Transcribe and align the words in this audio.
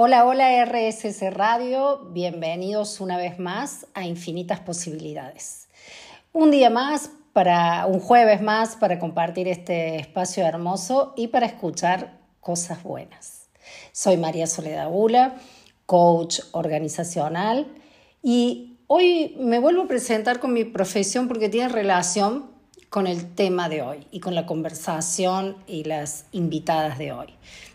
Hola, 0.00 0.26
hola 0.26 0.64
RSS 0.64 1.34
Radio, 1.34 2.10
bienvenidos 2.12 3.00
una 3.00 3.16
vez 3.16 3.40
más 3.40 3.84
a 3.94 4.06
Infinitas 4.06 4.60
Posibilidades. 4.60 5.66
Un 6.32 6.52
día 6.52 6.70
más 6.70 7.10
para 7.32 7.84
un 7.86 7.98
jueves 7.98 8.40
más 8.40 8.76
para 8.76 9.00
compartir 9.00 9.48
este 9.48 9.96
espacio 9.96 10.46
hermoso 10.46 11.14
y 11.16 11.26
para 11.26 11.46
escuchar 11.46 12.20
cosas 12.38 12.84
buenas. 12.84 13.48
Soy 13.90 14.16
María 14.18 14.46
Soledad 14.46 14.88
Bula, 14.88 15.34
coach 15.84 16.42
organizacional 16.52 17.66
y 18.22 18.78
hoy 18.86 19.34
me 19.40 19.58
vuelvo 19.58 19.82
a 19.82 19.88
presentar 19.88 20.38
con 20.38 20.52
mi 20.52 20.62
profesión 20.62 21.26
porque 21.26 21.48
tiene 21.48 21.70
relación 21.70 22.52
con 22.90 23.06
el 23.06 23.34
tema 23.34 23.68
de 23.68 23.82
hoy 23.82 24.06
y 24.10 24.20
con 24.20 24.34
la 24.34 24.46
conversación 24.46 25.56
y 25.66 25.84
las 25.84 26.24
invitadas 26.32 26.98
de 26.98 27.12
hoy. 27.12 27.28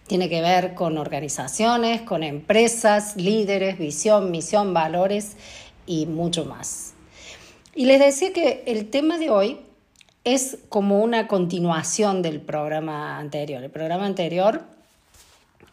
Tiene 0.07 0.29
que 0.29 0.41
ver 0.41 0.73
con 0.73 0.97
organizaciones, 0.97 2.02
con 2.02 2.23
empresas, 2.23 3.15
líderes, 3.15 3.78
visión, 3.78 4.32
misión, 4.32 4.74
valores 4.74 5.38
y 5.86 6.05
mucho 6.05 6.46
más. 6.46 6.93
Y 7.75 7.86
les 7.86 8.00
decía 8.00 8.33
que 8.33 8.64
el 8.68 8.89
tema 8.89 9.18
de 9.18 9.29
hoy 9.29 9.60
es 10.24 10.57
como 10.69 11.02
una 11.02 11.27
continuación 11.27 12.21
del 12.21 12.39
programa 12.41 13.18
anterior. 13.18 13.64
El 13.64 13.71
programa 13.71 14.05
anterior 14.05 14.64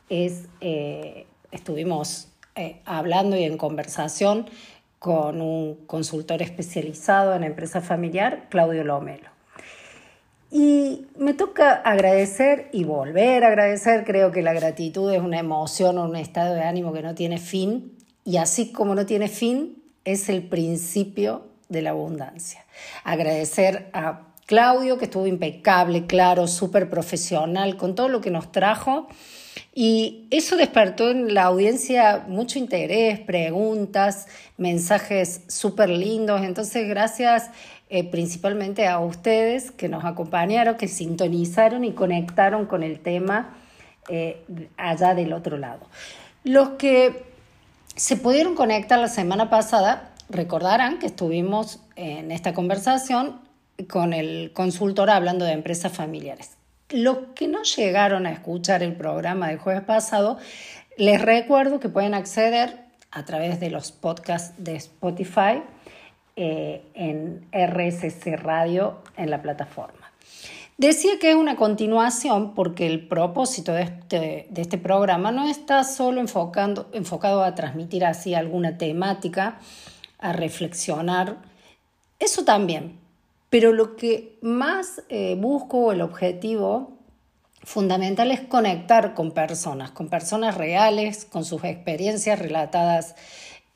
es, 0.08 0.48
eh, 0.60 1.26
estuvimos 1.52 2.28
eh, 2.56 2.80
hablando 2.84 3.36
y 3.36 3.44
en 3.44 3.56
conversación 3.56 4.46
con 4.98 5.40
un 5.40 5.76
consultor 5.86 6.42
especializado 6.42 7.34
en 7.34 7.44
empresa 7.44 7.80
familiar, 7.80 8.48
Claudio 8.50 8.84
Lomelo. 8.84 9.29
Y 10.50 11.06
me 11.16 11.34
toca 11.34 11.72
agradecer 11.72 12.68
y 12.72 12.84
volver 12.84 13.44
a 13.44 13.48
agradecer. 13.48 14.04
Creo 14.04 14.32
que 14.32 14.42
la 14.42 14.52
gratitud 14.52 15.12
es 15.12 15.20
una 15.20 15.38
emoción 15.38 15.96
o 15.98 16.04
un 16.04 16.16
estado 16.16 16.54
de 16.54 16.62
ánimo 16.62 16.92
que 16.92 17.02
no 17.02 17.14
tiene 17.14 17.38
fin. 17.38 17.92
Y 18.24 18.36
así 18.36 18.72
como 18.72 18.94
no 18.94 19.06
tiene 19.06 19.28
fin, 19.28 19.82
es 20.04 20.28
el 20.28 20.42
principio 20.42 21.46
de 21.68 21.82
la 21.82 21.90
abundancia. 21.90 22.64
Agradecer 23.04 23.90
a 23.92 24.26
Claudio, 24.46 24.98
que 24.98 25.04
estuvo 25.04 25.28
impecable, 25.28 26.06
claro, 26.06 26.48
súper 26.48 26.90
profesional, 26.90 27.76
con 27.76 27.94
todo 27.94 28.08
lo 28.08 28.20
que 28.20 28.32
nos 28.32 28.50
trajo. 28.50 29.06
Y 29.72 30.26
eso 30.30 30.56
despertó 30.56 31.10
en 31.10 31.32
la 31.32 31.44
audiencia 31.44 32.24
mucho 32.26 32.58
interés, 32.58 33.20
preguntas, 33.20 34.26
mensajes 34.56 35.42
súper 35.46 35.90
lindos. 35.90 36.42
Entonces, 36.42 36.88
gracias 36.88 37.50
eh, 37.92 38.08
principalmente 38.08 38.86
a 38.86 39.00
ustedes 39.00 39.72
que 39.72 39.88
nos 39.88 40.04
acompañaron, 40.04 40.76
que 40.76 40.86
sintonizaron 40.86 41.82
y 41.84 41.92
conectaron 41.92 42.66
con 42.66 42.84
el 42.84 43.00
tema 43.00 43.56
eh, 44.08 44.44
allá 44.76 45.14
del 45.14 45.32
otro 45.32 45.58
lado. 45.58 45.80
Los 46.44 46.70
que 46.70 47.24
se 47.96 48.16
pudieron 48.16 48.54
conectar 48.54 49.00
la 49.00 49.08
semana 49.08 49.50
pasada 49.50 50.12
recordarán 50.28 51.00
que 51.00 51.06
estuvimos 51.06 51.80
en 51.96 52.30
esta 52.30 52.54
conversación 52.54 53.40
con 53.88 54.12
el 54.12 54.52
consultor 54.54 55.10
hablando 55.10 55.44
de 55.44 55.52
empresas 55.52 55.92
familiares. 55.92 56.52
Los 56.90 57.18
que 57.34 57.48
no 57.48 57.64
llegaron 57.64 58.24
a 58.24 58.30
escuchar 58.30 58.84
el 58.84 58.94
programa 58.94 59.48
del 59.48 59.58
jueves 59.58 59.82
pasado, 59.82 60.38
les 60.96 61.20
recuerdo 61.20 61.80
que 61.80 61.88
pueden 61.88 62.14
acceder 62.14 62.84
a 63.10 63.24
través 63.24 63.58
de 63.58 63.70
los 63.70 63.90
podcasts 63.90 64.54
de 64.58 64.76
Spotify 64.76 65.62
eh, 66.42 66.80
en 66.94 67.44
RSC 67.52 68.34
Radio 68.38 69.02
en 69.18 69.28
la 69.28 69.42
plataforma. 69.42 70.10
Decía 70.78 71.18
que 71.20 71.28
es 71.28 71.36
una 71.36 71.54
continuación 71.54 72.54
porque 72.54 72.86
el 72.86 73.06
propósito 73.06 73.74
de 73.74 73.82
este, 73.82 74.46
de 74.48 74.62
este 74.62 74.78
programa 74.78 75.32
no 75.32 75.46
está 75.46 75.84
solo 75.84 76.18
enfocando, 76.18 76.88
enfocado 76.94 77.44
a 77.44 77.54
transmitir 77.54 78.06
así 78.06 78.34
alguna 78.34 78.78
temática, 78.78 79.58
a 80.18 80.32
reflexionar, 80.32 81.36
eso 82.18 82.46
también, 82.46 82.98
pero 83.50 83.74
lo 83.74 83.96
que 83.96 84.38
más 84.40 85.02
eh, 85.10 85.36
busco, 85.38 85.92
el 85.92 86.00
objetivo 86.00 86.92
fundamental 87.64 88.30
es 88.30 88.40
conectar 88.40 89.12
con 89.12 89.32
personas, 89.32 89.90
con 89.90 90.08
personas 90.08 90.56
reales, 90.56 91.26
con 91.26 91.44
sus 91.44 91.62
experiencias 91.64 92.38
relatadas 92.38 93.14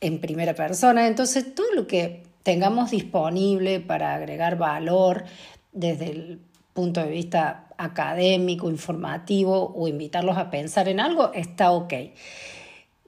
en 0.00 0.18
primera 0.18 0.54
persona. 0.54 1.06
Entonces, 1.06 1.54
todo 1.54 1.70
lo 1.74 1.86
que 1.86 2.22
tengamos 2.44 2.92
disponible 2.92 3.80
para 3.80 4.14
agregar 4.14 4.56
valor 4.56 5.24
desde 5.72 6.10
el 6.10 6.40
punto 6.72 7.00
de 7.00 7.10
vista 7.10 7.66
académico, 7.78 8.70
informativo 8.70 9.72
o 9.74 9.88
invitarlos 9.88 10.36
a 10.36 10.50
pensar 10.50 10.88
en 10.88 11.00
algo, 11.00 11.32
está 11.32 11.72
ok. 11.72 11.94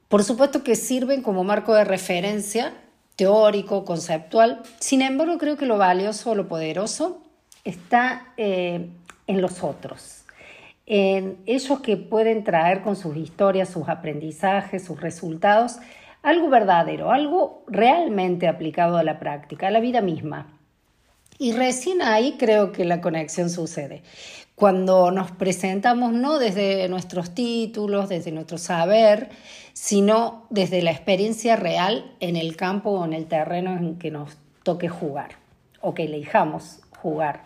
Por 0.09 0.25
supuesto 0.25 0.65
que 0.65 0.75
sirven 0.75 1.23
como 1.23 1.45
marco 1.45 1.75
de 1.75 1.85
referencia 1.85 2.73
teórico, 3.15 3.85
conceptual, 3.85 4.63
sin 4.79 5.03
embargo 5.03 5.39
creo 5.39 5.57
que 5.57 5.67
lo 5.67 5.79
valioso, 5.79 6.35
lo 6.35 6.49
poderoso 6.49 7.23
está 7.65 8.33
eh, 8.37 8.89
en 9.27 9.41
los 9.43 9.63
otros, 9.63 10.25
en 10.87 11.39
ellos 11.47 11.81
que 11.81 11.97
pueden 11.97 12.45
traer 12.45 12.83
con 12.83 12.95
sus 12.95 13.17
historias, 13.17 13.69
sus 13.69 13.89
aprendizajes, 13.89 14.85
sus 14.85 15.01
resultados, 15.01 15.79
algo 16.27 16.49
verdadero, 16.49 17.13
algo 17.13 17.63
realmente 17.69 18.49
aplicado 18.49 18.97
a 18.97 19.05
la 19.05 19.21
práctica, 19.21 19.69
a 19.69 19.71
la 19.71 19.79
vida 19.79 20.01
misma. 20.01 20.59
Y 21.39 21.53
recién 21.53 22.03
ahí 22.03 22.35
creo 22.37 22.73
que 22.73 22.85
la 22.85 23.01
conexión 23.01 23.49
sucede. 23.49 24.03
Cuando 24.57 25.13
nos 25.13 25.31
presentamos 25.31 26.13
no 26.13 26.41
desde 26.41 26.89
nuestros 26.89 27.33
títulos, 27.33 28.09
desde 28.09 28.33
nuestro 28.33 28.59
saber, 28.59 29.29
sino 29.73 30.49
desde 30.51 30.83
la 30.83 30.91
experiencia 30.91 31.55
real 31.55 32.11
en 32.19 32.35
el 32.35 32.57
campo 32.57 32.91
o 32.91 33.05
en 33.05 33.13
el 33.13 33.27
terreno 33.27 33.77
en 33.77 33.97
que 33.97 34.11
nos 34.11 34.37
toque 34.65 34.89
jugar 34.89 35.37
o 35.81 35.95
que 35.95 36.07
elijamos 36.07 36.81
jugar. 36.99 37.43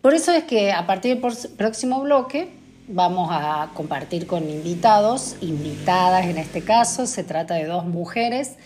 Por 0.00 0.14
eso 0.14 0.32
es 0.32 0.44
que 0.44 0.72
a 0.72 0.86
partir 0.86 1.20
del 1.20 1.34
próximo 1.58 2.00
bloque 2.00 2.48
vamos 2.88 3.28
a 3.30 3.70
compartir 3.74 4.26
con 4.26 4.48
invitados, 4.48 5.36
invitadas 5.42 6.26
en 6.26 6.38
este 6.38 6.62
caso, 6.62 7.06
se 7.06 7.22
trata 7.22 7.54
de 7.54 7.66
dos 7.66 7.84
mujeres, 7.84 8.56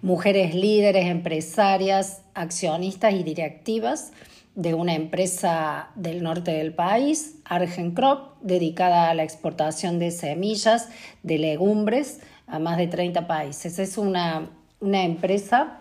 mujeres 0.00 0.54
líderes, 0.54 1.06
empresarias, 1.06 2.22
accionistas 2.34 3.14
y 3.14 3.22
directivas 3.24 4.12
de 4.54 4.74
una 4.74 4.94
empresa 4.94 5.88
del 5.96 6.22
norte 6.22 6.52
del 6.52 6.72
país, 6.72 7.40
Argencrop, 7.44 8.40
dedicada 8.40 9.10
a 9.10 9.14
la 9.14 9.24
exportación 9.24 9.98
de 9.98 10.12
semillas, 10.12 10.88
de 11.24 11.38
legumbres 11.38 12.20
a 12.46 12.60
más 12.60 12.76
de 12.76 12.86
30 12.86 13.26
países. 13.26 13.80
Es 13.80 13.98
una, 13.98 14.50
una 14.78 15.02
empresa 15.02 15.80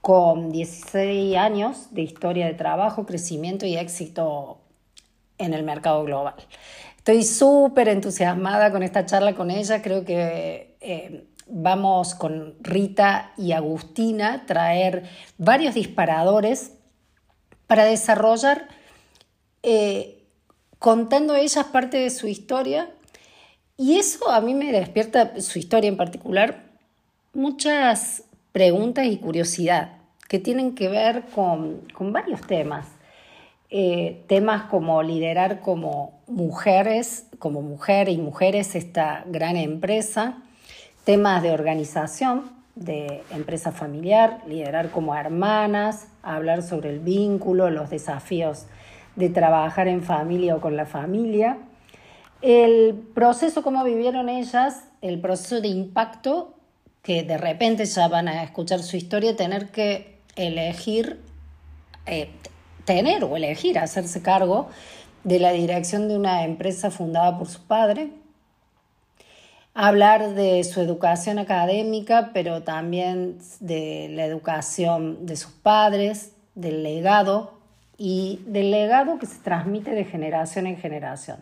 con 0.00 0.50
16 0.50 1.36
años 1.36 1.94
de 1.94 2.02
historia 2.02 2.46
de 2.46 2.54
trabajo, 2.54 3.06
crecimiento 3.06 3.66
y 3.66 3.76
éxito 3.76 4.58
en 5.38 5.54
el 5.54 5.62
mercado 5.62 6.02
global. 6.04 6.34
Estoy 7.02 7.24
súper 7.24 7.88
entusiasmada 7.88 8.70
con 8.70 8.84
esta 8.84 9.04
charla 9.04 9.34
con 9.34 9.50
ella. 9.50 9.82
Creo 9.82 10.04
que 10.04 10.76
eh, 10.80 11.26
vamos 11.48 12.14
con 12.14 12.54
Rita 12.60 13.32
y 13.36 13.50
Agustina 13.50 14.46
traer 14.46 15.02
varios 15.36 15.74
disparadores 15.74 16.74
para 17.66 17.86
desarrollar, 17.86 18.68
eh, 19.64 20.22
contando 20.78 21.34
ellas 21.34 21.66
parte 21.72 21.96
de 21.96 22.10
su 22.10 22.28
historia. 22.28 22.88
Y 23.76 23.98
eso 23.98 24.30
a 24.30 24.40
mí 24.40 24.54
me 24.54 24.70
despierta, 24.70 25.40
su 25.40 25.58
historia 25.58 25.88
en 25.88 25.96
particular, 25.96 26.70
muchas 27.32 28.22
preguntas 28.52 29.06
y 29.06 29.16
curiosidad 29.16 29.98
que 30.28 30.38
tienen 30.38 30.76
que 30.76 30.86
ver 30.86 31.24
con, 31.34 31.80
con 31.94 32.12
varios 32.12 32.42
temas. 32.42 32.86
Eh, 33.74 34.22
temas 34.26 34.64
como 34.64 35.02
liderar 35.02 35.60
como 35.60 36.20
mujeres, 36.26 37.24
como 37.38 37.62
mujer 37.62 38.10
y 38.10 38.18
mujeres 38.18 38.74
esta 38.74 39.24
gran 39.26 39.56
empresa, 39.56 40.42
temas 41.04 41.42
de 41.42 41.52
organización, 41.52 42.52
de 42.74 43.22
empresa 43.30 43.72
familiar, 43.72 44.42
liderar 44.46 44.90
como 44.90 45.16
hermanas, 45.16 46.08
hablar 46.22 46.62
sobre 46.62 46.90
el 46.90 47.00
vínculo, 47.00 47.70
los 47.70 47.88
desafíos 47.88 48.66
de 49.16 49.30
trabajar 49.30 49.88
en 49.88 50.02
familia 50.02 50.56
o 50.56 50.60
con 50.60 50.76
la 50.76 50.84
familia, 50.84 51.56
el 52.42 52.94
proceso, 53.14 53.62
como 53.62 53.84
vivieron 53.84 54.28
ellas, 54.28 54.84
el 55.00 55.18
proceso 55.18 55.62
de 55.62 55.68
impacto, 55.68 56.52
que 57.00 57.22
de 57.22 57.38
repente 57.38 57.86
ya 57.86 58.06
van 58.08 58.28
a 58.28 58.42
escuchar 58.42 58.80
su 58.80 58.98
historia, 58.98 59.34
tener 59.34 59.70
que 59.70 60.18
elegir, 60.36 61.22
eh, 62.04 62.28
tener 62.84 63.24
o 63.24 63.36
elegir 63.36 63.78
hacerse 63.78 64.22
cargo 64.22 64.68
de 65.24 65.38
la 65.38 65.52
dirección 65.52 66.08
de 66.08 66.16
una 66.16 66.44
empresa 66.44 66.90
fundada 66.90 67.38
por 67.38 67.48
su 67.48 67.62
padre, 67.62 68.10
hablar 69.74 70.34
de 70.34 70.62
su 70.64 70.80
educación 70.80 71.38
académica, 71.38 72.30
pero 72.34 72.62
también 72.62 73.38
de 73.60 74.08
la 74.10 74.24
educación 74.24 75.26
de 75.26 75.36
sus 75.36 75.52
padres, 75.52 76.32
del 76.54 76.82
legado 76.82 77.54
y 77.96 78.40
del 78.46 78.70
legado 78.70 79.18
que 79.18 79.26
se 79.26 79.38
transmite 79.38 79.92
de 79.92 80.04
generación 80.04 80.66
en 80.66 80.76
generación. 80.76 81.38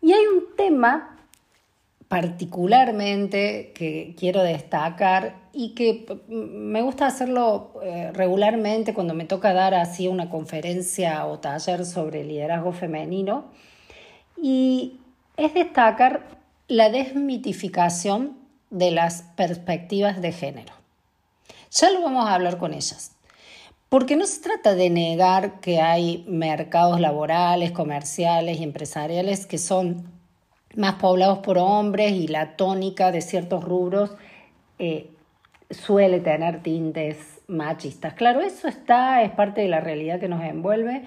Y 0.00 0.12
hay 0.12 0.24
un 0.26 0.54
tema 0.56 1.13
particularmente 2.08 3.72
que 3.74 4.14
quiero 4.18 4.42
destacar 4.42 5.36
y 5.52 5.74
que 5.74 6.06
me 6.28 6.82
gusta 6.82 7.06
hacerlo 7.06 7.80
eh, 7.82 8.10
regularmente 8.12 8.94
cuando 8.94 9.14
me 9.14 9.24
toca 9.24 9.52
dar 9.52 9.74
así 9.74 10.08
una 10.08 10.30
conferencia 10.30 11.26
o 11.26 11.38
taller 11.38 11.84
sobre 11.84 12.24
liderazgo 12.24 12.72
femenino 12.72 13.46
y 14.40 15.00
es 15.36 15.54
destacar 15.54 16.26
la 16.68 16.90
desmitificación 16.90 18.38
de 18.70 18.90
las 18.90 19.22
perspectivas 19.36 20.20
de 20.20 20.32
género. 20.32 20.74
Ya 21.70 21.90
lo 21.90 22.02
vamos 22.02 22.26
a 22.26 22.34
hablar 22.34 22.58
con 22.58 22.74
ellas. 22.74 23.12
Porque 23.88 24.16
no 24.16 24.26
se 24.26 24.40
trata 24.40 24.74
de 24.74 24.90
negar 24.90 25.60
que 25.60 25.80
hay 25.80 26.24
mercados 26.26 27.00
laborales, 27.00 27.70
comerciales 27.70 28.58
y 28.58 28.64
empresariales 28.64 29.46
que 29.46 29.58
son 29.58 30.13
más 30.76 30.94
poblados 30.94 31.38
por 31.38 31.58
hombres 31.58 32.12
y 32.12 32.28
la 32.28 32.56
tónica 32.56 33.12
de 33.12 33.20
ciertos 33.20 33.64
rubros 33.64 34.14
eh, 34.78 35.10
suele 35.70 36.20
tener 36.20 36.62
tintes 36.62 37.16
machistas. 37.46 38.14
Claro, 38.14 38.40
eso 38.40 38.68
está, 38.68 39.22
es 39.22 39.30
parte 39.32 39.60
de 39.60 39.68
la 39.68 39.80
realidad 39.80 40.20
que 40.20 40.28
nos 40.28 40.42
envuelve 40.42 41.04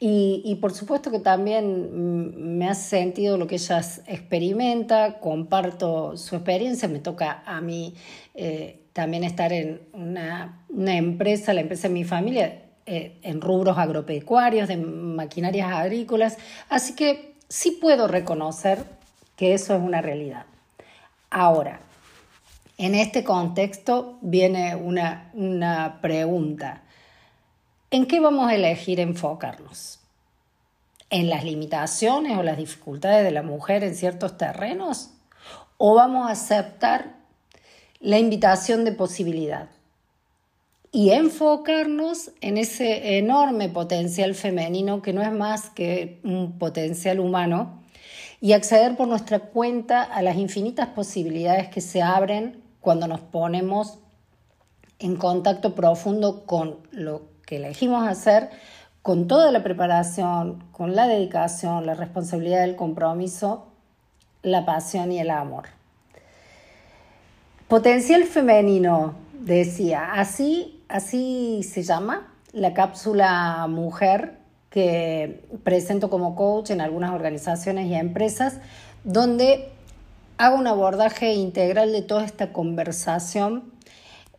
y, 0.00 0.56
por 0.60 0.72
supuesto 0.72 1.10
que 1.10 1.18
también 1.18 2.56
me 2.56 2.68
hace 2.68 2.98
sentido 2.98 3.36
lo 3.36 3.48
que 3.48 3.56
ella 3.56 3.80
experimenta, 4.06 5.18
comparto 5.18 6.16
su 6.16 6.36
experiencia, 6.36 6.88
me 6.88 7.00
toca 7.00 7.42
a 7.44 7.60
mí 7.60 7.94
eh, 8.34 8.84
también 8.92 9.24
estar 9.24 9.52
en 9.52 9.80
una, 9.92 10.64
empresa, 10.86 11.52
la 11.52 11.62
empresa 11.62 11.88
de 11.88 11.94
mi 11.94 12.04
familia, 12.04 12.62
eh, 12.86 13.18
en 13.22 13.40
rubros 13.40 13.76
agropecuarios, 13.76 14.68
de 14.68 14.76
maquinarias 14.76 15.72
agrícolas, 15.72 16.38
así 16.68 16.94
que 16.94 17.34
sí 17.48 17.72
puedo 17.72 18.06
reconocer 18.06 18.97
que 19.38 19.54
eso 19.54 19.74
es 19.74 19.80
una 19.80 20.02
realidad. 20.02 20.46
Ahora, 21.30 21.80
en 22.76 22.96
este 22.96 23.22
contexto 23.22 24.18
viene 24.20 24.74
una, 24.74 25.30
una 25.32 26.00
pregunta. 26.02 26.82
¿En 27.92 28.06
qué 28.06 28.18
vamos 28.18 28.48
a 28.48 28.56
elegir 28.56 28.98
enfocarnos? 28.98 30.00
¿En 31.08 31.30
las 31.30 31.44
limitaciones 31.44 32.36
o 32.36 32.42
las 32.42 32.56
dificultades 32.56 33.24
de 33.24 33.30
la 33.30 33.42
mujer 33.42 33.84
en 33.84 33.94
ciertos 33.94 34.36
terrenos? 34.36 35.10
¿O 35.76 35.94
vamos 35.94 36.28
a 36.28 36.32
aceptar 36.32 37.14
la 38.00 38.18
invitación 38.18 38.84
de 38.84 38.90
posibilidad? 38.90 39.68
Y 40.90 41.10
enfocarnos 41.10 42.32
en 42.40 42.58
ese 42.58 43.18
enorme 43.18 43.68
potencial 43.68 44.34
femenino 44.34 45.00
que 45.00 45.12
no 45.12 45.22
es 45.22 45.30
más 45.30 45.70
que 45.70 46.18
un 46.24 46.58
potencial 46.58 47.20
humano 47.20 47.78
y 48.40 48.52
acceder 48.52 48.96
por 48.96 49.08
nuestra 49.08 49.40
cuenta 49.40 50.02
a 50.02 50.22
las 50.22 50.36
infinitas 50.36 50.88
posibilidades 50.88 51.68
que 51.68 51.80
se 51.80 52.02
abren 52.02 52.62
cuando 52.80 53.08
nos 53.08 53.20
ponemos 53.20 53.98
en 54.98 55.16
contacto 55.16 55.74
profundo 55.74 56.44
con 56.46 56.76
lo 56.90 57.22
que 57.46 57.56
elegimos 57.56 58.06
hacer, 58.06 58.50
con 59.02 59.26
toda 59.26 59.50
la 59.52 59.62
preparación, 59.62 60.64
con 60.72 60.94
la 60.94 61.06
dedicación, 61.06 61.86
la 61.86 61.94
responsabilidad 61.94 62.60
del 62.60 62.76
compromiso, 62.76 63.68
la 64.42 64.64
pasión 64.64 65.12
y 65.12 65.20
el 65.20 65.30
amor. 65.30 65.66
Potencial 67.68 68.24
femenino, 68.24 69.14
decía, 69.32 70.12
así, 70.12 70.82
así 70.88 71.62
se 71.62 71.82
llama 71.82 72.32
la 72.52 72.74
cápsula 72.74 73.66
mujer 73.68 74.37
que 74.70 75.44
presento 75.64 76.10
como 76.10 76.36
coach 76.36 76.70
en 76.70 76.80
algunas 76.80 77.12
organizaciones 77.12 77.86
y 77.86 77.94
empresas, 77.94 78.58
donde 79.04 79.70
hago 80.36 80.56
un 80.56 80.66
abordaje 80.66 81.32
integral 81.34 81.92
de 81.92 82.02
toda 82.02 82.24
esta 82.24 82.52
conversación 82.52 83.72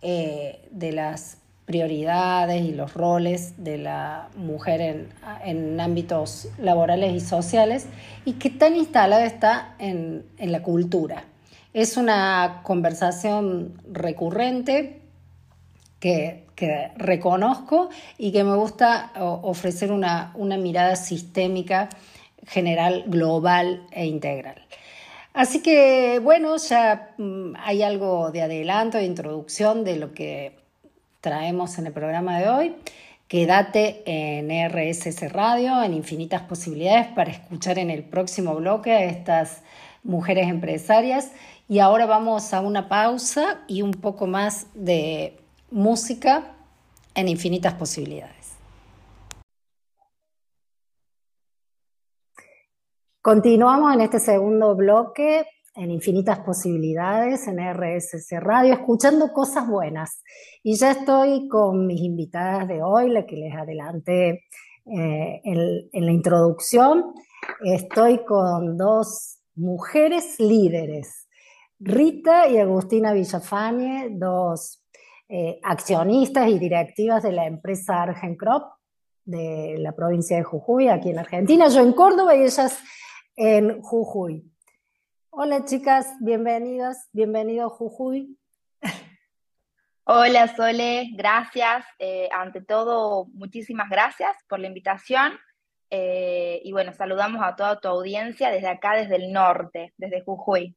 eh, 0.02 0.68
de 0.72 0.92
las 0.92 1.38
prioridades 1.66 2.64
y 2.64 2.72
los 2.72 2.96
roles 2.96 3.64
de 3.64 3.78
la 3.78 4.30
mujer 4.36 4.82
en, 4.82 5.10
en, 5.44 5.80
ámbitos 5.80 6.48
laborales 6.58 7.14
y 7.14 7.20
sociales 7.20 7.86
y 8.26 8.34
que 8.34 8.50
tan 8.50 8.76
instalada 8.76 9.24
está 9.24 9.76
en, 9.78 10.26
en 10.40 10.52
la 10.52 10.64
cultura. 10.64 11.26
Es 11.74 11.96
una 11.98 12.62
conversación 12.64 13.80
recurrente 13.92 15.02
que 16.00 16.46
que 16.60 16.92
reconozco 16.98 17.90
y 18.18 18.34
que 18.34 18.44
me 18.44 18.54
gusta 18.56 19.14
ofrecer 19.16 19.94
una, 19.94 20.34
mirada 20.36 20.98
sistémica, 20.98 21.88
general, 22.46 23.06
global 23.08 23.88
e 23.92 24.06
integral. 24.06 24.62
Así 25.34 25.62
que 25.62 26.20
bueno, 26.22 26.58
ya 26.58 27.14
mm, 27.18 27.54
hay 27.64 27.82
algo 27.82 28.32
de 28.32 28.42
adelanto, 28.42 28.98
de 28.98 29.06
introducción 29.06 29.86
de 29.86 29.96
lo 29.96 30.14
que 30.14 30.58
traemos 31.22 31.80
en 31.80 31.88
el 31.88 31.94
programa 31.94 32.40
de 32.40 32.50
hoy. 32.50 32.76
Quédate 33.30 34.04
en 34.06 34.50
RSS 34.50 35.32
Radio, 35.32 35.82
en 35.82 35.94
infinitas 35.94 36.42
posibilidades 36.42 37.08
para 37.08 37.32
escuchar 37.32 37.80
en 37.80 37.90
el 37.90 38.04
próximo 38.04 38.56
bloque 38.56 38.92
a 38.92 39.06
estas 39.06 39.62
mujeres 40.04 40.50
empresarias. 40.50 41.32
Y 41.70 41.80
ahora 41.80 42.06
vamos 42.06 42.54
a 42.54 42.60
una 42.60 42.90
pausa 42.90 43.60
y 43.68 43.82
un 43.82 43.92
poco 43.92 44.28
más 44.28 44.68
de 44.74 45.39
música 45.72 46.56
en 47.16 47.28
infinitas 47.28 47.74
posibilidades. 47.74 48.56
Continuamos 53.22 53.94
en 53.94 54.02
este 54.02 54.20
segundo 54.20 54.76
bloque 54.76 55.46
en 55.76 55.92
infinitas 55.92 56.40
posibilidades 56.40 57.48
en 57.48 57.58
RSC 57.60 58.40
Radio, 58.40 58.74
escuchando 58.74 59.32
cosas 59.32 59.68
buenas. 59.68 60.22
Y 60.62 60.76
ya 60.76 60.92
estoy 60.92 61.48
con 61.48 61.88
mis 61.88 62.02
invitadas 62.02 62.68
de 62.68 62.82
hoy, 62.84 63.10
la 63.10 63.26
que 63.26 63.38
les 63.38 63.56
adelanté 63.56 64.46
eh, 64.86 65.42
en, 65.44 66.06
la 66.06 66.12
introducción. 66.12 67.14
Estoy 67.64 68.26
con 68.26 68.78
dos 68.78 69.40
mujeres 69.56 70.40
líderes, 70.40 71.28
Rita 71.80 72.50
y 72.50 72.58
Agustina 72.58 73.14
Villafañe, 73.14 74.10
dos 74.12 74.84
eh, 75.32 75.60
accionistas 75.62 76.50
y 76.50 76.58
directivas 76.58 77.22
de 77.22 77.32
la 77.32 77.46
empresa 77.46 78.02
Argencrop 78.02 78.74
de 79.26 79.76
la 79.78 79.92
provincia 79.92 80.36
de 80.36 80.44
Jujuy, 80.44 80.88
aquí 80.88 81.12
en 81.12 81.20
Argentina, 81.20 81.68
yo 81.68 81.82
en 81.82 81.94
Córdoba 81.94 82.36
y 82.36 82.42
ellas 82.42 82.82
en 83.36 83.80
Jujuy. 83.80 84.44
Hola 85.30 85.66
chicas, 85.66 86.16
bienvenidas, 86.20 87.08
bienvenido 87.12 87.70
Jujuy. 87.70 88.40
Hola 90.06 90.48
Sole, 90.56 91.12
gracias. 91.14 91.86
Eh, 92.00 92.28
ante 92.32 92.62
todo, 92.62 93.28
muchísimas 93.34 93.88
gracias 93.88 94.36
por 94.48 94.60
la 94.60 94.66
invitación. 94.66 95.40
Eh, 95.92 96.60
y 96.64 96.72
bueno, 96.72 96.92
saludamos 96.94 97.44
a 97.44 97.56
toda 97.56 97.80
tu 97.80 97.88
audiencia 97.88 98.50
desde 98.50 98.70
acá, 98.70 98.96
desde 98.96 99.18
el 99.18 99.32
norte, 99.32 99.94
desde 99.98 100.24
Jujuy. 100.24 100.76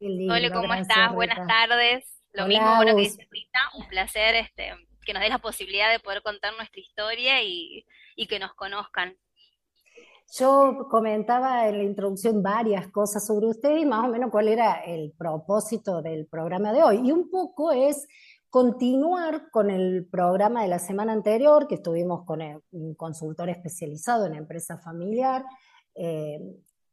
Hola, 0.00 0.50
¿cómo 0.50 0.74
estás? 0.74 1.14
Buenas 1.14 1.46
tardes. 1.46 2.15
Lo 2.36 2.46
mismo, 2.46 2.76
bueno, 2.76 2.94
que 2.94 3.02
dice 3.02 3.26
Rita, 3.30 3.60
un 3.78 3.88
placer 3.88 4.34
este, 4.34 4.70
que 5.06 5.14
nos 5.14 5.22
dé 5.22 5.30
la 5.30 5.38
posibilidad 5.38 5.90
de 5.90 6.00
poder 6.00 6.22
contar 6.22 6.54
nuestra 6.54 6.80
historia 6.80 7.42
y, 7.42 7.86
que 8.28 8.38
nos 8.38 8.52
conozcan. 8.54 9.16
Yo 10.38 10.86
comentaba 10.90 11.66
en 11.66 11.78
la 11.78 11.84
introducción 11.84 12.42
varias 12.42 12.88
cosas 12.88 13.26
sobre 13.26 13.46
usted 13.46 13.78
y 13.78 13.86
más 13.86 14.04
o 14.04 14.08
menos 14.08 14.30
cuál 14.30 14.48
era 14.48 14.84
el 14.84 15.12
propósito 15.16 16.02
del 16.02 16.26
programa 16.26 16.74
de 16.74 16.82
hoy. 16.82 17.08
Y 17.08 17.12
un 17.12 17.30
poco 17.30 17.72
es 17.72 18.06
continuar 18.50 19.50
con 19.50 19.70
el 19.70 20.06
programa 20.10 20.62
de 20.62 20.68
la 20.68 20.78
semana 20.78 21.12
anterior, 21.12 21.66
que 21.66 21.76
estuvimos 21.76 22.26
con 22.26 22.42
un 22.72 22.94
consultor 22.96 23.48
especializado 23.48 24.26
en 24.26 24.34
empresa 24.34 24.76
familiar, 24.78 25.42
eh, 25.94 26.38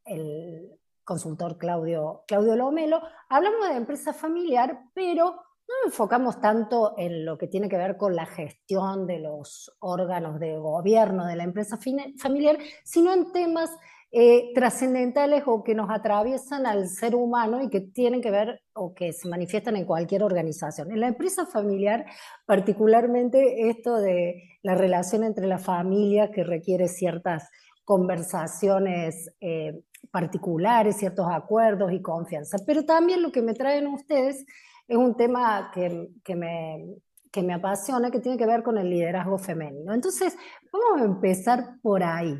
el 0.05 0.69
consultor 1.03 1.57
Claudio, 1.57 2.23
Claudio 2.27 2.55
Lomelo, 2.55 3.01
hablamos 3.29 3.69
de 3.69 3.75
empresa 3.75 4.13
familiar, 4.13 4.89
pero 4.93 5.35
no 5.67 5.75
enfocamos 5.85 6.39
tanto 6.41 6.93
en 6.97 7.25
lo 7.25 7.37
que 7.37 7.47
tiene 7.47 7.69
que 7.69 7.77
ver 7.77 7.97
con 7.97 8.15
la 8.15 8.25
gestión 8.25 9.07
de 9.07 9.19
los 9.19 9.75
órganos 9.79 10.39
de 10.39 10.57
gobierno 10.57 11.25
de 11.25 11.35
la 11.35 11.43
empresa 11.43 11.77
familiar, 11.77 12.57
sino 12.83 13.13
en 13.13 13.31
temas 13.31 13.69
eh, 14.11 14.51
trascendentales 14.53 15.41
o 15.47 15.63
que 15.63 15.73
nos 15.73 15.89
atraviesan 15.89 16.67
al 16.67 16.87
ser 16.87 17.15
humano 17.15 17.63
y 17.63 17.69
que 17.69 17.81
tienen 17.81 18.21
que 18.21 18.29
ver 18.29 18.61
o 18.73 18.93
que 18.93 19.11
se 19.11 19.27
manifiestan 19.27 19.75
en 19.75 19.85
cualquier 19.85 20.21
organización. 20.21 20.91
En 20.91 20.99
la 20.99 21.07
empresa 21.07 21.47
familiar, 21.47 22.05
particularmente 22.45 23.69
esto 23.69 23.97
de 23.97 24.59
la 24.61 24.75
relación 24.75 25.23
entre 25.23 25.47
la 25.47 25.57
familia 25.57 26.29
que 26.29 26.43
requiere 26.43 26.87
ciertas 26.89 27.49
conversaciones 27.83 29.29
eh, 29.41 29.83
particulares, 30.11 30.97
ciertos 30.97 31.27
acuerdos 31.29 31.91
y 31.91 32.01
confianza. 32.01 32.57
Pero 32.65 32.85
también 32.85 33.21
lo 33.21 33.31
que 33.31 33.41
me 33.41 33.53
traen 33.53 33.87
ustedes 33.87 34.45
es 34.87 34.97
un 34.97 35.15
tema 35.15 35.71
que, 35.73 36.09
que, 36.23 36.35
me, 36.35 36.85
que 37.31 37.41
me 37.41 37.53
apasiona, 37.53 38.11
que 38.11 38.19
tiene 38.19 38.37
que 38.37 38.45
ver 38.45 38.63
con 38.63 38.77
el 38.77 38.89
liderazgo 38.89 39.37
femenino. 39.37 39.93
Entonces, 39.93 40.37
vamos 40.71 41.01
a 41.01 41.05
empezar 41.05 41.77
por 41.81 42.03
ahí. 42.03 42.37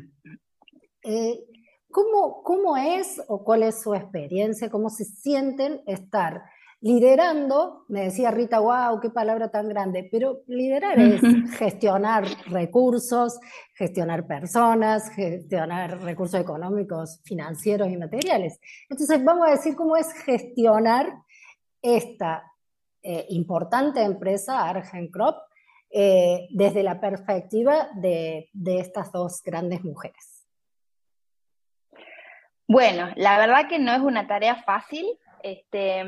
Eh, 1.02 1.44
¿cómo, 1.94 2.42
¿cómo 2.42 2.76
es 2.76 3.22
o 3.28 3.44
cuál 3.44 3.62
es 3.62 3.80
su 3.80 3.94
experiencia, 3.94 4.68
cómo 4.68 4.90
se 4.90 5.04
sienten 5.04 5.80
estar 5.86 6.42
liderando? 6.84 7.86
Me 7.88 8.02
decía 8.02 8.30
Rita, 8.30 8.60
wow, 8.60 9.00
qué 9.00 9.08
palabra 9.08 9.50
tan 9.50 9.68
grande, 9.68 10.06
pero 10.12 10.42
liderar 10.46 10.98
es 11.00 11.20
gestionar 11.58 12.24
recursos, 12.46 13.40
gestionar 13.74 14.26
personas, 14.26 15.08
gestionar 15.10 16.00
recursos 16.02 16.38
económicos, 16.38 17.22
financieros 17.24 17.88
y 17.88 17.96
materiales. 17.96 18.60
Entonces, 18.90 19.24
vamos 19.24 19.48
a 19.48 19.52
decir 19.52 19.74
cómo 19.74 19.96
es 19.96 20.12
gestionar 20.12 21.10
esta 21.80 22.44
eh, 23.02 23.26
importante 23.30 24.02
empresa, 24.02 24.68
Argencrop, 24.68 25.36
eh, 25.90 26.48
desde 26.50 26.82
la 26.82 27.00
perspectiva 27.00 27.88
de, 27.94 28.50
estas 28.66 29.10
dos 29.10 29.42
grandes 29.42 29.82
mujeres? 29.84 30.44
Bueno, 32.66 33.10
la 33.16 33.38
verdad 33.38 33.68
que 33.68 33.78
no 33.78 33.92
es 33.92 34.00
una 34.00 34.26
tarea 34.26 34.56
fácil. 34.64 35.06
Este, 35.44 36.02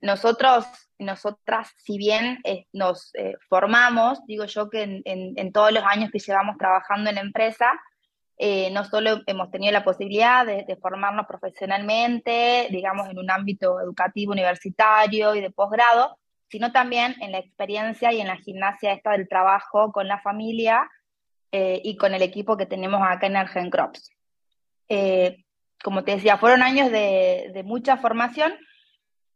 nosotros, 0.00 0.64
nosotras, 0.98 1.70
si 1.76 1.98
bien 1.98 2.38
eh, 2.44 2.64
nos 2.72 3.14
eh, 3.14 3.34
formamos, 3.48 4.24
digo 4.26 4.46
yo 4.46 4.70
que 4.70 5.02
en, 5.04 5.52
todos 5.52 5.72
los 5.72 5.84
años 5.84 6.10
que 6.10 6.18
llevamos 6.18 6.56
trabajando 6.56 7.10
en 7.10 7.16
la 7.16 7.22
empresa, 7.22 7.72
no 8.72 8.84
solo 8.84 9.20
hemos 9.26 9.50
tenido 9.50 9.72
la 9.72 9.82
posibilidad 9.82 10.46
de, 10.46 10.64
de, 10.64 10.76
formarnos 10.76 11.26
profesionalmente, 11.26 12.68
digamos, 12.70 13.08
en 13.08 13.18
un 13.18 13.30
ámbito 13.32 13.80
educativo 13.80 14.30
universitario 14.30 15.34
y 15.34 15.40
de 15.40 15.50
posgrado, 15.50 16.16
sino 16.48 16.72
también 16.72 17.14
en 17.20 17.32
la 17.32 17.38
experiencia 17.38 18.12
y 18.12 18.20
en 18.20 18.28
la 18.28 18.36
gimnasia 18.36 18.92
esta 18.92 19.12
del 19.12 19.28
trabajo 19.28 19.92
con 19.92 20.08
la 20.08 20.20
familia 20.20 20.88
eh, 21.50 21.80
y 21.82 21.96
con 21.96 22.12
el 22.12 22.20
equipo 22.20 22.58
que 22.58 22.66
tenemos 22.66 23.00
acá 23.02 23.26
en 23.26 23.36
Argen 23.36 23.70
Crops. 23.70 24.10
Eh, 24.88 25.44
como 25.82 26.04
te 26.04 26.12
decía, 26.12 26.36
fueron 26.36 26.62
años 26.62 26.90
de, 26.90 27.62
mucha 27.64 27.96
formación. 27.96 28.52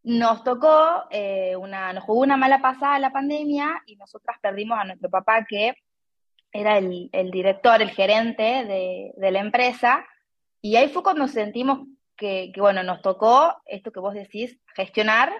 Nos 0.04 0.42
tocó, 0.42 1.04
eh, 1.10 1.54
una, 1.56 1.92
nos 1.92 2.04
jugó 2.04 2.20
una 2.20 2.36
mala 2.36 2.60
pasada 2.60 2.98
la 2.98 3.12
pandemia 3.12 3.82
y 3.86 3.96
nosotras 3.96 4.36
perdimos 4.40 4.78
a 4.78 4.84
nuestro 4.84 5.08
papá 5.08 5.44
que 5.44 5.74
era 6.50 6.78
el, 6.78 7.10
director, 7.30 7.80
el 7.80 7.90
gerente 7.90 8.42
de, 8.42 9.30
la 9.30 9.38
empresa. 9.38 10.04
Y 10.60 10.76
ahí 10.76 10.88
fue 10.88 11.02
cuando 11.02 11.26
sentimos 11.28 11.86
que, 12.16 12.52
bueno, 12.56 12.82
nos 12.82 13.00
tocó 13.00 13.56
esto 13.66 13.90
que 13.90 14.00
vos 14.00 14.14
decís, 14.14 14.58
gestionar 14.74 15.32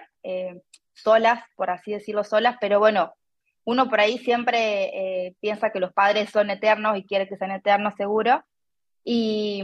solas, 0.93 1.43
por 1.55 1.69
así 1.69 1.91
decirlo, 1.91 2.23
solas, 2.23 2.57
pero 2.59 2.79
bueno, 2.79 3.13
uno 3.65 3.89
por 3.89 3.99
ahí 3.99 4.17
siempre 4.17 5.27
eh, 5.27 5.35
piensa 5.39 5.71
que 5.71 5.79
los 5.79 5.93
padres 5.93 6.29
son 6.29 6.49
eternos 6.49 6.97
y 6.97 7.05
quiere 7.05 7.27
que 7.27 7.37
sean 7.37 7.51
eternos 7.51 7.95
seguro. 7.95 8.43
Y, 9.05 9.61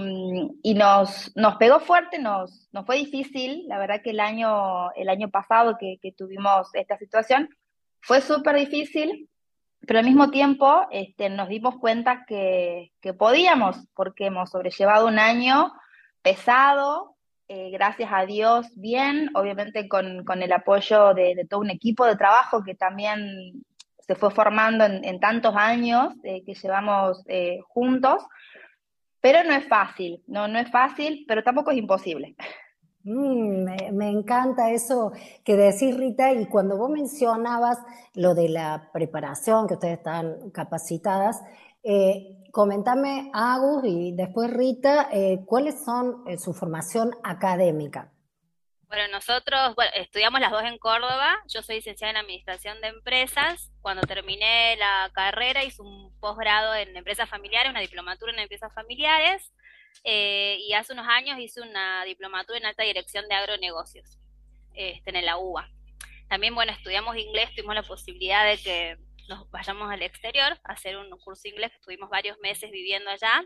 y 0.63 0.73
nos, 0.73 1.31
nos 1.35 1.55
pegó 1.55 1.79
fuerte, 1.79 2.19
nos, 2.19 2.67
nos 2.71 2.85
fue 2.85 2.97
difícil. 2.97 3.63
La 3.67 3.77
verdad 3.77 4.01
que 4.03 4.09
el 4.09 4.19
año, 4.19 4.91
el 4.93 5.09
año 5.09 5.29
pasado 5.29 5.77
que, 5.79 5.97
tuvimos 6.17 6.69
esta 6.73 6.97
situación 6.97 7.49
fue 8.01 8.21
súper 8.21 8.55
difícil, 8.55 9.29
pero 9.85 9.99
al 9.99 10.05
mismo 10.05 10.29
tiempo 10.29 10.87
este, 10.91 11.29
nos 11.29 11.49
dimos 11.49 11.77
cuenta 11.77 12.25
que, 12.25 12.91
que 13.01 13.13
podíamos, 13.13 13.77
porque 13.93 14.25
hemos 14.25 14.49
sobrellevado 14.49 15.07
un 15.07 15.19
año 15.19 15.71
pesado, 16.21 17.15
eh, 17.51 17.71
gracias 17.71 18.11
a 18.13 18.27
Dios, 18.27 18.67
bien, 18.75 19.31
obviamente 19.33 19.89
con, 19.89 20.23
el 20.39 20.51
apoyo 20.53 21.15
de, 21.15 21.47
todo 21.49 21.61
un 21.61 21.71
equipo 21.71 22.05
de 22.05 22.15
trabajo 22.15 22.63
que 22.63 22.75
también 22.75 23.65
se 23.97 24.13
fue 24.13 24.29
formando 24.29 24.85
en, 24.85 25.19
tantos 25.19 25.55
años 25.55 26.13
eh, 26.23 26.43
que 26.45 26.53
llevamos 26.53 27.23
eh, 27.27 27.57
juntos, 27.67 28.23
pero 29.21 29.43
no 29.43 29.53
es 29.53 29.67
fácil, 29.67 30.23
no, 30.27 30.47
no 30.47 30.59
es 30.59 30.69
fácil, 30.71 31.25
pero 31.27 31.43
tampoco 31.43 31.71
es 31.71 31.77
imposible. 31.77 32.35
Mm, 33.03 33.93
me, 33.93 34.09
encanta 34.09 34.71
eso 34.71 35.13
que 35.43 35.55
decís, 35.55 35.95
Rita, 35.95 36.33
y 36.33 36.45
cuando 36.47 36.77
vos 36.77 36.89
mencionabas 36.89 37.79
lo 38.13 38.35
de 38.35 38.49
la 38.49 38.89
preparación, 38.93 39.67
que 39.67 39.75
ustedes 39.75 39.97
están 39.99 40.51
capacitadas, 40.51 41.41
eh, 41.83 42.37
comentame, 42.51 43.31
Agus, 43.33 43.83
y 43.85 44.11
después 44.11 44.51
Rita, 44.51 45.07
eh, 45.11 45.43
¿cuáles 45.45 45.83
son 45.83 46.23
eh, 46.27 46.37
su 46.37 46.53
formación 46.53 47.11
académica? 47.23 48.11
Bueno, 48.89 49.07
nosotros 49.09 49.75
bueno, 49.75 49.91
estudiamos 49.93 50.41
las 50.41 50.49
dos 50.49 50.63
en 50.63 50.79
Córdoba. 50.79 51.37
Yo 51.47 51.61
soy 51.61 51.75
licenciada 51.75 52.09
en 52.09 52.17
Administración 52.17 52.81
de 52.81 52.87
Empresas. 52.87 53.71
Cuando 53.81 54.01
terminé 54.01 54.75
la 54.77 55.11
carrera 55.13 55.63
hice 55.63 55.83
un 55.83 56.11
posgrado 56.19 56.73
en 56.73 56.97
Empresas 56.97 57.29
Familiares, 57.29 57.69
una 57.69 57.81
diplomatura 57.81 58.33
en 58.33 58.39
Empresas 58.39 58.73
Familiares. 58.73 59.53
Eh, 60.03 60.57
y 60.61 60.73
hace 60.73 60.93
unos 60.93 61.07
años 61.07 61.37
hice 61.37 61.61
una 61.61 62.03
diplomatura 62.03 62.57
en 62.57 62.65
Alta 62.65 62.81
Dirección 62.81 63.27
de 63.27 63.35
Agronegocios 63.35 64.17
este, 64.73 65.15
en 65.15 65.23
la 65.23 65.37
UBA. 65.37 65.69
También, 66.27 66.55
bueno, 66.55 66.71
estudiamos 66.71 67.15
inglés, 67.15 67.53
tuvimos 67.55 67.75
la 67.75 67.83
posibilidad 67.83 68.43
de 68.43 68.57
que 68.57 68.97
nos 69.27 69.51
vayamos 69.51 69.91
al 69.91 70.01
exterior 70.01 70.59
a 70.63 70.73
hacer 70.73 70.97
un 70.97 71.11
curso 71.11 71.47
inglés, 71.47 71.71
estuvimos 71.75 72.09
varios 72.09 72.39
meses 72.39 72.71
viviendo 72.71 73.11
allá, 73.11 73.45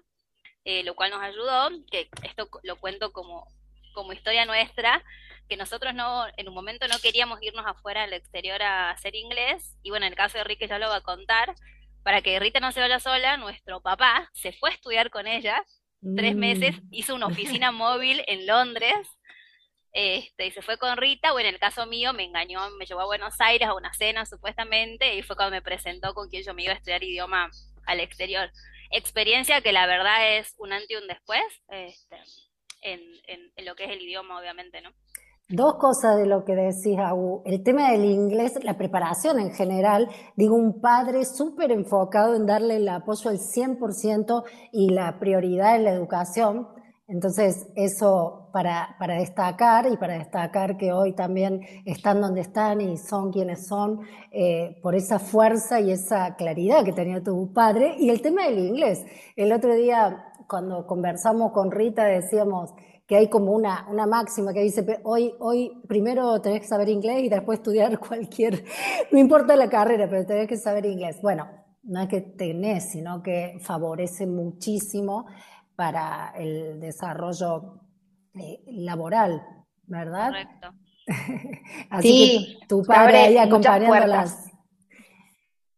eh, 0.63 0.83
lo 0.83 0.95
cual 0.95 1.11
nos 1.11 1.21
ayudó, 1.21 1.69
que 1.91 2.07
esto 2.23 2.49
lo 2.63 2.77
cuento 2.77 3.11
como, 3.11 3.45
como 3.93 4.13
historia 4.13 4.45
nuestra, 4.45 5.03
que 5.47 5.57
nosotros 5.57 5.93
no, 5.93 6.25
en 6.37 6.47
un 6.47 6.53
momento 6.53 6.87
no 6.87 6.99
queríamos 6.99 7.41
irnos 7.41 7.65
afuera 7.65 8.03
al 8.03 8.13
exterior 8.13 8.61
a 8.61 8.91
hacer 8.91 9.15
inglés, 9.15 9.77
y 9.83 9.89
bueno, 9.89 10.05
en 10.05 10.13
el 10.13 10.17
caso 10.17 10.37
de 10.37 10.41
Enrique 10.41 10.67
ya 10.67 10.79
lo 10.79 10.89
va 10.89 10.97
a 10.97 11.01
contar, 11.01 11.55
para 12.03 12.21
que 12.21 12.39
Rita 12.39 12.59
no 12.59 12.71
se 12.71 12.79
vaya 12.79 12.99
sola, 12.99 13.37
nuestro 13.37 13.81
papá 13.81 14.29
se 14.33 14.51
fue 14.51 14.69
a 14.69 14.73
estudiar 14.73 15.09
con 15.09 15.27
ella, 15.27 15.63
tres 16.15 16.35
meses, 16.35 16.75
mm. 16.75 16.87
hizo 16.91 17.15
una 17.15 17.27
oficina 17.27 17.71
móvil 17.71 18.23
en 18.27 18.45
Londres, 18.45 19.07
este, 19.93 20.47
y 20.47 20.51
se 20.51 20.61
fue 20.61 20.77
con 20.77 20.97
Rita, 20.97 21.33
o 21.33 21.39
en 21.39 21.45
el 21.45 21.59
caso 21.59 21.85
mío 21.85 22.13
me 22.13 22.23
engañó, 22.23 22.69
me 22.71 22.85
llevó 22.85 23.01
a 23.01 23.05
Buenos 23.05 23.39
Aires 23.39 23.67
a 23.67 23.75
una 23.75 23.93
cena 23.93 24.25
supuestamente, 24.25 25.15
y 25.15 25.21
fue 25.21 25.35
cuando 25.35 25.51
me 25.51 25.61
presentó 25.61 26.13
con 26.13 26.29
quien 26.29 26.43
yo 26.43 26.53
me 26.53 26.63
iba 26.63 26.73
a 26.73 26.77
estudiar 26.77 27.03
idioma 27.03 27.49
al 27.85 27.99
exterior. 27.99 28.51
Experiencia 28.89 29.61
que 29.61 29.71
la 29.71 29.85
verdad 29.85 30.37
es 30.37 30.55
un 30.57 30.73
antes 30.73 30.89
y 30.89 30.95
un 30.95 31.07
después 31.07 31.43
este, 31.67 32.17
en, 32.81 33.01
en, 33.55 33.65
lo 33.65 33.75
que 33.75 33.85
es 33.85 33.91
el 33.91 34.01
idioma, 34.01 34.39
obviamente, 34.39 34.81
¿no? 34.81 34.93
Dos 35.49 35.75
cosas 35.75 36.17
de 36.17 36.25
lo 36.25 36.45
que 36.45 36.55
decís, 36.55 36.97
Agu. 36.97 37.41
El 37.45 37.63
tema 37.63 37.91
del 37.91 38.05
inglés, 38.05 38.53
la 38.63 38.77
preparación 38.77 39.39
en 39.39 39.51
general, 39.51 40.09
digo, 40.35 40.55
un 40.55 40.81
padre 40.81 41.25
súper 41.25 41.71
enfocado 41.71 42.35
en 42.35 42.45
darle 42.45 42.77
el 42.77 42.87
apoyo 42.87 43.29
al 43.29 43.39
100% 43.39 44.43
y 44.71 44.89
la 44.89 45.19
prioridad 45.19 45.75
en 45.75 45.83
la 45.83 45.91
educación 45.91 46.67
entonces, 47.13 47.67
eso 47.75 48.49
para, 48.53 48.95
destacar 49.19 49.91
y 49.91 49.97
para 49.97 50.17
destacar 50.17 50.77
que 50.77 50.93
hoy 50.93 51.13
también 51.13 51.61
están 51.85 52.21
donde 52.21 52.41
están 52.41 52.79
y 52.79 52.97
son 52.97 53.31
quienes 53.31 53.67
son, 53.67 53.99
eh, 54.31 54.79
por 54.81 54.95
esa 54.95 55.19
fuerza 55.19 55.81
y 55.81 55.91
esa 55.91 56.35
claridad 56.35 56.85
que 56.85 56.93
tenía 56.93 57.21
tu 57.21 57.51
padre. 57.53 57.95
Y 57.99 58.09
el 58.09 58.21
tema 58.21 58.45
del 58.45 58.59
inglés. 58.59 59.05
El 59.35 59.51
otro 59.51 59.75
día, 59.75 60.31
cuando 60.47 60.87
conversamos 60.87 61.51
con 61.51 61.71
Rita, 61.71 62.05
decíamos 62.05 62.73
que 63.05 63.15
hay 63.17 63.29
como 63.29 63.51
una, 63.51 63.85
una 63.89 64.05
máxima 64.05 64.53
que 64.53 64.61
dice, 64.61 65.01
hoy, 65.03 65.33
hoy 65.39 65.81
primero 65.87 66.39
tenés 66.41 66.61
que 66.61 66.67
saber 66.67 66.89
inglés 66.89 67.23
y 67.23 67.29
después 67.29 67.59
estudiar 67.59 67.99
cualquier, 68.07 68.63
no 69.11 69.19
importa 69.19 69.55
la 69.55 69.69
carrera, 69.69 70.09
pero 70.09 70.25
tenés 70.25 70.47
que 70.47 70.57
saber 70.57 70.85
inglés. 70.85 71.21
Bueno, 71.21 71.47
no 71.83 72.01
es 72.01 72.07
que 72.07 72.21
tenés, 72.21 72.91
sino 72.91 73.21
que 73.21 73.57
favorece 73.59 74.25
muchísimo 74.25 75.25
para 75.75 76.33
el 76.37 76.79
desarrollo 76.79 77.81
eh, 78.35 78.63
laboral, 78.67 79.41
¿verdad? 79.83 80.27
Correcto. 80.27 80.67
Así 81.89 82.07
sí, 82.07 82.57
que 82.61 82.67
tu 82.67 82.83
padre 82.83 83.17
ahí 83.17 83.37
acompañándolas. 83.37 84.49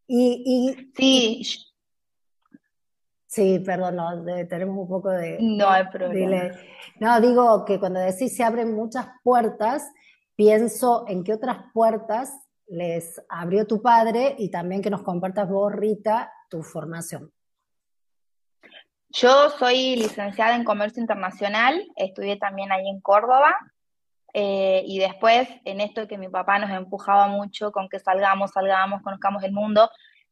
Y, 0.08 0.92
sí. 0.96 1.42
Sí, 3.36 3.60
perdón, 3.60 4.26
tenemos 4.48 4.78
un 4.78 4.88
poco 4.88 5.10
de... 5.10 5.38
No 5.42 5.70
hay 5.70 5.84
problema. 5.88 6.52
no, 7.02 7.20
digo 7.20 7.66
que 7.66 7.82
cuando 7.82 8.00
decís 8.00 8.34
se 8.34 8.46
abren 8.46 8.74
muchas 8.74 9.08
puertas, 9.24 9.92
pienso 10.38 11.04
en 11.10 11.22
qué 11.26 11.34
otras 11.34 11.58
puertas 11.74 12.32
les 12.68 13.22
abrió 13.28 13.68
tu 13.68 13.82
padre 13.82 14.36
y 14.38 14.50
también 14.50 14.82
que 14.82 14.90
nos 14.90 15.04
compartas 15.04 15.50
vos, 15.50 15.74
Rita, 15.74 16.32
tu 16.50 16.64
formación. 16.64 17.30
Yo 19.10 19.50
soy 19.50 19.98
licenciada 19.98 20.56
en 20.56 20.64
Comercio 20.64 21.02
Internacional, 21.02 21.86
estudié 21.98 22.38
también 22.38 22.72
ahí 22.72 22.88
en 22.88 23.02
Córdoba, 23.02 23.54
eh, 24.34 24.82
y 24.86 25.00
después 25.00 25.50
en 25.66 25.82
esto 25.82 26.08
que 26.08 26.18
mi 26.18 26.30
papá 26.30 26.58
nos 26.58 26.72
empujaba 26.72 27.28
mucho 27.28 27.74
con 27.74 27.90
que 27.90 28.00
salgamos, 28.00 28.52
salgamos, 28.52 29.02
conozcamos 29.02 29.44
el 29.44 29.52
mundo, 29.52 29.90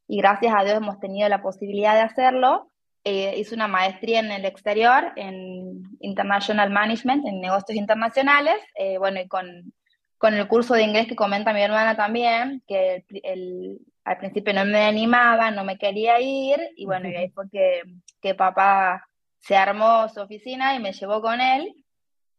y 0.08 0.16
gracias 0.16 0.54
a 0.56 0.64
Dios 0.64 0.78
hemos 0.78 0.98
tenido 1.00 1.28
la 1.28 1.42
posibilidad 1.42 1.92
de 1.92 2.00
hacerlo. 2.00 2.70
Eh, 3.04 3.34
hice 3.36 3.54
una 3.54 3.68
maestría 3.68 4.20
en 4.20 4.30
el 4.30 4.44
exterior, 4.46 5.12
en 5.16 5.82
International 6.00 6.70
Management, 6.70 7.26
en 7.26 7.40
negocios 7.40 7.76
internacionales, 7.76 8.56
eh, 8.76 8.96
bueno, 8.96 9.20
y 9.20 9.28
con, 9.28 9.72
con, 10.16 10.32
el 10.32 10.48
curso 10.48 10.72
de 10.74 10.84
inglés 10.84 11.06
que 11.06 11.14
comenta 11.14 11.52
mi 11.52 11.60
hermana 11.60 11.96
también, 11.96 12.62
que 12.66 13.04
el, 13.22 13.78
al 14.04 14.18
principio 14.18 14.54
no 14.54 14.64
me 14.64 14.86
animaba, 14.86 15.50
no 15.50 15.64
me 15.64 15.76
quería 15.76 16.18
ir, 16.18 16.58
y 16.76 16.86
bueno, 16.86 17.08
y 17.10 17.16
ahí 17.16 17.28
fue 17.28 17.44
que, 17.50 17.82
que 18.22 18.34
papá 18.34 19.06
se 19.40 19.56
armó 19.56 20.08
su 20.08 20.20
oficina 20.20 20.74
y 20.74 20.80
me 20.80 20.92
llevó 20.92 21.20
con 21.20 21.40
él. 21.40 21.74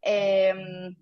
Em, 0.01 0.95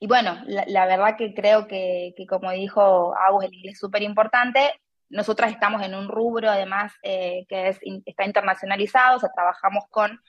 y 0.00 0.06
bueno, 0.06 0.42
la, 0.46 0.86
verdad 0.86 1.16
que 1.16 1.34
creo 1.34 1.66
que, 1.66 2.14
como 2.28 2.50
dijo 2.50 3.14
Agus, 3.16 3.44
el 3.44 3.54
inglés 3.54 3.74
es 3.74 3.80
súper 3.80 4.02
importante. 4.02 4.72
Nosotras 5.08 5.52
estamos 5.52 5.82
en 5.82 5.94
un 5.94 6.08
rubro, 6.08 6.50
además, 6.50 6.92
eh, 7.02 7.46
que 7.48 7.68
es, 7.68 7.78
está 8.04 8.24
internacionalizado, 8.24 9.16
o 9.16 9.20
sea, 9.20 9.30
trabajamos 9.34 9.84
con 9.90 10.20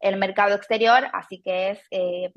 el 0.00 0.16
mercado 0.16 0.54
exterior, 0.54 1.04
así 1.12 1.40
que 1.40 1.70
es 1.70 1.80
eh, 1.90 2.32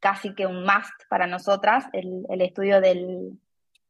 casi 0.00 0.34
que 0.34 0.46
un 0.46 0.62
must 0.62 0.94
para 1.08 1.26
nosotras 1.26 1.86
el, 1.92 2.40
estudio 2.40 2.80
del, 2.80 3.38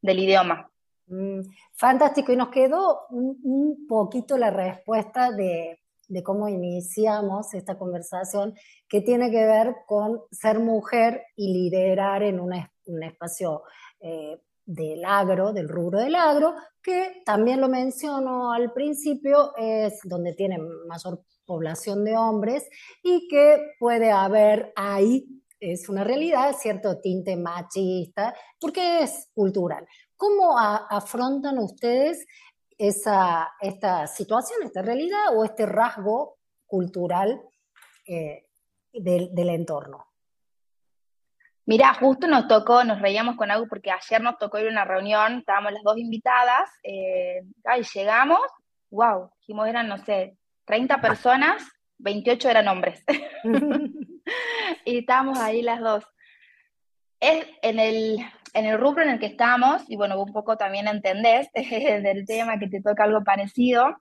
idioma. 0.03 0.71
Mm, 1.07 1.41
fantástico, 1.75 2.33
y 2.33 2.37
nos 2.37 2.49
quedó 2.49 3.07
un, 3.11 3.87
poquito 3.89 4.37
la 4.37 4.51
respuesta 4.51 5.31
de, 5.31 5.81
cómo 6.23 6.49
iniciamos 6.49 7.55
esta 7.55 7.79
conversación, 7.79 8.55
que 8.89 9.01
tiene 9.01 9.31
que 9.31 9.45
ver 9.45 9.75
con 9.87 10.23
ser 10.31 10.59
mujer 10.59 11.25
y 11.37 11.53
liderar 11.53 12.23
en 12.23 12.41
un 12.41 13.03
espacio 13.03 13.63
eh, 14.01 14.39
del 14.67 15.05
agro, 15.05 15.53
del 15.53 15.69
rubro 15.69 15.99
del 16.01 16.15
agro, 16.15 16.55
que 16.83 17.23
también 17.25 17.61
lo 17.61 17.69
menciono 17.69 18.53
al 18.53 18.73
principio, 18.73 19.53
es 19.57 20.01
donde 20.05 20.35
tiene 20.35 20.59
mayor 20.87 21.23
población 21.45 22.05
de 22.05 22.17
hombres 22.17 22.69
y 23.03 23.29
que 23.29 23.75
puede 23.79 24.11
haber 24.11 24.73
ahí 24.77 25.45
es 25.73 25.89
una 25.89 26.05
realidad, 26.05 26.55
cierto 26.59 27.01
tinte 27.01 27.37
machista, 27.37 28.35
porque 28.61 29.03
es 29.03 29.31
cultural. 29.35 29.87
¿Cómo 30.17 30.59
afrontan 30.59 31.59
ustedes 31.59 32.27
esa, 32.77 33.51
esta 33.61 34.07
situación, 34.07 34.63
esta 34.63 34.83
realidad 34.83 35.37
o 35.37 35.45
este 35.45 35.67
rasgo 35.67 36.37
cultural 36.67 37.41
eh, 38.07 38.47
del, 38.93 39.49
entorno? 39.49 40.07
Mira, 41.67 41.95
justo 41.95 42.27
nos 42.27 42.47
tocó, 42.47 42.85
nos 42.85 43.01
reíamos 43.01 43.37
con 43.37 43.51
algo 43.51 43.67
porque 43.69 43.91
ayer 43.91 44.21
nos 44.21 44.37
tocó 44.39 44.59
ir 44.59 44.67
a 44.67 44.71
una 44.71 44.85
reunión, 44.85 45.39
estábamos 45.39 45.73
las 45.73 45.83
dos 45.83 45.97
invitadas, 45.97 46.71
eh, 46.83 47.43
y 47.79 47.99
llegamos, 47.99 48.41
wow, 48.91 49.31
dijimos 49.41 49.69
eran, 49.69 49.89
no 49.89 49.97
sé, 49.99 50.37
30 50.67 51.01
personas, 51.01 51.63
28 51.99 52.51
eran 52.51 52.69
hombres. 52.69 53.03
y 54.85 54.99
estábamos 54.99 55.39
ahí 55.39 55.63
las 55.63 55.81
dos. 55.81 56.05
Es 57.21 57.47
en 57.63 57.79
el, 57.79 58.19
en 58.53 58.67
el 58.67 58.79
rubro 58.79 59.03
en 59.03 59.11
el 59.11 59.19
que 59.19 59.27
estamos, 59.27 59.83
y 59.89 59.97
bueno, 59.97 60.21
un 60.21 60.33
poco 60.33 60.59
también 60.59 60.87
entendés 60.87 61.51
del 61.55 62.27
tema 62.27 62.59
que 62.59 62.69
te 62.69 62.83
toca 62.83 63.05
algo 63.05 63.25
parecido, 63.25 63.97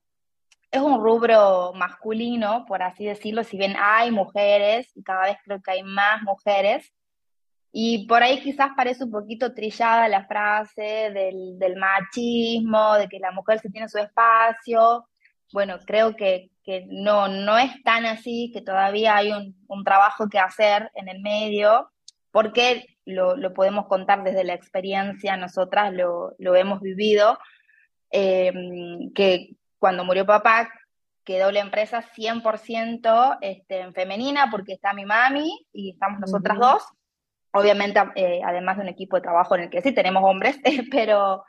es 0.70 0.82
un 0.82 1.02
rubro 1.02 1.72
masculino, 1.76 2.66
por 2.66 2.82
así 2.82 3.06
decirlo, 3.06 3.44
si 3.44 3.58
bien 3.58 3.76
hay 3.80 4.12
mujeres, 4.12 4.92
y 4.96 5.04
cada 5.04 5.26
vez 5.26 5.38
creo 5.46 5.62
que 5.62 5.72
hay 5.72 5.84
más 5.84 6.24
mujeres, 6.24 6.92
y 7.76 8.06
por 8.06 8.22
ahí 8.22 8.40
quizás 8.40 8.70
parece 8.78 9.04
un 9.04 9.10
poquito 9.10 9.52
trillada 9.56 10.08
la 10.08 10.26
frase 10.26 11.10
del, 11.12 11.58
del 11.58 11.76
machismo, 11.76 12.94
de 12.94 13.10
que 13.10 13.18
la 13.18 13.32
mujer 13.32 13.60
se 13.60 13.72
tiene 13.72 13.90
su 13.90 13.98
espacio. 13.98 15.08
Bueno, 15.52 15.80
creo 15.84 16.16
que, 16.16 16.52
que 16.64 16.86
no, 16.88 17.28
no 17.28 17.58
es 17.58 17.82
tan 17.82 18.06
así, 18.06 18.52
que 18.54 18.62
todavía 18.62 19.16
hay 19.16 19.32
un, 19.32 19.84
trabajo 19.84 20.30
que 20.30 20.38
hacer 20.38 20.92
en 20.94 21.10
el 21.10 21.20
medio, 21.22 21.90
porque 22.30 22.86
lo, 23.06 23.36
podemos 23.56 23.88
contar 23.88 24.24
desde 24.24 24.44
la 24.44 24.54
experiencia, 24.54 25.36
nosotras 25.36 25.92
lo, 25.94 26.36
hemos 26.56 26.80
vivido, 26.80 27.40
em, 28.12 29.12
que 29.14 29.56
cuando 29.80 30.06
murió 30.06 30.28
papá 30.28 30.70
quedó 31.24 31.52
la 31.52 31.62
empresa 31.62 32.04
100% 32.04 33.40
este, 33.42 33.80
en 33.80 33.96
femenina 33.96 34.50
porque 34.52 34.74
está 34.74 34.94
mi 34.94 35.06
mami 35.06 35.66
y 35.74 35.92
estamos 35.92 36.20
nosotras 36.20 36.60
dos. 36.60 36.84
Obviamente, 37.54 38.00
eh, 38.16 38.42
además 38.44 38.78
de 38.78 38.84
un 38.84 38.90
equipo 38.90 39.16
de 39.16 39.22
trabajo 39.22 39.56
en 39.56 39.64
el 39.64 39.70
que 39.70 39.82
sí 39.82 39.92
tenemos 39.92 40.24
hombres, 40.26 40.60
pero 40.92 41.44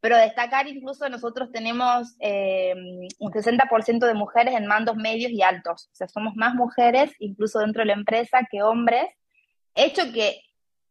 pero 0.00 0.18
destacar 0.18 0.68
incluso 0.68 1.08
nosotros 1.08 1.50
tenemos 1.50 2.14
eh, 2.20 2.74
un 3.18 3.32
60% 3.32 4.06
de 4.06 4.12
mujeres 4.12 4.54
en 4.54 4.66
mandos 4.66 4.96
medios 4.96 5.32
y 5.32 5.40
altos, 5.40 5.88
o 5.90 5.94
sea, 5.94 6.08
somos 6.08 6.36
más 6.36 6.54
mujeres 6.54 7.10
incluso 7.20 7.60
dentro 7.60 7.80
de 7.80 7.86
la 7.86 7.94
empresa 7.94 8.46
que 8.50 8.62
hombres, 8.62 9.08
hecho 9.74 10.12
que 10.12 10.42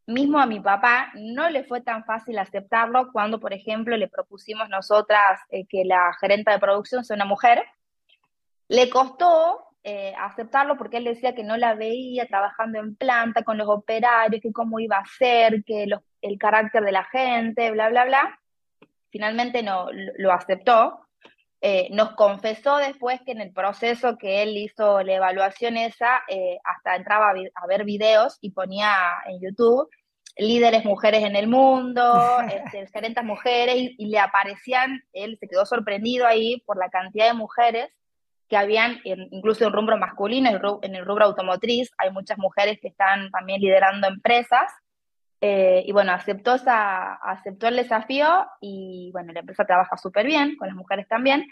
mismo 0.05 0.39
a 0.39 0.45
mi 0.45 0.59
papá 0.59 1.11
no 1.15 1.49
le 1.49 1.63
fue 1.63 1.81
tan 1.81 2.03
fácil 2.05 2.37
aceptarlo 2.39 3.11
cuando, 3.11 3.39
por 3.39 3.53
ejemplo, 3.53 3.95
le 3.97 4.07
propusimos 4.07 4.69
nosotras 4.69 5.39
eh, 5.49 5.65
que 5.67 5.85
la 5.85 6.13
gerente 6.19 6.51
de 6.51 6.59
producción 6.59 7.05
sea 7.05 7.15
una 7.15 7.25
mujer. 7.25 7.63
Le 8.67 8.89
costó 8.89 9.59
eh, 9.83 10.13
aceptarlo 10.17 10.77
porque 10.77 10.97
él 10.97 11.03
decía 11.03 11.35
que 11.35 11.43
no 11.43 11.57
la 11.57 11.75
veía 11.75 12.25
trabajando 12.27 12.79
en 12.79 12.95
planta 12.95 13.43
con 13.43 13.57
los 13.57 13.67
operarios, 13.67 14.41
que 14.41 14.53
cómo 14.53 14.79
iba 14.79 14.97
a 14.97 15.05
ser, 15.05 15.63
que 15.63 15.87
el 16.21 16.37
carácter 16.37 16.83
de 16.83 16.91
la 16.91 17.03
gente, 17.03 17.71
bla, 17.71 17.89
bla, 17.89 18.05
bla 18.05 18.39
finalmente 19.13 19.61
no, 19.61 19.87
lo 20.17 20.33
aceptó. 20.33 20.99
Eh, 21.61 21.87
nos 21.91 22.15
confesó 22.15 22.77
después 22.77 23.21
que 23.25 23.31
en 23.31 23.39
el 23.39 23.53
proceso 23.53 24.17
que 24.17 24.41
él 24.41 24.57
hizo 24.57 25.01
la 25.01 25.13
evaluación 25.13 25.77
esa, 25.77 26.23
eh, 26.27 26.57
hasta 26.65 26.97
entraba 26.97 27.29
a, 27.29 27.67
ver 27.67 27.85
videos 27.85 28.37
y 28.41 28.49
ponía 28.49 28.91
en 29.27 29.39
YouTube 29.39 29.87
líderes 30.35 30.83
mujeres 30.83 31.23
en 31.23 31.35
el 31.35 31.47
mundo, 31.47 32.01
este, 32.51 32.87
gerentes 32.87 33.23
mujeres, 33.23 33.75
y, 33.77 34.07
le 34.07 34.17
aparecían, 34.17 35.03
él 35.13 35.37
se 35.39 35.47
quedó 35.47 35.63
sorprendido 35.63 36.25
ahí 36.25 36.59
por 36.65 36.77
la 36.77 36.89
cantidad 36.89 37.27
de 37.27 37.35
mujeres 37.35 37.91
que 38.53 38.57
habían, 38.57 39.01
incluso 39.03 39.65
en 39.65 39.73
rubro 39.73 39.97
masculino, 39.97 40.47
en 40.83 40.95
el 40.95 41.05
rubro 41.05 41.25
automotriz, 41.25 41.91
hay 41.97 42.11
muchas 42.11 42.37
mujeres 42.37 42.77
que 42.79 42.89
están 42.89 43.31
también 43.31 43.59
liderando 43.59 44.07
empresas, 44.07 44.71
eh, 45.41 45.81
y 45.87 45.91
bueno, 45.91 46.11
aceptó, 46.11 46.51
aceptó 46.53 47.67
el 47.67 47.77
desafío 47.77 48.45
y 48.61 49.09
bueno, 49.11 49.33
la 49.33 49.39
empresa 49.39 49.65
trabaja 49.65 49.97
súper 49.97 50.27
bien, 50.27 50.55
con 50.55 50.67
las 50.67 50.77
mujeres 50.77 51.07
también, 51.07 51.47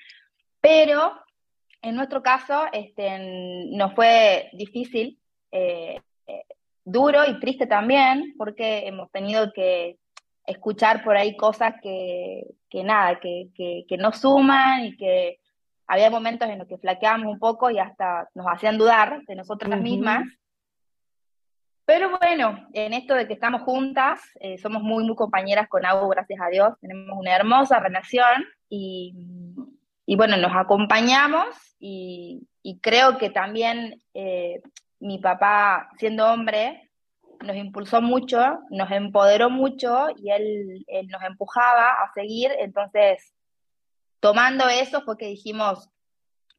pero 0.61 1.19
en 1.81 1.95
nuestro 1.95 2.21
caso 2.21 2.65
este, 2.71 3.65
nos 3.71 3.95
fue 3.95 4.51
difícil, 4.53 5.19
eh, 5.51 5.99
duro 6.85 7.25
y 7.27 7.39
triste 7.39 7.65
también, 7.65 8.35
porque 8.37 8.85
hemos 8.85 9.09
tenido 9.09 9.51
que 9.53 9.97
escuchar 10.45 11.03
por 11.03 11.17
ahí 11.17 11.35
cosas 11.35 11.73
que, 11.81 12.43
que 12.69 12.83
nada, 12.83 13.19
que, 13.19 13.49
que, 13.57 13.97
no 13.97 14.11
suman 14.11 14.85
y 14.85 14.97
que 14.97 15.39
había 15.87 16.09
momentos 16.09 16.49
en 16.49 16.59
los 16.59 16.67
que 16.67 16.77
flaqueábamos 16.77 17.33
un 17.33 17.39
poco 17.39 17.69
y 17.69 17.79
hasta 17.79 18.29
nos 18.33 18.45
hacían 18.47 18.77
dudar 18.77 19.21
de 19.27 19.35
nosotras 19.35 19.79
mismas. 19.79 20.23
Pero 21.85 22.17
bueno, 22.17 22.67
en 22.73 22.93
esto 22.93 23.15
de 23.15 23.27
que 23.27 23.33
estamos 23.33 23.63
juntas, 23.63 24.21
eh, 24.39 24.57
somos 24.57 24.81
muy, 24.81 25.03
muy 25.03 25.15
compañeras 25.15 25.67
con 25.67 25.85
Agu, 25.85 26.07
gracias 26.09 26.39
a 26.39 26.49
Dios, 26.49 26.73
tenemos 26.79 27.17
una 27.17 27.35
hermosa 27.35 27.79
relación 27.79 28.45
y, 28.69 29.13
y 30.05 30.15
bueno, 30.15 30.37
nos 30.37 30.55
acompañamos 30.55 31.47
y, 31.79 32.47
creo 32.81 33.17
que 33.17 33.29
también 33.29 34.01
eh, 34.13 34.61
mi 34.99 35.17
papá, 35.17 35.89
siendo 35.97 36.31
hombre, 36.31 36.89
nos 37.43 37.55
impulsó 37.55 38.01
mucho, 38.01 38.59
nos 38.69 38.91
empoderó 38.91 39.49
mucho 39.49 40.07
y 40.15 40.31
él, 40.31 40.85
él 40.87 41.07
nos 41.07 41.23
empujaba 41.23 41.89
a 41.89 42.13
seguir, 42.13 42.51
entonces 42.59 43.33
tomando 44.21 44.69
eso 44.69 45.01
fue 45.01 45.17
que 45.17 45.27
dijimos, 45.27 45.89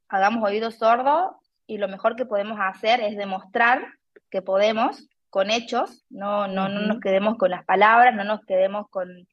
hagamos 0.08 0.44
oídos 0.44 0.74
sordos 0.74 1.30
y 1.66 1.78
lo 1.78 1.88
mejor 1.88 2.16
que 2.16 2.26
podemos 2.26 2.58
hacer 2.60 3.00
es 3.00 3.16
demostrar 3.16 3.82
que 4.30 4.42
podemos 4.42 5.08
con 5.30 5.50
hechos, 5.50 6.04
no, 6.10 6.46
no, 6.46 6.68
no 6.68 6.80
nos 6.80 7.00
quedemos 7.00 7.38
con 7.38 7.50
las 7.50 7.64
palabras, 7.64 8.14
no 8.14 8.24
nos 8.24 8.44
quedemos 8.44 8.90
con, 8.90 9.26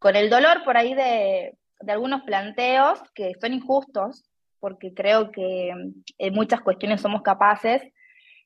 con 0.00 0.16
el 0.16 0.28
dolor 0.28 0.64
por 0.64 0.76
ahí 0.76 0.94
de, 0.94 1.56
de 1.78 1.92
algunos 1.92 2.22
planteos 2.22 3.00
que 3.14 3.34
son 3.40 3.52
injustos, 3.52 4.24
porque 4.58 4.92
creo 4.92 5.30
que 5.30 5.68
en 6.18 6.34
muchas 6.34 6.60
cuestiones 6.62 7.00
somos 7.00 7.22
capaces, 7.22 7.82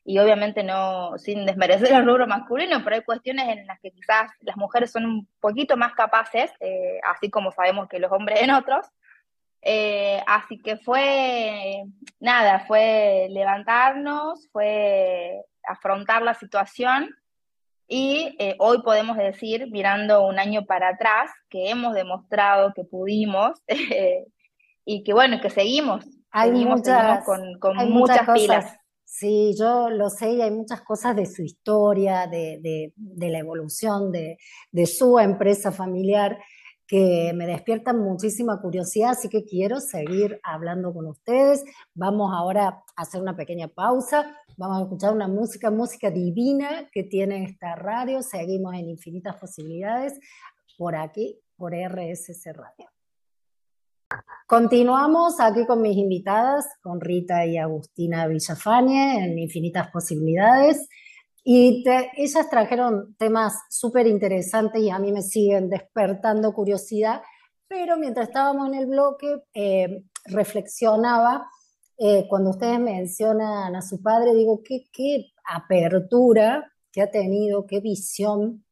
y 0.09 0.19
obviamente 0.19 0.63
no 0.63 1.19
sin 1.19 1.45
desmerecer 1.45 1.93
el 1.93 2.07
rubro 2.07 2.27
masculino, 2.27 2.83
pero 2.83 2.97
hay 2.97 3.03
cuestiones 3.03 3.47
en 3.49 3.67
las 3.67 3.79
que 3.79 3.91
quizás 3.91 4.31
las 4.41 4.57
mujeres 4.57 4.91
son 4.91 5.05
un 5.05 5.29
poquito 5.39 5.77
más 5.77 5.93
capaces, 5.93 6.51
eh, 6.61 6.99
así 7.07 7.29
como 7.29 7.53
sabemos 7.53 7.91
que 7.91 7.99
los 7.99 8.11
hombres 8.11 8.41
en 8.41 8.51
otros. 8.53 8.87
Eh, 9.63 10.23
así 10.27 10.59
que 10.59 10.77
fue, 10.77 11.85
nada, 12.21 12.65
fue 12.67 13.29
levantarnos, 13.31 14.49
fue 14.53 15.43
afrontar 15.65 16.23
la 16.23 16.35
situación 16.35 17.11
y 17.89 18.37
eh, 18.39 18.55
hoy 18.59 18.83
podemos 18.83 19.17
decir, 19.17 19.71
mirando 19.71 20.27
un 20.27 20.39
año 20.39 20.67
para 20.67 20.91
atrás, 20.91 21.31
que 21.49 21.71
hemos 21.71 21.95
demostrado 21.95 22.73
que 22.75 22.85
pudimos 22.85 23.63
y 24.85 25.03
que 25.03 25.13
bueno, 25.13 25.41
que 25.41 25.51
seguimos. 25.51 26.05
Hay 26.31 26.53
muchas, 26.53 27.25
con, 27.25 27.77
muchas, 27.89 28.29
pilas. 28.35 28.77
Sí, 29.03 29.55
yo 29.59 29.89
lo 29.89 30.11
sé 30.11 30.33
y 30.33 30.43
hay 30.43 30.51
muchas 30.51 30.83
cosas 30.83 31.17
de 31.17 31.25
su 31.25 31.43
historia, 31.43 32.27
de, 32.27 32.93
de, 32.95 33.31
la 33.31 33.39
evolución 33.39 34.13
de, 34.13 34.37
de, 34.71 34.85
su 34.85 35.19
empresa 35.19 35.73
familiar 35.73 36.39
que 36.89 37.33
me 37.35 37.47
despiertan 37.47 37.99
muchísima 37.99 38.61
curiosidad, 38.63 39.11
así 39.11 39.29
que 39.29 39.45
quiero 39.45 39.79
seguir 39.79 40.41
hablando 40.43 40.93
con 40.95 41.07
ustedes. 41.07 41.63
Vamos 41.95 42.33
ahora 42.35 42.83
a 42.97 43.03
hacer 43.03 43.21
una 43.21 43.37
pequeña 43.37 43.69
pausa, 43.69 44.35
vamos 44.57 44.79
a 44.79 44.83
escuchar 44.85 45.13
una 45.13 45.29
música, 45.29 45.71
música 45.71 46.11
divina 46.11 46.89
que 46.91 47.05
tiene 47.05 47.45
esta 47.45 47.77
radio, 47.77 48.23
seguimos 48.23 48.75
en 48.75 48.89
infinitas 48.89 49.37
posibilidades 49.37 50.19
por 50.79 50.97
aquí, 50.97 51.39
por 51.57 51.75
RSS 51.75 52.47
Radio. 52.55 52.91
Continuamos 54.47 55.39
aquí 55.41 55.67
con 55.67 55.83
mis 55.83 55.99
invitadas, 55.99 56.67
con 56.81 57.03
Rita 57.03 57.45
y 57.45 57.59
Agustina 57.59 58.27
Villafañe 58.27 59.23
en 59.23 59.39
Infinitas 59.39 59.91
Posibilidades. 59.91 60.89
Y 61.45 61.85
ellas 62.17 62.51
trajeron 62.51 63.15
temas 63.17 63.55
súper 63.71 64.07
interesantes 64.07 64.83
y 64.83 64.91
a 64.91 64.99
mí 64.99 65.13
me 65.13 65.23
siguen 65.23 65.71
despertando 65.71 66.53
curiosidad, 66.53 67.23
pero 67.67 67.97
mientras 67.97 68.29
estábamos 68.29 68.69
en 68.69 68.75
el 68.75 68.87
bloque, 68.87 69.43
eh, 69.55 70.05
reflexionaba, 70.27 71.49
eh, 71.97 72.27
cuando 72.29 72.51
ustedes 72.51 72.79
mencionan 72.79 73.75
a 73.75 73.83
su 73.83 74.03
padre, 74.03 74.35
digo, 74.35 74.63
qué, 74.63 74.85
qué 74.93 75.33
apertura 75.45 76.73
que 76.93 77.03
ha 77.03 77.11
tenido, 77.11 77.67
qué 77.67 77.81
visión 77.81 78.65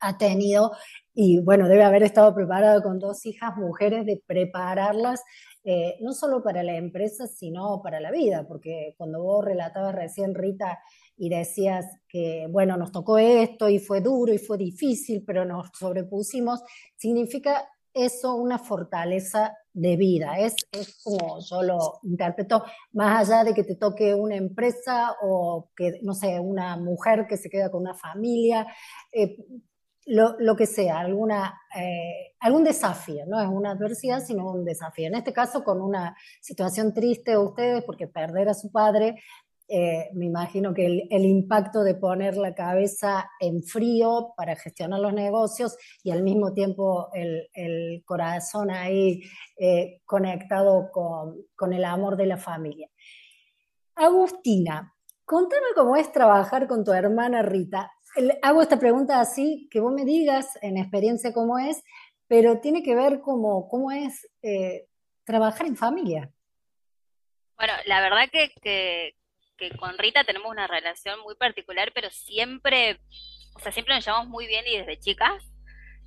ha 0.00 0.16
tenido 0.16 0.72
y 1.20 1.40
bueno, 1.40 1.68
debe 1.68 1.82
haber 1.82 2.04
estado 2.04 2.32
preparado 2.32 2.80
con 2.80 3.00
dos 3.00 3.26
hijas 3.26 3.56
mujeres 3.56 4.06
de 4.06 4.22
prepararlas 4.24 5.20
eh, 5.64 5.96
no 6.00 6.12
solo 6.12 6.42
para 6.42 6.62
la 6.62 6.76
empresa, 6.76 7.26
sino 7.26 7.82
para 7.82 8.00
la 8.00 8.10
vida, 8.10 8.46
porque 8.46 8.94
cuando 8.96 9.22
vos 9.22 9.44
relatabas 9.44 9.94
recién, 9.94 10.34
Rita, 10.34 10.78
y 11.18 11.28
decías 11.28 11.84
que, 12.08 12.46
bueno, 12.50 12.76
nos 12.76 12.92
tocó 12.92 13.18
esto 13.18 13.68
y 13.68 13.78
fue 13.78 14.00
duro 14.00 14.32
y 14.32 14.38
fue 14.38 14.56
difícil, 14.56 15.24
pero 15.26 15.44
nos 15.44 15.68
sobrepusimos, 15.78 16.62
significa 16.96 17.68
eso 17.92 18.36
una 18.36 18.58
fortaleza 18.58 19.56
de 19.72 19.96
vida. 19.96 20.38
Es, 20.38 20.54
es 20.72 21.02
como 21.02 21.40
yo 21.40 21.62
lo 21.62 22.00
interpreto, 22.02 22.64
más 22.92 23.28
allá 23.28 23.44
de 23.44 23.54
que 23.54 23.64
te 23.64 23.76
toque 23.76 24.14
una 24.14 24.36
empresa 24.36 25.16
o 25.22 25.70
que, 25.76 25.98
no 26.02 26.14
sé, 26.14 26.38
una 26.40 26.76
mujer 26.76 27.26
que 27.28 27.36
se 27.36 27.50
queda 27.50 27.70
con 27.70 27.82
una 27.82 27.94
familia, 27.94 28.66
eh, 29.12 29.36
lo, 30.06 30.36
lo, 30.38 30.56
que 30.56 30.66
sea, 30.66 31.00
alguna, 31.00 31.60
eh, 31.76 32.34
algún 32.40 32.64
desafío, 32.64 33.26
no 33.26 33.40
es 33.40 33.48
una 33.48 33.72
adversidad, 33.72 34.24
sino 34.24 34.50
un 34.50 34.64
desafío. 34.64 35.06
En 35.08 35.16
este 35.16 35.34
caso, 35.34 35.62
con 35.62 35.82
una 35.82 36.16
situación 36.40 36.94
triste 36.94 37.32
a 37.32 37.40
ustedes, 37.40 37.84
porque 37.84 38.06
perder 38.06 38.48
a 38.48 38.54
su 38.54 38.72
padre, 38.72 39.16
eh, 39.68 40.10
me 40.14 40.26
imagino 40.26 40.72
que 40.72 41.06
el, 41.10 41.24
impacto 41.24 41.82
de 41.82 41.94
poner 41.94 42.36
la 42.36 42.54
cabeza 42.54 43.30
en 43.38 43.62
frío 43.62 44.32
para 44.36 44.56
gestionar 44.56 45.00
los 45.00 45.12
negocios 45.12 45.76
y 46.02 46.10
al 46.10 46.22
mismo 46.22 46.52
tiempo 46.52 47.10
el, 47.12 48.02
corazón 48.04 48.70
ahí 48.70 49.22
eh, 49.58 50.00
conectado 50.04 50.90
con, 50.90 51.36
con 51.54 51.72
el 51.72 51.84
amor 51.84 52.16
de 52.16 52.26
la 52.26 52.36
familia. 52.38 52.88
Agustina, 53.94 54.94
contame 55.24 55.66
cómo 55.74 55.96
es 55.96 56.10
trabajar 56.10 56.66
con 56.66 56.84
tu 56.84 56.92
hermana 56.92 57.42
Rita 57.42 57.90
hago 58.42 58.62
esta 58.62 58.78
pregunta 58.78 59.20
así, 59.20 59.68
que 59.70 59.80
vos 59.80 59.92
me 59.92 60.04
digas 60.04 60.58
en 60.62 60.76
experiencia 60.76 61.32
cómo 61.32 61.58
es, 61.58 61.82
pero 62.26 62.60
tiene 62.60 62.82
que 62.82 62.94
ver 62.94 63.20
cómo, 63.20 63.68
cómo 63.68 63.90
es 63.90 64.28
eh, 64.42 64.86
trabajar 65.24 65.66
en 65.66 65.76
familia. 65.76 66.30
Bueno, 67.56 67.72
la 67.86 68.00
verdad 68.00 68.28
que, 68.30 69.14
con 69.78 69.98
Rita 69.98 70.24
tenemos 70.24 70.50
una 70.50 70.66
relación 70.66 71.20
muy 71.20 71.34
particular, 71.34 71.92
pero 71.94 72.10
siempre, 72.10 73.00
o 73.54 73.60
sea, 73.60 73.72
siempre 73.72 73.94
nos 73.94 74.04
llevamos 74.04 74.28
muy 74.28 74.46
bien 74.46 74.64
y 74.66 74.78
desde 74.78 74.98
chicas 74.98 75.44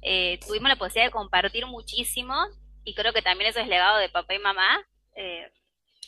eh, 0.01 0.39
tuvimos 0.45 0.69
la 0.69 0.75
posibilidad 0.75 1.07
de 1.07 1.11
compartir 1.11 1.65
muchísimo 1.67 2.35
y 2.83 2.95
creo 2.95 3.13
que 3.13 3.21
también 3.21 3.49
eso 3.49 3.59
es 3.59 3.67
legado 3.67 3.97
de 3.99 4.09
papá 4.09 4.33
y 4.33 4.39
mamá, 4.39 4.87
eh, 5.15 5.51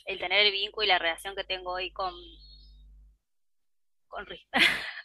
el 0.05 0.19
tener 0.19 0.45
el 0.45 0.51
vínculo 0.51 0.85
y 0.85 0.89
la 0.89 0.99
relación 0.99 1.35
que 1.35 1.43
tengo 1.43 1.71
hoy 1.71 1.91
con, 1.91 2.13
con 4.07 4.25
Rita. 4.25 4.59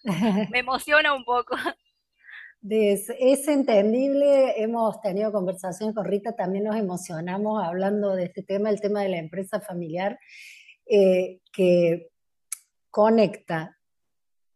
Me 0.51 0.61
emociona 0.61 1.14
un 1.14 1.24
poco. 1.24 1.57
Es, 2.68 3.09
es, 3.18 3.46
entendible, 3.46 4.61
hemos 4.61 5.01
tenido 5.01 5.31
conversaciones 5.31 5.94
con 5.94 6.05
Rita, 6.05 6.35
también 6.35 6.64
nos 6.64 6.77
emocionamos 6.77 7.62
hablando 7.62 8.16
de 8.16 8.24
este 8.24 8.42
tema, 8.42 8.70
el 8.70 8.81
tema 8.81 9.03
de 9.03 9.11
la 9.11 9.18
empresa 9.18 9.61
familiar, 9.61 10.18
eh, 10.87 11.40
que 11.53 12.09
conecta 12.98 13.78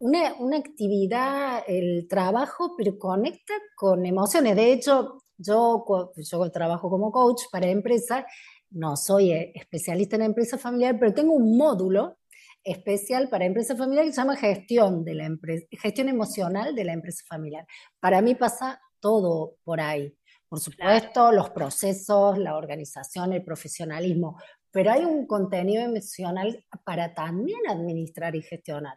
una, 0.01 0.35
una, 0.41 0.57
actividad, 0.57 1.63
el 1.69 2.09
trabajo, 2.09 2.75
pero 2.77 2.99
conecta 2.99 3.55
con 3.77 4.05
emociones. 4.05 4.57
De 4.57 4.73
hecho, 4.73 5.23
yo, 5.39 5.85
yo 6.17 6.51
trabajo 6.51 6.91
como 6.91 7.13
coach 7.13 7.43
para 7.53 7.69
empresas, 7.69 8.25
no 8.71 8.97
soy 8.97 9.31
especialista 9.55 10.17
en 10.17 10.23
empresa 10.23 10.59
familiar, 10.59 10.97
pero 10.99 11.15
tengo 11.15 11.35
un 11.35 11.57
módulo 11.57 12.19
especial 12.65 13.29
para 13.29 13.45
empresa 13.45 13.77
familiar 13.77 14.07
que 14.07 14.13
se 14.13 14.21
llama 14.21 14.35
gestión 14.35 15.05
de 15.05 15.15
la 15.15 15.27
empresa, 15.27 15.65
gestión 15.71 16.09
emocional 16.09 16.75
de 16.75 16.85
la 16.85 16.95
empresa 16.95 17.23
familiar. 17.29 17.65
Para 18.01 18.21
mí 18.23 18.35
pasa 18.35 18.81
todo 18.99 19.55
por 19.63 19.81
ahí. 19.81 20.19
Por 20.49 20.59
supuesto, 20.59 21.31
los 21.31 21.51
procesos, 21.51 22.39
la 22.39 22.57
organización, 22.57 23.35
el 23.35 23.45
profesionalismo, 23.45 24.37
pero 24.73 24.91
hay 24.91 25.05
un 25.05 25.27
contenido 25.27 25.83
emocional 25.83 26.65
para 26.85 27.15
también 27.15 27.61
administrar 27.69 28.35
y 28.35 28.43
gestionar. 28.43 28.97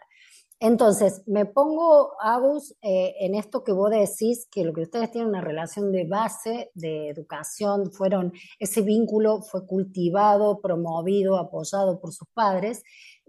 Entonces, 0.60 1.22
me 1.28 1.46
pongo, 1.46 2.14
Agus, 2.22 2.76
eh, 2.82 3.14
en 3.20 3.36
esto 3.36 3.64
que 3.64 3.74
vos 3.74 3.92
decís, 3.92 4.48
que 4.50 4.64
lo 4.64 4.74
que 4.74 4.84
ustedes 4.84 5.12
tienen 5.12 5.30
una 5.30 5.42
relación 5.42 5.92
de 5.92 6.06
base, 6.06 6.72
de 6.74 7.10
educación, 7.10 7.92
fueron, 7.92 8.32
ese 8.58 8.82
vínculo 8.82 9.42
fue 9.42 9.68
cultivado, 9.68 10.62
promovido, 10.62 11.38
apoyado 11.38 12.00
por 12.00 12.14
sus 12.14 12.30
padres, 12.30 12.84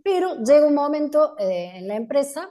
pero 0.04 0.36
llega 0.36 0.68
un 0.68 0.74
momento 0.74 1.36
eh, 1.36 1.72
en 1.74 1.88
la 1.88 1.96
empresa 1.96 2.48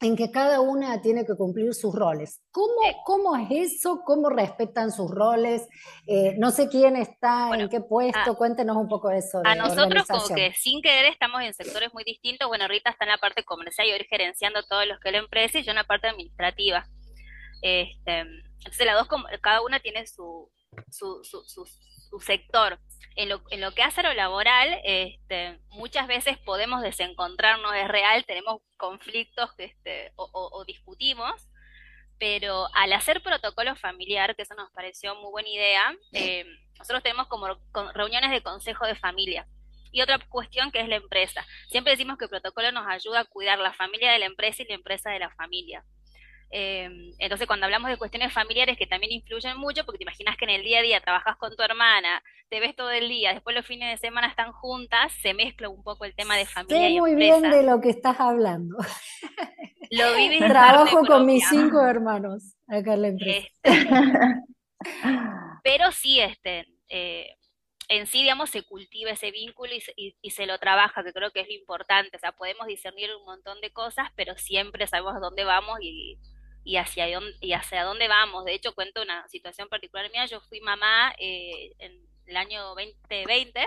en 0.00 0.16
que 0.16 0.30
cada 0.30 0.60
una 0.60 1.00
tiene 1.02 1.26
que 1.26 1.34
cumplir 1.34 1.74
sus 1.74 1.94
roles. 1.94 2.40
¿Cómo, 2.50 2.80
cómo 3.04 3.36
es 3.36 3.74
eso? 3.74 4.00
¿Cómo 4.04 4.30
respetan 4.30 4.90
sus 4.90 5.10
roles? 5.10 5.68
Eh, 6.06 6.34
no 6.38 6.50
sé 6.50 6.68
quién 6.68 6.96
está, 6.96 7.50
en 7.54 7.68
qué 7.68 7.80
puesto, 7.80 8.34
cuéntenos 8.36 8.76
un 8.76 8.88
poco 8.88 9.08
de 9.08 9.18
eso. 9.18 9.42
a 9.44 9.54
nosotros 9.54 10.06
como 10.06 10.26
que 10.34 10.52
sin 10.54 10.80
querer 10.80 11.06
estamos 11.12 11.42
en 11.42 11.52
sectores 11.52 11.92
muy 11.92 12.04
distintos. 12.04 12.48
Bueno, 12.48 12.66
Rita 12.66 12.90
está 12.90 13.04
en 13.04 13.10
la 13.10 13.18
parte 13.18 13.44
comercial 13.44 13.88
y 13.88 13.92
hoy 13.92 14.06
gerenciando 14.08 14.62
todos 14.62 14.86
los 14.86 14.98
que 15.00 15.12
la 15.12 15.18
empresa 15.18 15.58
y 15.58 15.64
yo 15.64 15.70
en 15.70 15.76
la 15.76 15.84
parte 15.84 16.08
administrativa. 16.08 16.86
Este, 17.60 18.20
entonces 18.20 18.86
las 18.86 18.96
dos, 18.96 19.08
cada 19.42 19.60
una 19.62 19.80
tiene 19.80 20.06
su, 20.06 20.50
su, 20.90 21.22
su, 21.24 21.44
su, 21.44 21.64
su 22.10 22.20
sector 22.20 22.78
en 23.16 23.28
lo, 23.28 23.42
en 23.50 23.60
lo 23.60 23.72
que 23.72 23.82
hace 23.82 24.00
a 24.00 24.04
lo 24.04 24.14
laboral, 24.14 24.80
este, 24.84 25.58
muchas 25.70 26.06
veces 26.06 26.38
podemos 26.38 26.82
desencontrarnos, 26.82 27.74
es 27.74 27.88
real, 27.88 28.24
tenemos 28.24 28.60
conflictos 28.76 29.50
este, 29.58 30.12
o, 30.16 30.64
discutimos, 30.66 31.48
pero 32.18 32.68
al 32.74 32.92
hacer 32.92 33.22
protocolo 33.22 33.74
familiar, 33.76 34.36
que 34.36 34.42
eso 34.42 34.54
nos 34.54 34.70
pareció 34.70 35.14
muy 35.16 35.30
buena 35.30 35.48
idea, 35.48 35.96
eh, 36.12 36.44
nosotros 36.78 37.02
tenemos 37.02 37.26
como 37.26 37.46
reuniones 37.92 38.30
de 38.30 38.42
consejo 38.42 38.86
de 38.86 38.94
familia. 38.94 39.46
Y 39.92 40.02
otra 40.02 40.18
cuestión 40.28 40.70
que 40.70 40.80
es 40.80 40.88
la 40.88 40.96
empresa. 40.96 41.44
Siempre 41.68 41.92
decimos 41.92 42.16
que 42.16 42.26
el 42.26 42.30
protocolo 42.30 42.70
nos 42.70 42.86
ayuda 42.86 43.20
a 43.20 43.24
cuidar 43.24 43.58
la 43.58 43.72
familia 43.72 44.12
de 44.12 44.20
la 44.20 44.26
empresa 44.26 44.62
y 44.62 44.66
la 44.66 44.74
empresa 44.74 45.10
de 45.10 45.18
la 45.18 45.30
familia. 45.30 45.84
Em, 46.52 47.12
entonces, 47.18 47.46
cuando 47.46 47.66
hablamos 47.66 47.90
de 47.90 47.96
cuestiones 47.96 48.32
familiares 48.32 48.76
que 48.76 48.86
también 48.86 49.12
influyen 49.12 49.56
mucho, 49.56 49.84
porque 49.84 49.98
te 49.98 50.04
imaginas 50.04 50.36
que 50.36 50.46
en 50.46 50.50
el 50.50 50.62
día 50.62 50.80
a 50.80 50.82
día 50.82 51.00
trabajas 51.00 51.36
con 51.36 51.54
tu 51.54 51.62
hermana, 51.62 52.22
te 52.48 52.58
ves 52.58 52.74
todo 52.74 52.90
el 52.90 53.08
día, 53.08 53.32
después 53.32 53.54
los 53.54 53.64
fines 53.64 53.88
de 53.90 53.96
semana 53.96 54.26
están 54.26 54.50
juntas, 54.52 55.12
se 55.22 55.32
mezcla 55.32 55.68
un 55.68 55.84
poco 55.84 56.04
el 56.04 56.14
tema 56.14 56.36
de 56.36 56.46
familia 56.46 56.88
sé 56.88 57.00
muy 57.00 57.14
bien 57.14 57.42
de 57.42 57.62
lo 57.62 57.80
que 57.80 57.90
estás 57.90 58.18
hablando. 58.18 58.76
Lo 59.90 60.14
vives 60.14 60.40
Trabajo 60.40 61.04
con 61.04 61.26
mis 61.26 61.48
cinco 61.48 61.84
hermanos 61.84 62.56
acá 62.68 62.94
en 62.94 63.02
la 63.02 63.08
empresa. 63.08 63.48
Este, 63.62 63.86
pero 65.64 65.92
sí, 65.92 66.20
este, 66.20 66.66
eh, 66.88 67.36
en 67.88 68.06
sí, 68.06 68.22
digamos, 68.22 68.50
se 68.50 68.62
cultiva 68.62 69.10
ese 69.10 69.32
vínculo 69.32 69.72
y, 69.96 70.16
y, 70.22 70.30
se 70.30 70.46
lo 70.46 70.58
trabaja, 70.58 71.02
que 71.02 71.12
creo 71.12 71.32
que 71.32 71.40
es 71.40 71.48
lo 71.48 71.54
importante. 71.54 72.16
O 72.16 72.20
sea, 72.20 72.30
podemos 72.30 72.68
discernir 72.68 73.10
un 73.16 73.24
montón 73.24 73.60
de 73.60 73.72
cosas, 73.72 74.08
pero 74.14 74.36
siempre 74.36 74.86
sabemos 74.86 75.20
dónde 75.20 75.42
vamos 75.42 75.78
y 75.82 76.16
y 76.64 76.76
hacia 76.76 77.12
dónde, 77.12 77.36
y 77.40 77.52
hacia 77.52 77.84
dónde 77.84 78.08
vamos. 78.08 78.44
De 78.44 78.54
hecho, 78.54 78.74
cuento 78.74 79.02
una 79.02 79.26
situación 79.28 79.68
particular 79.68 80.10
mía. 80.10 80.26
Yo 80.26 80.40
fui 80.42 80.60
mamá 80.60 81.12
eh, 81.18 81.72
en 81.78 81.92
el 82.26 82.36
año 82.36 82.62
2020, 82.74 83.66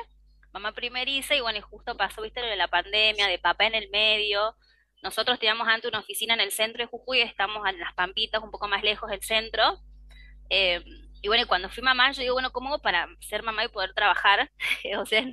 mamá 0.51 0.71
primeriza, 0.73 1.35
y 1.35 1.41
bueno, 1.41 1.59
y 1.59 1.61
justo 1.61 1.97
pasó, 1.97 2.21
viste, 2.21 2.41
lo 2.41 2.47
de 2.47 2.55
la 2.55 2.67
pandemia, 2.67 3.27
de 3.27 3.39
papá 3.39 3.65
en 3.65 3.75
el 3.75 3.89
medio. 3.89 4.55
Nosotros 5.01 5.39
teníamos 5.39 5.67
antes 5.67 5.89
una 5.89 5.99
oficina 5.99 6.33
en 6.33 6.39
el 6.39 6.51
centro 6.51 6.83
de 6.83 6.87
Jujuy, 6.87 7.21
estamos 7.21 7.67
en 7.67 7.79
las 7.79 7.93
Pampitas, 7.93 8.41
un 8.41 8.51
poco 8.51 8.67
más 8.67 8.83
lejos 8.83 9.09
del 9.09 9.21
centro. 9.21 9.81
Eh, 10.49 10.83
y 11.21 11.27
bueno, 11.27 11.47
cuando 11.47 11.69
fui 11.69 11.83
mamá, 11.83 12.11
yo 12.11 12.21
digo, 12.21 12.35
bueno, 12.35 12.51
¿cómo 12.51 12.79
para 12.79 13.07
ser 13.19 13.43
mamá 13.43 13.65
y 13.65 13.69
poder 13.69 13.93
trabajar? 13.93 14.51
o 14.97 15.05
sea, 15.05 15.25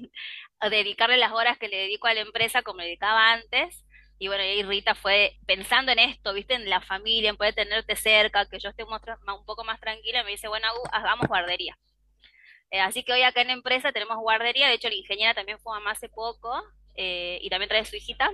dedicarle 0.70 1.18
las 1.18 1.32
horas 1.32 1.58
que 1.58 1.68
le 1.68 1.76
dedico 1.76 2.06
a 2.06 2.14
la 2.14 2.20
empresa 2.20 2.62
como 2.62 2.78
le 2.78 2.86
dedicaba 2.86 3.32
antes 3.32 3.84
Y 4.22 4.28
bueno, 4.28 4.44
y 4.44 4.62
Rita 4.62 4.94
fue 4.94 5.38
pensando 5.46 5.92
en 5.92 5.98
esto, 5.98 6.34
viste, 6.34 6.52
en 6.52 6.68
la 6.68 6.82
familia, 6.82 7.30
en 7.30 7.38
poder 7.38 7.54
tenerte 7.54 7.96
cerca, 7.96 8.46
que 8.46 8.58
yo 8.58 8.68
esté 8.68 8.84
un 8.84 9.44
poco 9.46 9.64
más 9.64 9.80
tranquila, 9.80 10.22
me 10.24 10.32
dice, 10.32 10.46
bueno, 10.46 10.68
hagamos 10.92 11.26
guardería. 11.26 11.78
Eh, 12.70 12.80
así 12.80 13.02
que 13.02 13.14
hoy 13.14 13.22
acá 13.22 13.40
en 13.40 13.46
la 13.46 13.54
empresa 13.54 13.92
tenemos 13.92 14.18
guardería, 14.18 14.68
de 14.68 14.74
hecho 14.74 14.90
la 14.90 14.94
ingeniera 14.94 15.32
también 15.32 15.58
fue 15.58 15.72
mamá 15.72 15.92
hace 15.92 16.10
poco 16.10 16.62
eh, 16.96 17.38
y 17.40 17.48
también 17.48 17.70
trae 17.70 17.86
su 17.86 17.96
hijita. 17.96 18.30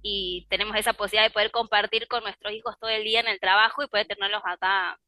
Y 0.00 0.46
tenemos 0.48 0.74
esa 0.76 0.94
posibilidad 0.94 1.28
de 1.28 1.32
poder 1.34 1.50
compartir 1.50 2.08
con 2.08 2.22
nuestros 2.22 2.54
hijos 2.54 2.74
todo 2.80 2.88
el 2.88 3.04
día 3.04 3.20
en 3.20 3.28
el 3.28 3.38
trabajo 3.38 3.82
y 3.82 3.88
poder 3.88 4.06
tenerlos 4.06 4.40
acá 4.46 4.98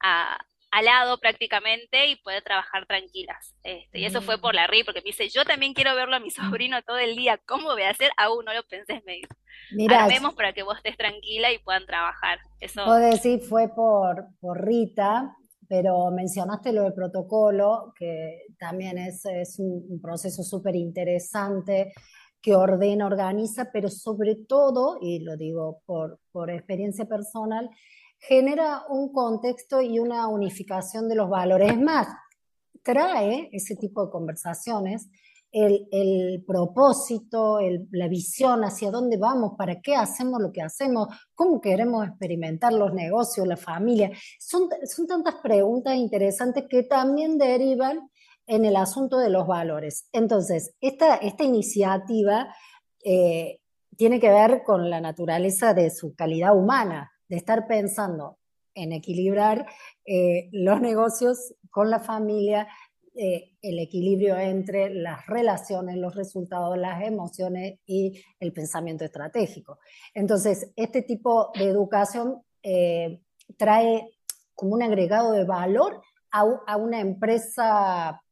a, 0.00 0.38
al 0.70 0.84
lado 0.84 1.18
prácticamente 1.18 2.08
y 2.08 2.16
poder 2.16 2.42
trabajar 2.42 2.86
tranquilas. 2.86 3.54
Este, 3.62 4.00
y 4.00 4.04
eso 4.04 4.20
fue 4.20 4.38
por 4.38 4.54
la 4.54 4.66
RI, 4.66 4.84
porque 4.84 5.00
me 5.00 5.06
dice, 5.06 5.28
yo 5.28 5.44
también 5.44 5.74
quiero 5.74 5.94
verlo 5.94 6.16
a 6.16 6.20
mi 6.20 6.30
sobrino 6.30 6.82
todo 6.82 6.98
el 6.98 7.16
día, 7.16 7.40
¿cómo 7.46 7.68
voy 7.68 7.82
a 7.82 7.90
hacer? 7.90 8.10
Aún 8.16 8.44
no 8.44 8.52
lo 8.52 8.62
pensé, 8.64 9.02
me 9.06 9.14
dice. 9.14 9.28
Mira, 9.72 10.04
Armemos 10.04 10.34
para 10.34 10.52
que 10.52 10.62
vos 10.62 10.76
estés 10.76 10.96
tranquila 10.96 11.52
y 11.52 11.58
puedan 11.58 11.86
trabajar. 11.86 12.38
Eso... 12.60 12.84
Puedo 12.84 12.98
decir, 12.98 13.40
fue 13.40 13.68
por, 13.68 14.26
por 14.40 14.64
Rita, 14.64 15.34
pero 15.68 16.10
mencionaste 16.10 16.72
lo 16.72 16.82
del 16.82 16.94
protocolo, 16.94 17.92
que 17.98 18.46
también 18.58 18.98
es, 18.98 19.24
es 19.26 19.58
un, 19.58 20.00
proceso 20.00 20.42
súper 20.42 20.74
interesante 20.76 21.92
que 22.40 22.54
ordena, 22.54 23.06
organiza, 23.06 23.70
pero 23.72 23.88
sobre 23.88 24.36
todo, 24.36 24.98
y 25.00 25.20
lo 25.20 25.36
digo 25.36 25.82
por, 25.84 26.20
por 26.30 26.50
experiencia 26.50 27.04
personal, 27.06 27.68
genera 28.18 28.82
un 28.88 29.12
contexto 29.12 29.80
y 29.80 29.98
una 29.98 30.28
unificación 30.28 31.08
de 31.08 31.14
los 31.14 31.28
valores. 31.28 31.72
Es 31.72 31.80
más, 31.80 32.08
trae 32.82 33.48
ese 33.52 33.76
tipo 33.76 34.04
de 34.04 34.10
conversaciones 34.10 35.08
el, 35.50 36.44
propósito, 36.46 37.58
la 37.90 38.08
visión, 38.08 38.64
hacia 38.64 38.90
dónde 38.90 39.16
vamos, 39.16 39.52
para 39.56 39.80
qué 39.80 39.94
hacemos 39.94 40.40
lo 40.40 40.52
que 40.52 40.62
hacemos, 40.62 41.08
cómo 41.34 41.60
queremos 41.60 42.06
experimentar 42.06 42.72
los 42.72 42.92
negocios, 42.92 43.46
la 43.46 43.56
familia. 43.56 44.10
Son, 44.38 44.68
son 44.84 45.06
tantas 45.06 45.36
preguntas 45.36 45.96
interesantes 45.96 46.64
que 46.68 46.82
también 46.82 47.38
derivan 47.38 48.10
en 48.46 48.64
el 48.64 48.76
asunto 48.76 49.18
de 49.18 49.30
los 49.30 49.46
valores. 49.46 50.08
Entonces, 50.12 50.74
esta, 50.80 51.16
esta 51.16 51.44
iniciativa 51.44 52.54
eh, 53.04 53.60
tiene 53.96 54.20
que 54.20 54.30
ver 54.30 54.62
con 54.64 54.90
la 54.90 55.00
naturaleza 55.00 55.74
de 55.74 55.90
su 55.90 56.14
calidad 56.14 56.56
humana 56.56 57.10
de 57.28 57.36
estar 57.36 57.66
pensando 57.66 58.38
en 58.74 58.92
equilibrar 58.92 59.66
eh, 60.04 60.48
los 60.52 60.80
negocios 60.80 61.54
con 61.70 61.90
la 61.90 61.98
familia, 61.98 62.68
eh, 63.14 63.56
el 63.62 63.80
equilibrio 63.80 64.36
entre 64.38 64.94
las 64.94 65.26
relaciones, 65.26 65.96
los 65.96 66.14
resultados, 66.14 66.78
las 66.78 67.02
emociones 67.02 67.80
y 67.84 68.22
el 68.38 68.52
pensamiento 68.52 69.04
estratégico. 69.04 69.78
Entonces, 70.14 70.72
este 70.76 71.02
tipo 71.02 71.50
de 71.54 71.64
educación 71.64 72.42
eh, 72.62 73.20
trae 73.56 74.08
como 74.54 74.74
un 74.74 74.82
agregado 74.82 75.32
de 75.32 75.44
valor 75.44 76.00
a, 76.30 76.40
a 76.66 76.76
una 76.76 77.00
empresa 77.00 78.22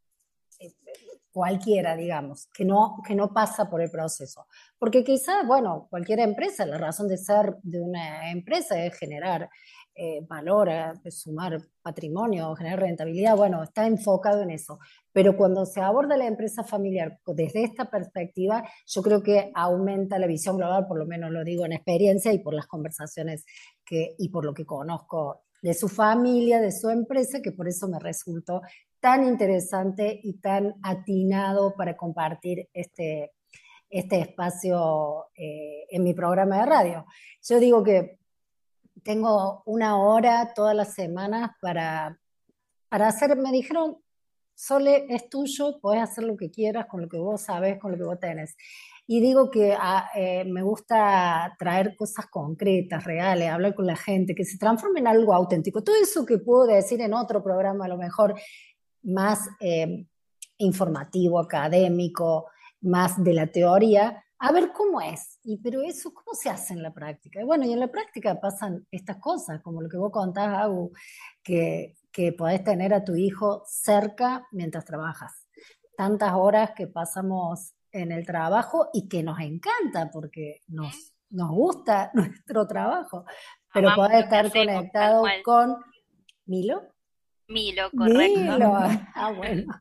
cualquiera, 1.36 1.94
digamos, 1.94 2.46
que 2.46 2.64
no, 2.64 3.02
que 3.06 3.14
no 3.14 3.30
pasa 3.34 3.68
por 3.68 3.82
el 3.82 3.90
proceso. 3.90 4.46
Porque 4.78 5.04
quizás, 5.04 5.46
bueno, 5.46 5.86
cualquier 5.90 6.20
empresa, 6.20 6.64
la 6.64 6.78
razón 6.78 7.08
de 7.08 7.18
ser 7.18 7.56
de 7.62 7.78
una 7.78 8.30
empresa 8.30 8.82
es 8.82 8.98
generar 8.98 9.50
eh, 9.94 10.24
valor, 10.26 10.70
eh, 10.70 11.10
sumar 11.10 11.60
patrimonio, 11.82 12.54
generar 12.54 12.80
rentabilidad, 12.80 13.36
bueno, 13.36 13.62
está 13.62 13.86
enfocado 13.86 14.40
en 14.40 14.50
eso. 14.50 14.78
Pero 15.12 15.36
cuando 15.36 15.66
se 15.66 15.82
aborda 15.82 16.16
la 16.16 16.26
empresa 16.26 16.64
familiar 16.64 17.20
desde 17.26 17.64
esta 17.64 17.90
perspectiva, 17.90 18.66
yo 18.86 19.02
creo 19.02 19.22
que 19.22 19.52
aumenta 19.54 20.18
la 20.18 20.26
visión 20.26 20.56
global, 20.56 20.86
por 20.86 20.98
lo 20.98 21.04
menos 21.04 21.30
lo 21.30 21.44
digo 21.44 21.66
en 21.66 21.74
experiencia 21.74 22.32
y 22.32 22.38
por 22.38 22.54
las 22.54 22.66
conversaciones 22.66 23.44
que, 23.84 24.14
y 24.16 24.30
por 24.30 24.46
lo 24.46 24.54
que 24.54 24.64
conozco 24.64 25.42
de 25.60 25.74
su 25.74 25.90
familia, 25.90 26.62
de 26.62 26.72
su 26.72 26.88
empresa, 26.88 27.42
que 27.42 27.52
por 27.52 27.68
eso 27.68 27.88
me 27.88 27.98
resultó 27.98 28.62
tan 29.06 29.22
interesante 29.22 30.18
y 30.20 30.32
tan 30.40 30.74
atinado 30.82 31.76
para 31.76 31.96
compartir 31.96 32.68
este, 32.72 33.34
este 33.88 34.18
espacio 34.18 35.26
eh, 35.36 35.86
en 35.90 36.02
mi 36.02 36.12
programa 36.12 36.58
de 36.58 36.66
radio. 36.66 37.06
Yo 37.48 37.60
digo 37.60 37.84
que 37.84 38.18
tengo 39.04 39.62
una 39.66 39.96
hora 39.96 40.52
todas 40.56 40.74
las 40.74 40.92
semanas 40.94 41.52
para, 41.60 42.18
para 42.88 43.06
hacer, 43.06 43.36
me 43.36 43.52
dijeron, 43.52 43.96
Sole, 44.56 45.06
es 45.08 45.28
tuyo, 45.28 45.78
puedes 45.80 46.02
hacer 46.02 46.24
lo 46.24 46.36
que 46.36 46.50
quieras 46.50 46.86
con 46.86 47.00
lo 47.00 47.08
que 47.08 47.18
vos 47.18 47.42
sabes, 47.42 47.78
con 47.78 47.92
lo 47.92 47.98
que 47.98 48.04
vos 48.04 48.18
tenés. 48.18 48.56
Y 49.06 49.20
digo 49.20 49.52
que 49.52 49.76
ah, 49.78 50.10
eh, 50.16 50.44
me 50.46 50.64
gusta 50.64 51.54
traer 51.60 51.94
cosas 51.94 52.26
concretas, 52.26 53.04
reales, 53.04 53.50
hablar 53.50 53.76
con 53.76 53.86
la 53.86 53.94
gente, 53.94 54.34
que 54.34 54.44
se 54.44 54.58
transforme 54.58 54.98
en 54.98 55.06
algo 55.06 55.32
auténtico. 55.32 55.84
Todo 55.84 55.94
eso 55.94 56.26
que 56.26 56.38
puedo 56.38 56.66
decir 56.66 57.00
en 57.00 57.14
otro 57.14 57.40
programa, 57.40 57.84
a 57.84 57.88
lo 57.88 57.98
mejor 57.98 58.34
más 59.06 59.48
eh, 59.60 60.06
informativo, 60.58 61.38
académico, 61.38 62.46
más 62.80 63.22
de 63.22 63.32
la 63.32 63.46
teoría, 63.46 64.22
a 64.38 64.52
ver 64.52 64.72
cómo 64.72 65.00
es. 65.00 65.38
Y, 65.44 65.58
pero 65.58 65.80
eso, 65.82 66.12
¿cómo 66.12 66.34
se 66.34 66.50
hace 66.50 66.74
en 66.74 66.82
la 66.82 66.92
práctica? 66.92 67.40
Y 67.40 67.44
bueno, 67.44 67.64
y 67.64 67.72
en 67.72 67.80
la 67.80 67.88
práctica 67.88 68.40
pasan 68.40 68.86
estas 68.90 69.16
cosas, 69.16 69.62
como 69.62 69.80
lo 69.80 69.88
que 69.88 69.96
vos 69.96 70.12
contás, 70.12 70.48
Agu, 70.54 70.92
que, 71.42 71.96
que 72.12 72.32
podés 72.32 72.62
tener 72.64 72.92
a 72.92 73.04
tu 73.04 73.14
hijo 73.14 73.62
cerca 73.66 74.46
mientras 74.52 74.84
trabajas. 74.84 75.46
Tantas 75.96 76.32
horas 76.34 76.72
que 76.76 76.86
pasamos 76.86 77.74
en 77.92 78.12
el 78.12 78.26
trabajo 78.26 78.90
y 78.92 79.08
que 79.08 79.22
nos 79.22 79.40
encanta 79.40 80.10
porque 80.12 80.60
nos, 80.68 81.14
nos 81.30 81.50
gusta 81.50 82.10
nuestro 82.14 82.66
trabajo, 82.66 83.24
pero 83.72 83.94
podés 83.94 84.24
estar 84.24 84.50
conectado 84.50 85.24
con 85.44 85.76
Milo. 86.46 86.95
Milo, 87.48 87.90
correcto. 87.96 88.40
Milo, 88.40 88.72
ah, 89.14 89.32
bueno. 89.36 89.72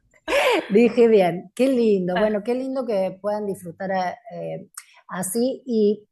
Dije 0.69 1.07
bien, 1.07 1.51
qué 1.55 1.67
lindo. 1.67 2.13
Ah. 2.15 2.21
Bueno, 2.21 2.43
qué 2.43 2.55
lindo 2.55 2.85
que 2.85 3.17
puedan 3.21 3.45
disfrutar 3.45 3.91
eh, 4.31 4.69
así 5.07 5.61
y 5.65 6.07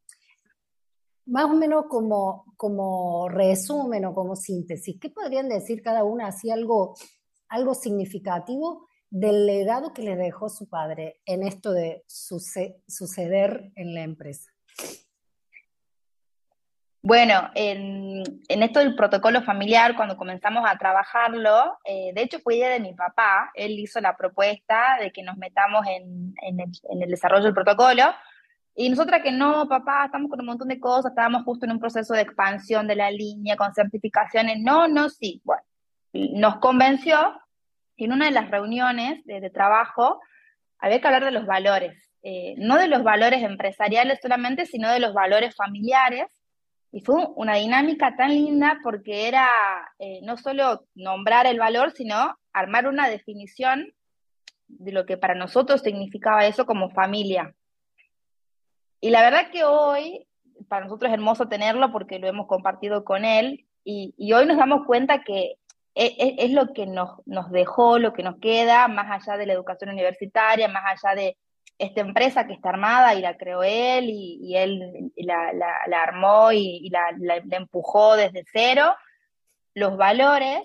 más 1.26 1.44
o 1.46 1.54
menos 1.54 1.86
como, 1.88 2.44
como 2.56 3.28
resumen 3.28 4.04
o 4.04 4.14
como 4.14 4.36
síntesis, 4.36 4.98
¿qué 5.00 5.10
podrían 5.10 5.48
decir 5.48 5.82
cada 5.82 6.04
una 6.04 6.28
así 6.28 6.50
algo, 6.50 6.94
algo 7.48 7.74
significativo 7.74 8.86
del 9.10 9.46
legado 9.46 9.92
que 9.92 10.02
le 10.02 10.16
dejó 10.16 10.48
su 10.48 10.68
padre 10.68 11.20
en 11.24 11.42
esto 11.42 11.72
de 11.72 12.04
suceder 12.06 13.72
en 13.74 13.94
la 13.94 14.02
empresa? 14.02 14.50
Bueno, 17.06 17.50
en, 17.54 18.22
esto 18.48 18.78
del 18.78 18.96
protocolo 18.96 19.42
familiar, 19.42 19.94
cuando 19.94 20.16
comenzamos 20.16 20.64
a 20.66 20.78
trabajarlo, 20.78 21.76
eh, 21.84 22.12
de 22.14 22.22
hecho 22.22 22.38
fue 22.38 22.56
idea 22.56 22.70
de 22.70 22.80
mi 22.80 22.94
papá, 22.94 23.50
él 23.52 23.78
hizo 23.78 24.00
la 24.00 24.16
propuesta 24.16 24.96
de 24.98 25.12
que 25.12 25.22
nos 25.22 25.36
metamos 25.36 25.86
en, 25.86 26.34
el, 26.40 27.10
desarrollo 27.10 27.44
del 27.44 27.52
protocolo, 27.52 28.04
y 28.74 28.88
nosotras 28.88 29.20
que 29.22 29.32
no, 29.32 29.68
papá, 29.68 30.06
estamos 30.06 30.30
con 30.30 30.40
un 30.40 30.46
montón 30.46 30.68
de 30.68 30.80
cosas, 30.80 31.10
estábamos 31.10 31.44
justo 31.44 31.66
en 31.66 31.72
un 31.72 31.78
proceso 31.78 32.14
de 32.14 32.22
expansión 32.22 32.86
de 32.86 32.96
la 32.96 33.10
línea, 33.10 33.56
con 33.56 33.74
certificaciones, 33.74 34.60
no, 34.60 34.88
no, 34.88 35.10
sí, 35.10 35.42
bueno, 35.44 35.62
nos 36.14 36.56
convenció, 36.56 37.38
y 37.96 38.06
en 38.06 38.14
una 38.14 38.24
de 38.24 38.30
las 38.30 38.50
reuniones 38.50 39.22
de, 39.26 39.50
trabajo 39.50 40.22
había 40.78 41.02
que 41.02 41.06
hablar 41.06 41.26
de 41.26 41.32
los 41.32 41.44
valores, 41.44 42.14
eh, 42.22 42.54
no 42.56 42.78
de 42.78 42.88
los 42.88 43.02
valores 43.02 43.42
empresariales 43.42 44.20
solamente, 44.22 44.64
sino 44.64 44.90
de 44.90 45.00
los 45.00 45.12
valores 45.12 45.54
familiares, 45.54 46.28
y 46.94 47.00
fue 47.00 47.26
una 47.34 47.56
dinámica 47.56 48.14
tan 48.14 48.30
linda 48.30 48.78
porque 48.80 49.26
era 49.26 49.48
eh, 49.98 50.20
no 50.22 50.36
solo 50.36 50.86
nombrar 50.94 51.44
el 51.44 51.58
valor, 51.58 51.90
sino 51.90 52.38
armar 52.52 52.86
una 52.86 53.08
definición 53.08 53.92
de 54.68 54.92
lo 54.92 55.04
que 55.04 55.16
para 55.16 55.34
nosotros 55.34 55.82
significaba 55.82 56.46
eso 56.46 56.66
como 56.66 56.90
familia. 56.90 57.52
Y 59.00 59.10
la 59.10 59.22
verdad 59.22 59.50
que 59.50 59.64
hoy, 59.64 60.28
para 60.68 60.84
nosotros 60.84 61.08
es 61.10 61.14
hermoso 61.14 61.48
tenerlo 61.48 61.90
porque 61.90 62.20
lo 62.20 62.28
hemos 62.28 62.46
compartido 62.46 63.02
con 63.02 63.24
él 63.24 63.66
y, 63.82 64.14
hoy 64.32 64.46
nos 64.46 64.56
damos 64.56 64.86
cuenta 64.86 65.24
que 65.24 65.56
es, 65.96 66.10
e, 66.10 66.36
es, 66.38 66.52
lo 66.52 66.72
que 66.72 66.86
nos 66.86 67.50
dejó, 67.50 67.98
lo 67.98 68.12
que 68.12 68.22
nos 68.22 68.36
queda, 68.36 68.86
más 68.86 69.10
allá 69.10 69.36
de 69.36 69.46
la 69.46 69.54
educación 69.54 69.90
universitaria, 69.90 70.68
más 70.68 70.84
allá 70.86 71.16
de, 71.16 71.36
esta 71.78 72.00
empresa 72.00 72.46
que 72.46 72.52
está 72.52 72.68
armada 72.70 73.14
y 73.14 73.20
la 73.20 73.36
creó 73.36 73.62
él 73.62 74.08
y, 74.08 74.56
él 74.56 75.12
la, 75.16 75.52
la, 75.52 76.02
armó 76.02 76.52
y, 76.52 76.88
la, 76.90 77.36
empujó 77.50 78.16
desde 78.16 78.44
cero, 78.52 78.94
los 79.74 79.96
valores, 79.96 80.62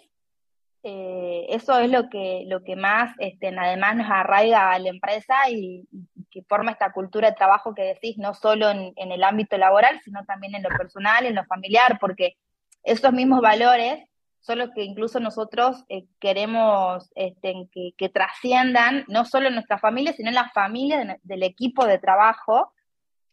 eh, 0.84 1.48
eso 1.50 1.80
es 1.80 1.90
lo 1.90 2.10
que, 2.10 2.44
lo 2.48 2.64
que 2.64 2.76
más 2.76 3.14
este, 3.20 3.48
además 3.48 3.98
nos 3.98 4.10
arraiga 4.10 4.72
a 4.72 4.80
la 4.80 4.90
empresa 4.90 5.50
y, 5.50 5.88
que 6.32 6.44
forma 6.44 6.72
esta 6.72 6.92
cultura 6.92 7.30
de 7.30 7.36
trabajo 7.36 7.74
que 7.74 7.82
decís, 7.82 8.20
no 8.20 8.36
solo 8.36 8.70
en, 8.70 8.94
en 8.96 9.12
el 9.12 9.24
ámbito 9.24 9.58
laboral, 9.58 10.00
sino 10.04 10.24
también 10.26 10.54
en 10.54 10.62
lo 10.62 10.70
personal, 10.70 11.26
en 11.26 11.34
lo 11.34 11.44
familiar, 11.46 11.98
porque 12.00 12.38
esos 12.84 13.12
mismos 13.12 13.42
valores 13.42 14.08
solo 14.40 14.72
que 14.74 14.84
incluso 14.84 15.20
nosotros 15.20 15.84
eh, 15.90 16.06
queremos 16.20 17.12
este, 17.16 17.68
que, 17.98 18.10
trasciendan 18.10 19.06
no 19.08 19.26
solo 19.26 19.48
en 19.48 19.56
nuestra 19.56 19.78
familia, 19.78 20.14
sino 20.14 20.30
en 20.30 20.36
la 20.36 20.50
familia 20.50 21.20
del 21.24 21.44
equipo 21.44 21.86
de 21.86 22.00
trabajo, 22.00 22.74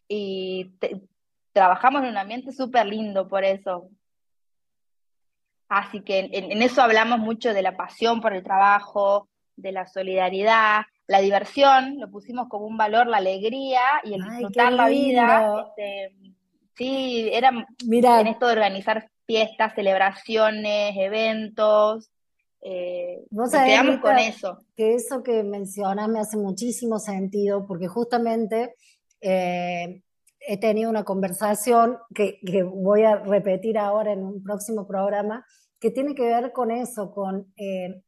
y 0.07 0.71
trabajamos 1.51 2.03
en 2.03 2.09
un 2.09 2.17
ambiente 2.17 2.51
súper 2.51 2.85
lindo 2.85 3.27
por 3.27 3.43
eso. 3.43 3.89
Así 5.69 6.01
que 6.01 6.29
en, 6.31 6.61
eso 6.61 6.81
hablamos 6.81 7.19
mucho 7.19 7.53
de 7.53 7.61
la 7.61 7.75
pasión 7.75 8.21
por 8.21 8.33
el 8.33 8.43
trabajo, 8.43 9.27
de 9.55 9.71
la 9.71 9.85
solidaridad, 9.85 10.83
la 11.07 11.19
diversión, 11.19 11.99
lo 11.99 12.09
pusimos 12.09 12.47
como 12.47 12.65
un 12.65 12.77
valor, 12.77 13.07
la 13.07 13.17
alegría 13.17 13.81
y 14.03 14.13
el 14.13 14.23
disfrutar 14.23 14.71
la 14.73 14.87
vida. 14.87 15.65
Este, 15.67 16.15
sí, 16.75 17.29
era 17.31 17.51
Mira, 17.85 18.21
en 18.21 18.27
esto 18.27 18.45
de 18.47 18.53
organizar 18.53 19.09
fiestas, 19.27 19.75
celebraciones, 19.75 20.95
eventos. 20.97 22.09
Eh, 22.61 23.23
nos 23.29 23.51
quedamos 23.51 23.99
con 23.99 24.17
eso. 24.17 24.65
Que 24.75 24.95
eso 24.95 25.21
que 25.21 25.43
mencionas 25.43 26.09
me 26.09 26.19
hace 26.19 26.37
muchísimo 26.37 26.97
sentido, 26.97 27.67
porque 27.67 27.87
justamente 27.87 28.73
eh, 29.21 30.01
he 30.39 30.57
tenido 30.57 30.89
una 30.89 31.03
conversación 31.03 31.97
que, 32.15 32.39
voy 32.63 33.03
a 33.03 33.17
repetir 33.17 33.77
ahora 33.77 34.13
en 34.13 34.23
un 34.23 34.41
próximo 34.41 34.87
programa, 34.87 35.45
que 35.79 35.91
tiene 35.91 36.15
que 36.15 36.25
ver 36.25 36.51
con 36.51 36.71
eso, 36.71 37.11
con... 37.11 37.53
Eh, 37.57 38.01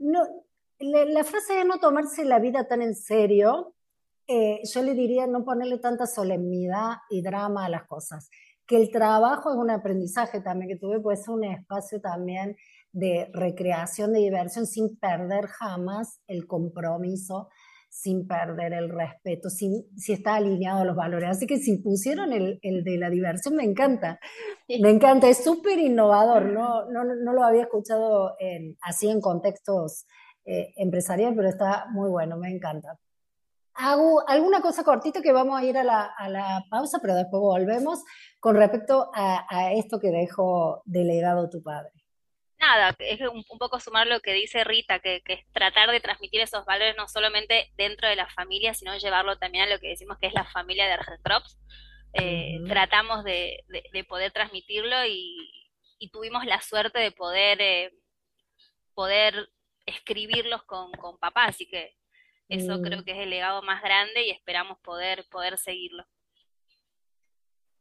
no, 0.00 0.22
la, 0.80 1.24
frase 1.24 1.54
de 1.54 1.64
no 1.64 1.78
tomarse 1.78 2.24
la 2.24 2.38
vida 2.38 2.66
tan 2.68 2.82
en 2.82 2.94
serio, 2.94 3.74
eh, 4.26 4.60
yo 4.62 4.82
le 4.82 4.94
diría 4.94 5.26
no 5.26 5.44
ponerle 5.44 5.78
tanta 5.78 6.06
solemnidad 6.06 6.98
y 7.10 7.22
drama 7.22 7.64
a 7.64 7.68
las 7.68 7.86
cosas. 7.86 8.30
Que 8.68 8.76
el 8.76 8.90
trabajo 8.92 9.50
es 9.50 9.56
un 9.56 9.70
aprendizaje 9.70 10.40
también 10.40 10.68
que 10.68 10.76
tuve, 10.76 11.00
puede 11.00 11.16
ser 11.16 11.30
un 11.30 11.44
espacio 11.44 12.00
también 12.00 12.54
de 12.92 13.28
recreación, 13.32 14.12
de 14.12 14.20
diversión, 14.20 14.66
sin 14.66 14.96
perder 14.98 15.46
jamás 15.46 16.20
el 16.28 16.46
compromiso 16.46 17.48
sin 17.90 18.26
perder 18.26 18.74
el 18.74 18.90
respeto, 18.90 19.48
si, 19.48 19.88
si 19.96 20.12
está 20.12 20.36
alineado 20.36 20.82
a 20.82 20.84
los 20.84 20.96
valores. 20.96 21.30
Así 21.30 21.46
que 21.46 21.56
si 21.58 21.78
pusieron 21.78 22.32
el, 22.32 22.58
el 22.62 22.84
de 22.84 22.98
la 22.98 23.10
diversión, 23.10 23.56
me 23.56 23.64
encanta. 23.64 24.20
Me 24.68 24.90
encanta, 24.90 25.28
es 25.28 25.42
súper 25.42 25.78
innovador, 25.78 26.46
no, 26.46 26.88
no, 26.90 27.04
no, 27.04 27.32
lo 27.32 27.42
había 27.42 27.62
escuchado 27.62 28.36
en, 28.38 28.76
así 28.82 29.08
en 29.08 29.20
contextos 29.20 30.06
eh, 30.44 30.72
empresariales, 30.76 31.36
pero 31.36 31.48
está 31.48 31.86
muy 31.90 32.10
bueno, 32.10 32.36
me 32.36 32.50
encanta. 32.50 32.98
Hago 33.78 34.28
alguna 34.28 34.60
cosa 34.60 34.84
cortita 34.84 35.22
que 35.22 35.32
vamos 35.32 35.58
a 35.58 35.64
ir 35.64 35.78
a 35.78 35.84
la, 35.84 36.04
a 36.04 36.28
la 36.28 36.64
pausa, 36.70 36.98
pero 37.00 37.14
después 37.14 37.40
volvemos 37.40 38.02
con 38.40 38.56
respecto 38.56 39.10
a, 39.14 39.46
a 39.48 39.72
esto 39.72 40.00
que 40.00 40.10
dejó 40.10 40.82
delegado 40.84 41.48
tu 41.48 41.62
padre 41.62 41.92
nada, 42.58 42.94
es 42.98 43.20
un, 43.20 43.44
poco 43.58 43.80
sumar 43.80 44.06
lo 44.06 44.20
que 44.20 44.32
dice 44.32 44.64
Rita, 44.64 44.98
que, 44.98 45.22
es 45.24 45.52
tratar 45.52 45.90
de 45.90 46.00
transmitir 46.00 46.40
esos 46.40 46.64
valores 46.64 46.96
no 46.96 47.08
solamente 47.08 47.72
dentro 47.76 48.08
de 48.08 48.16
la 48.16 48.28
familia, 48.28 48.74
sino 48.74 48.96
llevarlo 48.96 49.38
también 49.38 49.64
a 49.64 49.74
lo 49.74 49.78
que 49.78 49.88
decimos 49.88 50.18
que 50.20 50.26
es 50.26 50.34
la 50.34 50.44
familia 50.44 50.86
de 50.86 50.92
Argentrops. 50.92 51.58
Eh, 52.14 52.58
Tratamos 52.66 53.24
de, 53.24 53.64
poder 54.08 54.32
transmitirlo 54.32 55.04
y, 55.06 55.54
tuvimos 56.12 56.44
la 56.46 56.60
suerte 56.60 56.98
de 57.00 57.10
poder, 57.10 57.60
eh, 57.60 57.92
poder 58.94 59.50
escribirlos 59.86 60.62
con, 60.64 60.92
con 60.92 61.18
papá, 61.18 61.46
así 61.46 61.68
que 61.68 61.96
eso 62.48 62.80
creo 62.80 63.00
mm. 63.00 63.04
que 63.04 63.12
es 63.12 63.18
el 63.18 63.30
legado 63.30 63.62
más 63.62 63.82
grande 63.82 64.26
y 64.26 64.30
esperamos 64.30 64.78
poder, 64.78 65.24
poder 65.30 65.58
seguirlo. 65.58 66.04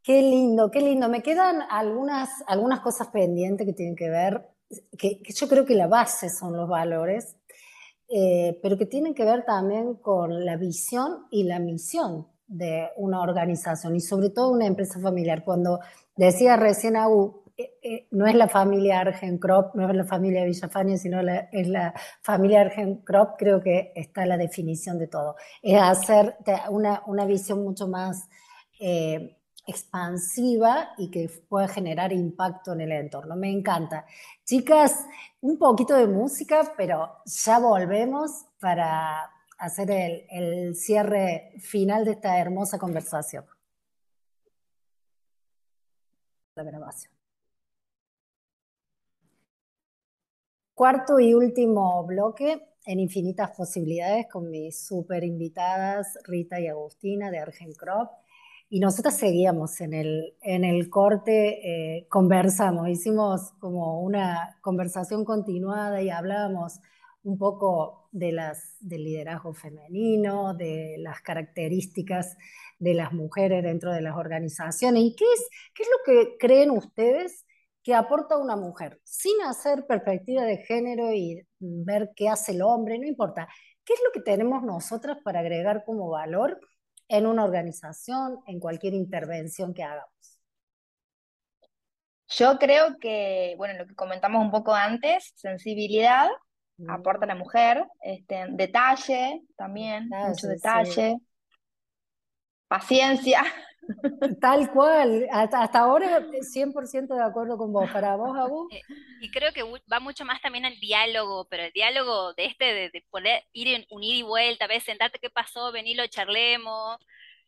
Qué 0.04 0.22
lindo, 0.22 0.72
qué 0.72 0.82
lindo. 0.82 1.10
Me 1.10 1.22
quedan 1.22 1.62
algunas, 1.70 2.30
algunas 2.48 2.80
cosas 2.80 3.10
pendientes 3.10 3.66
que 3.66 3.74
tienen 3.74 3.96
que 3.96 4.10
ver 4.10 4.46
que, 4.98 5.22
yo 5.34 5.48
creo 5.48 5.66
que 5.66 5.76
la 5.76 5.88
base 5.88 6.30
son 6.30 6.56
los 6.56 6.68
valores, 6.68 7.36
eh, 8.10 8.60
pero 8.62 8.78
que 8.78 8.86
tienen 8.86 9.14
que 9.14 9.26
ver 9.26 9.46
también 9.46 9.96
con 9.96 10.46
la 10.46 10.56
visión 10.58 11.28
y 11.30 11.44
la 11.44 11.60
misión 11.60 12.28
de 12.48 12.90
una 12.96 13.22
organización 13.22 13.96
y 13.96 14.00
sobre 14.00 14.30
todo 14.30 14.52
una 14.52 14.66
empresa 14.66 15.00
familiar. 15.00 15.44
Cuando 15.44 15.80
decía 16.16 16.56
recién 16.56 16.96
Agu, 16.96 17.44
eh, 17.58 17.80
eh, 17.82 18.08
no 18.12 18.28
es 18.28 18.36
la 18.36 18.48
familia 18.48 19.00
Argenkrop, 19.00 19.76
no 19.76 19.90
es 19.90 19.96
la 19.96 20.06
familia 20.06 20.46
Villafania, 20.46 20.98
sino 20.98 21.20
es 21.52 21.68
la 21.68 21.94
familia 22.22 22.62
Argenkrop, 22.62 23.38
creo 23.38 23.62
que 23.62 23.92
está 23.96 24.26
la 24.26 24.38
definición 24.38 25.00
de 25.00 25.08
todo. 25.08 25.36
Es 25.62 25.82
hacer 25.82 26.38
una, 26.70 27.04
una 27.08 27.26
visión 27.26 27.64
mucho 27.64 27.88
más 27.88 28.30
expansiva 29.68 30.94
y 30.98 31.12
que 31.12 31.30
pueda 31.50 31.68
generar 31.68 32.14
impacto 32.14 32.72
en 32.74 32.82
el 32.82 32.92
entorno. 32.94 33.36
Me 33.36 33.52
encanta. 33.52 34.06
Chicas, 34.46 35.06
un 35.42 35.58
poquito 35.60 35.94
de 35.96 36.08
música, 36.08 36.74
pero 36.78 37.22
ya 37.26 37.60
volvemos 37.60 38.46
para 38.60 39.30
hacer 39.58 39.92
el, 39.92 40.76
cierre 40.76 41.52
final 41.60 42.06
de 42.06 42.12
esta 42.12 42.40
hermosa 42.40 42.80
conversación. 42.80 43.46
La 46.56 46.64
grabación. 46.64 47.17
Cuarto 50.78 51.20
y 51.20 51.34
último 51.34 52.06
bloque 52.06 52.62
en 52.86 53.00
infinitas 53.00 53.50
posibilidades 53.58 54.28
con 54.32 54.52
mis 54.52 54.86
super 54.86 55.24
invitadas 55.24 56.20
Rita 56.24 56.60
y 56.60 56.68
Agustina 56.68 57.32
de 57.32 57.40
Argencrop 57.40 58.12
y 58.70 58.80
nosotras 58.80 59.18
seguíamos 59.18 59.82
en 59.82 59.96
el, 59.96 60.36
en 60.44 60.64
el 60.64 60.88
corte, 60.92 61.98
eh, 61.98 62.06
conversamos, 62.10 62.90
hicimos 62.90 63.54
como 63.54 64.04
una 64.04 64.56
conversación 64.62 65.26
continuada 65.26 66.00
y 66.04 66.12
hablábamos 66.12 66.80
un 67.24 67.40
poco 67.40 68.08
de 68.12 68.34
las, 68.34 68.78
del 68.80 69.04
liderazgo 69.04 69.56
femenino, 69.56 70.54
de 70.54 70.98
las 71.00 71.22
características 71.22 72.38
de 72.78 72.94
las 72.94 73.14
mujeres 73.14 73.64
dentro 73.64 73.92
de 73.92 74.02
las 74.02 74.16
organizaciones. 74.16 75.02
¿Y 75.02 75.16
qué 75.16 75.26
es, 75.26 75.50
qué 75.74 75.82
es 75.82 75.90
lo 75.90 75.98
que 76.06 76.38
creen 76.38 76.70
ustedes 76.70 77.47
que 77.88 77.96
aporta 77.96 78.36
una 78.36 78.58
mujer? 78.58 79.00
Sin 79.06 79.42
hacer 79.44 79.88
perspectiva 79.88 80.44
de 80.44 80.58
género 80.58 81.14
y 81.14 81.48
ver 81.60 82.12
qué 82.18 82.28
hace 82.28 82.52
el 82.52 82.62
hombre, 82.62 83.00
no 83.00 83.08
importa. 83.08 83.48
¿Qué 83.86 83.94
es 83.94 84.02
lo 84.04 84.12
que 84.12 84.20
tenemos 84.20 84.62
nosotras 84.62 85.20
para 85.24 85.40
agregar 85.40 85.86
como 85.86 86.10
valor? 86.10 86.60
en 87.10 87.26
una 87.26 87.44
organización, 87.46 88.40
en 88.48 88.60
cualquier 88.60 88.94
intervención 88.94 89.74
que 89.74 89.84
hagamos? 89.84 90.12
Yo 92.30 92.60
creo 92.60 92.98
que, 93.00 93.56
bueno, 93.58 93.80
lo 93.80 93.88
que 93.88 93.96
comentamos 93.96 94.42
un 94.42 94.52
poco 94.52 94.74
antes, 94.74 95.32
sensibilidad, 95.36 96.28
aporta 96.90 97.26
la 97.26 97.36
mujer, 97.36 97.86
este, 98.02 98.46
detalle 98.50 99.42
también, 99.56 100.10
mucho 100.10 100.48
detalle, 100.48 101.18
paciencia. 102.68 103.44
Tal 104.42 104.72
cual, 104.72 105.28
hasta, 105.32 105.80
ahora 105.80 106.28
100% 106.32 107.16
de 107.16 107.24
acuerdo 107.24 107.58
con 107.58 107.72
vos. 107.72 107.90
Para 107.92 108.16
vos, 108.16 108.38
Abu. 108.38 108.68
Eh, 108.72 108.82
y 109.22 109.32
creo 109.32 109.52
que 109.54 109.64
va 109.92 110.00
mucho 110.00 110.26
más 110.26 110.42
también 110.42 110.66
al 110.66 110.80
diálogo, 110.80 111.48
pero 111.50 111.64
el 111.64 111.72
diálogo 111.72 112.34
de 112.34 112.46
este, 112.46 112.66
de, 112.66 113.06
poder 113.10 113.44
ir 113.54 113.68
en 113.70 113.86
un 113.90 114.04
ida 114.04 114.18
y 114.18 114.22
vuelta, 114.24 114.66
a 114.66 114.68
ver, 114.68 114.82
sentarte 114.82 115.20
qué 115.20 115.30
pasó, 115.30 115.72
venilo, 115.72 116.06
charlemos. 116.08 116.98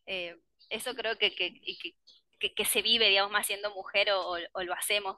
Eh, 0.06 0.36
eso 0.68 0.94
creo 0.94 1.16
que, 1.18 1.34
que, 1.34 2.64
se 2.64 2.82
vive, 2.82 3.08
digamos, 3.08 3.32
más 3.32 3.46
siendo 3.46 3.74
mujer 3.74 4.08
o, 4.12 4.62
lo 4.62 4.74
hacemos. 4.74 5.16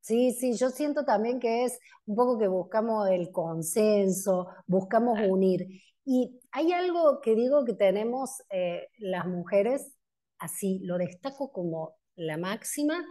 Sí, 0.00 0.32
sí, 0.32 0.56
yo 0.56 0.70
siento 0.70 1.04
también 1.04 1.40
que 1.40 1.64
es 1.64 1.80
un 2.04 2.14
poco 2.14 2.38
que 2.38 2.46
buscamos 2.46 3.08
el 3.08 3.32
consenso, 3.32 4.48
buscamos 4.66 5.18
unir. 5.26 5.66
Y 6.04 6.40
hay 6.52 6.72
algo 6.72 7.20
que 7.20 7.34
digo 7.34 7.64
que 7.64 7.74
tenemos 7.74 8.42
eh, 8.50 8.88
las 8.98 9.26
mujeres 9.26 9.95
así 10.38 10.80
lo 10.82 10.98
destaco 10.98 11.52
como 11.52 11.96
la 12.16 12.36
máxima, 12.36 13.04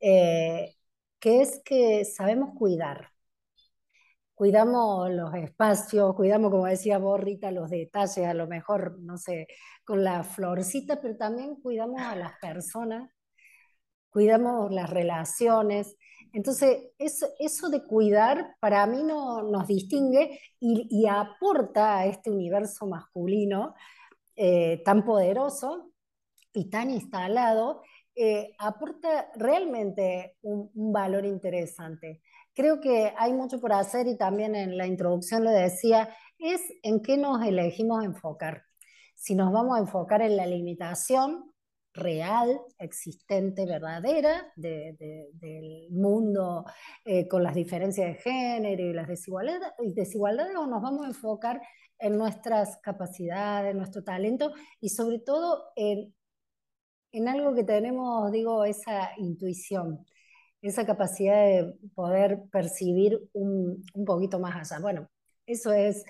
eh, 0.00 0.76
que 1.18 1.42
es 1.42 1.60
que 1.64 2.04
sabemos 2.04 2.50
cuidar. 2.58 3.10
Cuidamos 4.34 5.10
los 5.10 5.34
espacios, 5.34 6.14
cuidamos, 6.14 6.50
como 6.50 6.66
decía 6.66 6.98
Borrita, 6.98 7.50
los 7.50 7.70
detalles, 7.70 8.26
a 8.26 8.34
lo 8.34 8.46
mejor, 8.46 8.98
no 9.00 9.16
sé, 9.16 9.46
con 9.84 10.04
la 10.04 10.24
florcita, 10.24 11.00
pero 11.00 11.16
también 11.16 11.56
cuidamos 11.56 12.02
a 12.02 12.14
las 12.16 12.32
personas, 12.38 13.10
cuidamos 14.10 14.70
las 14.72 14.90
relaciones. 14.90 15.96
Entonces, 16.32 16.90
eso, 16.98 17.28
eso 17.38 17.70
de 17.70 17.84
cuidar 17.84 18.56
para 18.60 18.86
mí 18.86 19.02
no, 19.02 19.42
nos 19.42 19.66
distingue 19.68 20.38
y, 20.60 21.06
aporta 21.08 21.98
a 21.98 22.06
este 22.06 22.30
universo 22.30 22.86
masculino 22.86 23.74
eh, 24.36 24.82
tan 24.84 25.04
poderoso 25.04 25.92
y 26.56 26.70
tan 26.70 26.90
instalado, 26.90 27.82
eh, 28.14 28.54
aporta 28.58 29.30
realmente 29.34 30.36
un, 30.40 30.70
valor 30.74 31.26
interesante. 31.26 32.22
Creo 32.54 32.80
que 32.80 33.12
hay 33.18 33.34
mucho 33.34 33.60
por 33.60 33.74
hacer 33.74 34.06
y 34.06 34.16
también 34.16 34.56
en 34.56 34.78
la 34.78 34.86
introducción 34.86 35.44
lo 35.44 35.50
decía, 35.50 36.08
es 36.38 36.62
en 36.82 37.02
qué 37.02 37.18
nos 37.18 37.44
elegimos 37.44 38.02
enfocar. 38.02 38.62
Si 39.14 39.34
nos 39.34 39.52
vamos 39.52 39.76
a 39.76 39.80
enfocar 39.80 40.22
en 40.22 40.36
la 40.36 40.46
limitación, 40.46 41.52
real, 41.92 42.58
existente, 42.78 43.64
verdadera 43.64 44.52
del 44.56 45.88
mundo 45.90 46.64
eh, 47.04 47.26
con 47.26 47.42
las 47.42 47.54
diferencias 47.54 48.08
de 48.08 48.14
género 48.14 48.82
y 48.82 48.92
las 48.92 49.08
desigualdades, 49.08 49.72
desigualdades 49.78 50.56
o 50.56 50.66
nos 50.66 50.82
vamos 50.82 51.04
a 51.04 51.08
enfocar 51.08 51.60
en 51.98 52.18
nuestras 52.18 52.78
capacidades, 52.82 53.74
nuestro 53.74 54.04
talento 54.04 54.52
y 54.80 54.90
sobre 54.90 55.18
todo 55.18 55.64
en, 55.76 56.14
en 57.16 57.28
algo 57.28 57.54
que 57.54 57.64
tenemos, 57.64 58.30
digo, 58.30 58.64
esa 58.64 59.10
intuición, 59.16 60.04
esa 60.60 60.84
capacidad 60.84 61.44
de 61.46 61.74
poder 61.94 62.42
percibir 62.52 63.18
un, 63.32 63.82
un 63.94 64.04
poquito 64.04 64.38
más 64.38 64.70
allá. 64.70 64.82
Bueno, 64.82 65.08
eso 65.46 65.72
es 65.72 66.04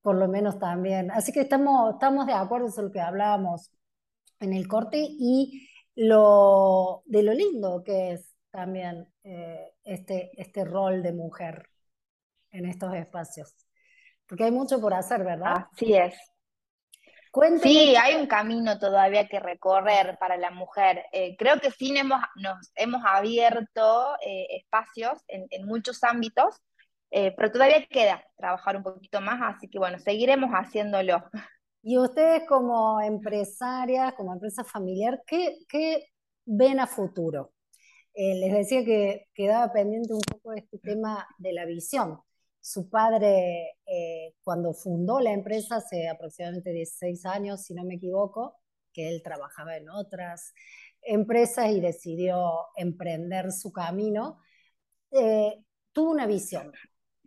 por 0.00 0.16
lo 0.16 0.28
menos 0.28 0.58
también. 0.58 1.10
Así 1.10 1.30
que 1.30 1.40
estamos, 1.40 1.94
estamos 1.94 2.26
de 2.26 2.32
acuerdo 2.32 2.68
en 2.74 2.84
lo 2.84 2.90
que 2.90 3.00
hablábamos 3.00 3.70
en 4.40 4.54
el 4.54 4.66
corte 4.66 4.98
y 4.98 5.68
lo, 5.94 7.02
de 7.04 7.22
lo 7.22 7.34
lindo 7.34 7.82
que 7.84 8.12
es 8.12 8.34
también 8.50 9.08
eh, 9.24 9.74
este, 9.84 10.30
este 10.40 10.64
rol 10.64 11.02
de 11.02 11.12
mujer 11.12 11.68
en 12.50 12.64
estos 12.64 12.94
espacios. 12.94 13.54
Porque 14.26 14.44
hay 14.44 14.52
mucho 14.52 14.80
por 14.80 14.94
hacer, 14.94 15.22
¿verdad? 15.22 15.66
Así 15.72 15.92
es. 15.92 16.14
Sí, 17.62 17.94
hay 17.96 18.14
un 18.14 18.26
camino 18.26 18.78
todavía 18.78 19.28
que 19.28 19.40
recorrer 19.40 20.16
para 20.18 20.36
la 20.36 20.50
mujer. 20.50 21.04
Eh, 21.12 21.36
creo 21.36 21.60
que 21.60 21.70
sí 21.70 21.96
hemos, 21.96 22.20
nos 22.36 22.72
hemos 22.74 23.02
abierto 23.04 24.14
eh, 24.24 24.46
espacios 24.58 25.18
en, 25.28 25.46
en, 25.50 25.66
muchos 25.66 26.02
ámbitos, 26.04 26.56
pero 27.10 27.50
todavía 27.50 27.86
queda 27.86 28.22
trabajar 28.36 28.76
un 28.76 28.82
poquito 28.82 29.20
más, 29.20 29.40
así 29.42 29.68
que 29.68 29.78
bueno, 29.78 29.98
seguiremos 29.98 30.50
haciéndolo. 30.50 31.22
Y 31.88 31.98
ustedes 31.98 32.42
como 32.48 33.00
empresarias, 33.00 34.12
como 34.14 34.32
empresa 34.32 34.64
familiar, 34.64 35.22
¿qué, 35.24 35.58
qué 35.68 36.08
ven 36.44 36.80
a 36.80 36.86
futuro? 36.88 37.52
Eh, 38.12 38.34
les 38.40 38.52
decía 38.52 38.84
que 38.84 39.28
quedaba 39.34 39.72
pendiente 39.72 40.12
un 40.12 40.20
poco 40.20 40.52
este 40.54 40.78
tema 40.78 41.28
de 41.38 41.52
la 41.52 41.64
visión. 41.64 42.18
Su 42.68 42.90
padre, 42.90 43.76
eh, 43.86 44.34
cuando 44.42 44.74
fundó 44.74 45.20
la 45.20 45.32
empresa 45.32 45.76
hace 45.76 46.08
aproximadamente 46.08 46.72
16 46.72 47.24
años, 47.24 47.62
si 47.62 47.74
no 47.74 47.84
me 47.84 47.94
equivoco, 47.94 48.56
que 48.92 49.08
él 49.08 49.22
trabajaba 49.22 49.76
en 49.76 49.88
otras 49.88 50.52
empresas 51.00 51.70
y 51.70 51.80
decidió 51.80 52.66
emprender 52.74 53.52
su 53.52 53.70
camino, 53.70 54.40
eh, 55.12 55.62
tuvo 55.92 56.10
una 56.10 56.26
visión. 56.26 56.72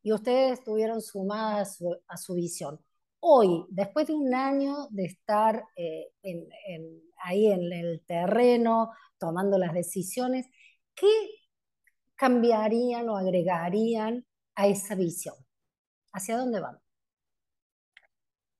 Y 0.04 0.12
ustedes 0.12 0.60
estuvieron 0.60 1.02
sumadas 1.02 1.82
a 2.10 2.18
su, 2.18 2.34
visión. 2.34 2.78
Hoy, 3.22 3.66
después 3.70 4.08
de 4.08 4.16
un 4.16 4.34
año 4.36 4.90
de 4.90 5.06
estar 5.06 5.64
eh, 5.78 6.12
ahí 7.24 7.48
en 7.48 7.72
el 7.72 8.04
terreno, 8.06 8.92
tomando 9.18 9.58
las 9.58 9.74
decisiones, 9.74 10.48
¿qué 10.94 11.08
cambiarían 12.18 13.08
o 13.08 13.16
agregarían 13.16 14.26
a 14.56 14.68
esa 14.68 14.96
visión? 14.96 15.36
¿Hacia 16.12 16.38
dónde 16.38 16.60
van? 16.60 16.80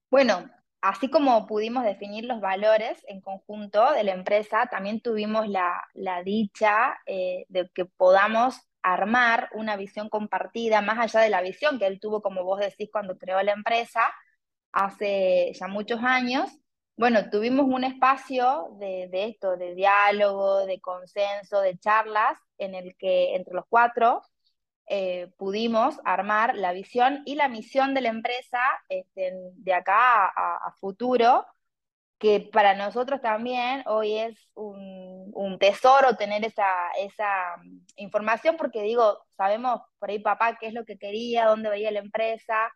Bueno, 0.10 0.50
así 0.82 1.10
como 1.10 1.46
pudimos 1.48 1.84
definir 1.84 2.26
los 2.26 2.42
valores 2.42 3.04
en 3.08 3.22
conjunto 3.22 3.92
de 3.94 4.04
la 4.04 4.14
empresa, 4.14 4.68
también 4.72 5.02
tuvimos 5.02 5.48
la, 5.48 5.84
dicha 6.24 6.98
eh, 7.06 7.46
de 7.50 7.70
que 7.74 7.86
podamos 7.86 8.60
armar 8.82 9.50
una 9.54 9.76
visión 9.76 10.10
compartida, 10.10 10.82
más 10.82 11.00
allá 11.00 11.22
de 11.22 11.30
la 11.30 11.42
visión 11.42 11.80
que 11.80 11.88
él 11.88 12.00
tuvo, 12.00 12.22
como 12.22 12.44
vos 12.44 12.60
decís, 12.60 12.90
cuando 12.92 13.18
creó 13.18 13.42
la 13.44 13.52
empresa, 13.54 14.02
hace 14.72 15.52
ya 15.54 15.68
muchos 15.68 16.02
años, 16.04 16.50
bueno, 17.00 17.30
tuvimos 17.30 17.66
un 17.66 17.86
espacio 17.86 18.76
de, 18.78 19.10
esto, 19.14 19.56
de 19.56 19.74
diálogo, 19.74 20.66
de 20.66 20.82
consenso, 20.82 21.62
de 21.62 21.78
charlas, 21.78 22.38
en 22.58 22.76
el 22.76 22.96
que 22.98 23.36
entre 23.36 23.54
los 23.54 23.64
cuatro 23.70 24.22
eh, 24.90 25.32
pudimos 25.38 26.00
armar 26.04 26.56
la 26.56 26.74
visión 26.74 27.22
y 27.26 27.36
la 27.36 27.48
misión 27.48 27.94
de 27.94 28.02
la 28.02 28.10
empresa 28.10 28.60
este, 28.90 29.32
de 29.54 29.74
acá 29.74 30.26
a, 30.26 30.72
futuro, 30.80 31.46
que 32.18 32.42
para 32.52 32.74
nosotros 32.74 33.22
también 33.22 33.84
hoy 33.86 34.18
es 34.18 34.52
un, 34.56 35.32
un, 35.34 35.60
tesoro 35.60 36.16
tener 36.18 36.44
esa, 36.44 36.68
esa 37.00 37.56
información, 37.98 38.58
porque 38.58 38.82
digo, 38.82 39.20
sabemos 39.38 39.82
por 40.00 40.10
ahí 40.10 40.20
papá 40.20 40.58
qué 40.60 40.68
es 40.68 40.74
lo 40.74 40.86
que 40.86 40.98
quería, 40.98 41.46
dónde 41.46 41.70
veía 41.70 41.92
la 41.92 42.00
empresa, 42.00 42.72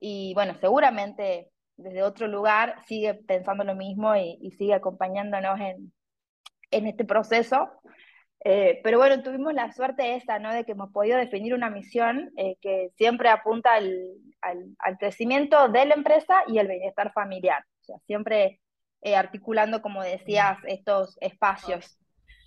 y 0.00 0.32
bueno, 0.34 0.54
seguramente 0.60 1.50
desde 1.76 2.02
otro 2.02 2.26
lugar 2.26 2.82
sigue 2.86 3.14
pensando 3.14 3.64
lo 3.64 3.74
mismo 3.74 4.16
y, 4.16 4.50
sigue 4.58 4.74
acompañándonos 4.74 5.60
en, 5.60 5.92
en 6.70 6.86
este 6.86 7.04
proceso. 7.04 7.70
Eh, 8.42 8.80
pero 8.82 8.98
bueno, 8.98 9.22
tuvimos 9.22 9.52
la 9.52 9.70
suerte 9.72 10.14
esa, 10.16 10.38
¿no? 10.38 10.52
De 10.52 10.64
que 10.64 10.72
hemos 10.72 10.90
podido 10.92 11.18
definir 11.18 11.54
una 11.54 11.68
misión 11.68 12.32
eh, 12.36 12.56
que 12.62 12.90
siempre 12.96 13.28
apunta 13.28 13.74
al, 13.74 14.14
al, 14.40 14.98
crecimiento 14.98 15.68
de 15.68 15.84
la 15.84 15.94
empresa 15.94 16.42
y 16.46 16.58
el 16.58 16.68
bienestar 16.68 17.12
familiar. 17.12 17.64
O 17.82 17.84
sea, 17.84 17.98
siempre 18.06 18.60
eh, 19.02 19.14
articulando, 19.14 19.82
como 19.82 20.02
decías, 20.02 20.58
estos 20.66 21.18
espacios. 21.20 21.98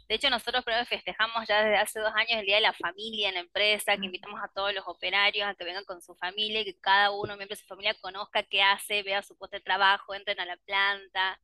De 0.09 0.15
hecho, 0.15 0.29
nosotros 0.29 0.65
festejamos 0.89 1.47
ya 1.47 1.63
desde 1.63 1.77
hace 1.77 1.99
dos 1.99 2.13
años 2.15 2.39
el 2.39 2.45
Día 2.45 2.55
de 2.55 2.61
la 2.61 2.73
Familia 2.73 3.29
en 3.29 3.35
la 3.35 3.39
empresa, 3.39 3.95
que 3.95 4.05
invitamos 4.05 4.41
a 4.43 4.49
todos 4.49 4.73
los 4.73 4.83
operarios 4.87 5.47
a 5.47 5.55
que 5.55 5.63
vengan 5.63 5.85
con 5.85 6.01
su 6.01 6.15
familia 6.15 6.61
y 6.61 6.65
que 6.65 6.75
cada 6.79 7.11
uno, 7.11 7.37
miembro 7.37 7.55
de 7.55 7.61
su 7.61 7.67
familia, 7.67 7.95
conozca 8.01 8.43
qué 8.43 8.61
hace, 8.61 9.03
vea 9.03 9.21
su 9.21 9.37
puesto 9.37 9.57
de 9.57 9.63
trabajo, 9.63 10.13
entren 10.13 10.39
a 10.39 10.45
la 10.45 10.57
planta. 10.57 11.39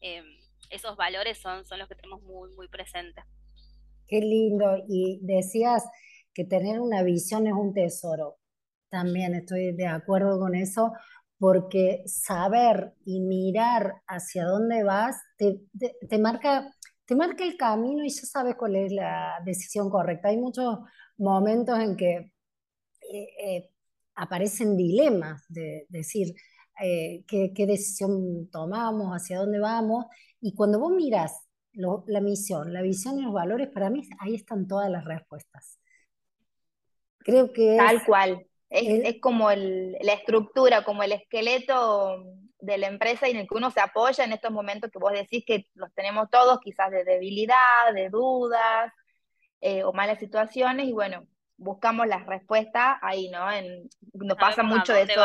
Em, 0.00 0.24
esos 0.70 0.96
valores 0.96 1.38
son, 1.38 1.64
son 1.64 1.78
los 1.78 1.88
que 1.88 1.94
tenemos 1.94 2.22
muy, 2.22 2.54
muy 2.54 2.68
presentes. 2.68 3.24
Qué 4.06 4.20
lindo. 4.20 4.76
Y 4.88 5.20
decías 5.22 5.84
que 6.34 6.44
tener 6.44 6.80
una 6.80 7.02
visión 7.02 7.46
es 7.46 7.54
un 7.54 7.72
tesoro. 7.74 8.38
También 8.88 9.34
estoy 9.34 9.72
de 9.74 9.86
acuerdo 9.86 10.38
con 10.38 10.54
eso, 10.54 10.92
porque 11.38 12.02
saber 12.06 12.94
y 13.04 13.20
mirar 13.20 13.94
hacia 14.06 14.44
dónde 14.44 14.82
vas 14.84 15.16
te, 15.36 16.18
marca 16.18 16.72
te 17.04 17.14
marca 17.14 17.44
el 17.44 17.56
camino 17.56 18.04
y 18.04 18.08
ya 18.08 18.22
sabes 18.22 18.56
cuál 18.56 18.76
es 18.76 18.92
la 18.92 19.34
decisión 19.44 19.90
correcta. 19.90 20.28
Hay 20.28 20.38
muchos 20.38 20.78
momentos 21.18 21.78
en 21.78 21.96
que 21.96 22.32
eh, 23.12 23.28
eh, 23.44 23.70
aparecen 24.16 24.76
dilemas 24.76 25.44
de, 25.48 25.86
decir 25.88 26.34
eh, 26.82 27.24
qué, 27.26 27.66
decisión 27.66 28.48
tomamos, 28.50 29.12
hacia 29.12 29.38
dónde 29.38 29.60
vamos, 29.60 30.06
y 30.40 30.54
cuando 30.54 30.80
vos 30.80 30.92
la 31.76 32.20
misión, 32.20 32.72
la 32.72 32.82
visión 32.82 33.18
y 33.18 33.22
los 33.22 33.32
valores, 33.32 33.68
para 33.68 33.90
mí 33.90 34.02
ahí 34.18 34.34
están 34.34 34.66
todas 34.66 34.90
las 34.90 35.04
respuestas. 35.04 35.78
Creo 37.18 37.52
que... 37.52 37.76
Tal 37.76 38.04
cual. 38.04 38.46
Es, 38.68 39.20
como 39.20 39.50
la 39.50 40.12
estructura, 40.12 40.82
como 40.82 41.02
el 41.02 41.12
esqueleto 41.12 42.24
de 42.58 42.78
la 42.78 42.88
empresa 42.88 43.28
y 43.28 43.30
en 43.32 43.38
el 43.38 43.48
que 43.48 43.54
uno 43.54 43.70
se 43.70 43.80
apoya 43.80 44.24
en 44.24 44.32
estos 44.32 44.50
momentos 44.50 44.90
que 44.90 44.98
vos 44.98 45.12
decís 45.12 45.44
que 45.46 45.66
los 45.74 45.92
tenemos 45.94 46.28
todos, 46.30 46.58
quizás 46.60 46.90
de 46.90 47.04
debilidad, 47.04 47.92
de 47.94 48.10
dudas 48.10 48.92
eh, 49.60 49.84
o 49.84 49.92
malas 49.92 50.18
situaciones, 50.18 50.86
y 50.88 50.92
bueno, 50.92 51.26
buscamos 51.56 52.06
las 52.06 52.26
respuestas 52.26 52.98
ahí, 53.02 53.28
¿no? 53.28 53.50
En, 53.50 53.88
nos 54.14 54.36
pasa 54.36 54.62
mucho 54.62 54.92
de 54.92 55.02
eso 55.02 55.20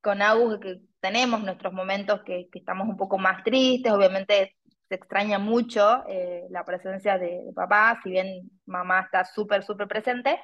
con 0.00 0.20
Agus, 0.20 0.58
que 0.60 0.80
tenemos 1.00 1.42
nuestros 1.42 1.72
momentos 1.72 2.20
que, 2.24 2.48
estamos 2.52 2.88
un 2.88 2.96
poco 2.96 3.18
más 3.18 3.42
tristes, 3.44 3.92
obviamente 3.92 4.56
se 4.92 4.96
extraña 4.96 5.38
mucho 5.38 6.04
eh, 6.06 6.44
la 6.50 6.66
presencia 6.66 7.16
de, 7.16 7.44
de, 7.46 7.52
papá, 7.54 7.98
si 8.02 8.10
bien 8.10 8.50
mamá 8.66 9.00
está 9.00 9.24
súper, 9.24 9.64
súper 9.64 9.88
presente, 9.88 10.38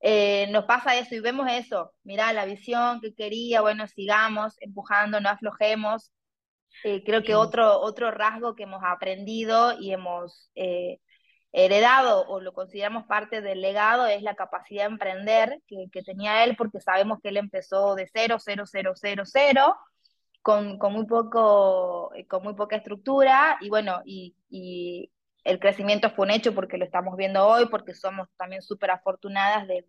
eh, 0.00 0.48
nos 0.50 0.64
pasa 0.64 0.98
eso 0.98 1.14
y 1.14 1.20
vemos 1.20 1.46
eso, 1.48 1.92
mira 2.02 2.32
la 2.32 2.46
visión 2.46 3.00
que 3.00 3.14
quería, 3.14 3.60
bueno, 3.60 3.86
sigamos 3.86 4.56
empujando, 4.60 5.20
no 5.20 5.28
aflojemos. 5.28 6.12
Eh, 6.82 7.04
creo 7.04 7.22
que 7.22 7.36
otro, 7.36 7.80
otro 7.80 8.10
rasgo 8.10 8.56
que 8.56 8.64
hemos 8.64 8.82
aprendido 8.84 9.78
y 9.80 9.92
hemos 9.92 10.50
eh, 10.56 10.98
heredado 11.52 12.26
o 12.26 12.40
lo 12.40 12.52
consideramos 12.52 13.06
parte 13.06 13.40
del 13.40 13.60
legado 13.60 14.06
es 14.08 14.22
la 14.22 14.34
capacidad 14.34 14.82
de 14.84 14.92
emprender 14.92 15.62
que, 15.68 15.86
que, 15.92 16.02
tenía 16.02 16.42
él, 16.42 16.56
porque 16.56 16.80
sabemos 16.80 17.20
que 17.22 17.28
él 17.28 17.36
empezó 17.36 17.94
de 17.94 18.10
cero, 18.12 18.38
cero, 18.40 18.64
cero, 18.66 18.92
cero, 18.96 19.22
cero, 19.24 19.76
con, 20.46 20.78
con 20.78 20.92
muy, 20.92 21.06
poco, 21.06 22.12
con 22.28 22.44
muy 22.44 22.54
poca 22.54 22.76
estructura 22.76 23.58
y 23.60 23.68
bueno, 23.68 24.00
y, 24.04 24.36
y 24.48 25.10
el 25.42 25.58
crecimiento 25.58 26.08
fue 26.10 26.24
un 26.26 26.30
hecho 26.30 26.54
porque 26.54 26.78
lo 26.78 26.84
estamos 26.84 27.16
viendo 27.16 27.44
hoy, 27.44 27.66
porque 27.66 27.94
somos 27.94 28.28
también 28.36 28.62
súper 28.62 28.92
afortunadas 28.92 29.66
de, 29.66 29.84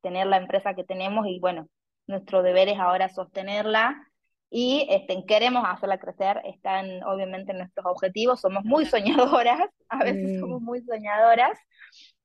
tener 0.00 0.26
la 0.26 0.38
empresa 0.38 0.74
que 0.74 0.82
tenemos 0.82 1.28
y 1.28 1.38
bueno, 1.38 1.68
nuestro 2.08 2.42
deber 2.42 2.68
es 2.68 2.80
ahora 2.80 3.08
sostenerla 3.08 4.04
y 4.50 4.84
este, 4.90 5.24
queremos 5.26 5.62
hacerla 5.64 6.00
crecer, 6.00 6.42
están 6.44 7.04
obviamente 7.04 7.54
nuestros 7.54 7.86
objetivos, 7.86 8.40
somos 8.40 8.64
muy 8.64 8.86
soñadoras, 8.86 9.60
a 9.88 9.98
veces 9.98 10.38
mm. 10.38 10.40
somos 10.40 10.60
muy 10.60 10.82
soñadoras, 10.82 11.56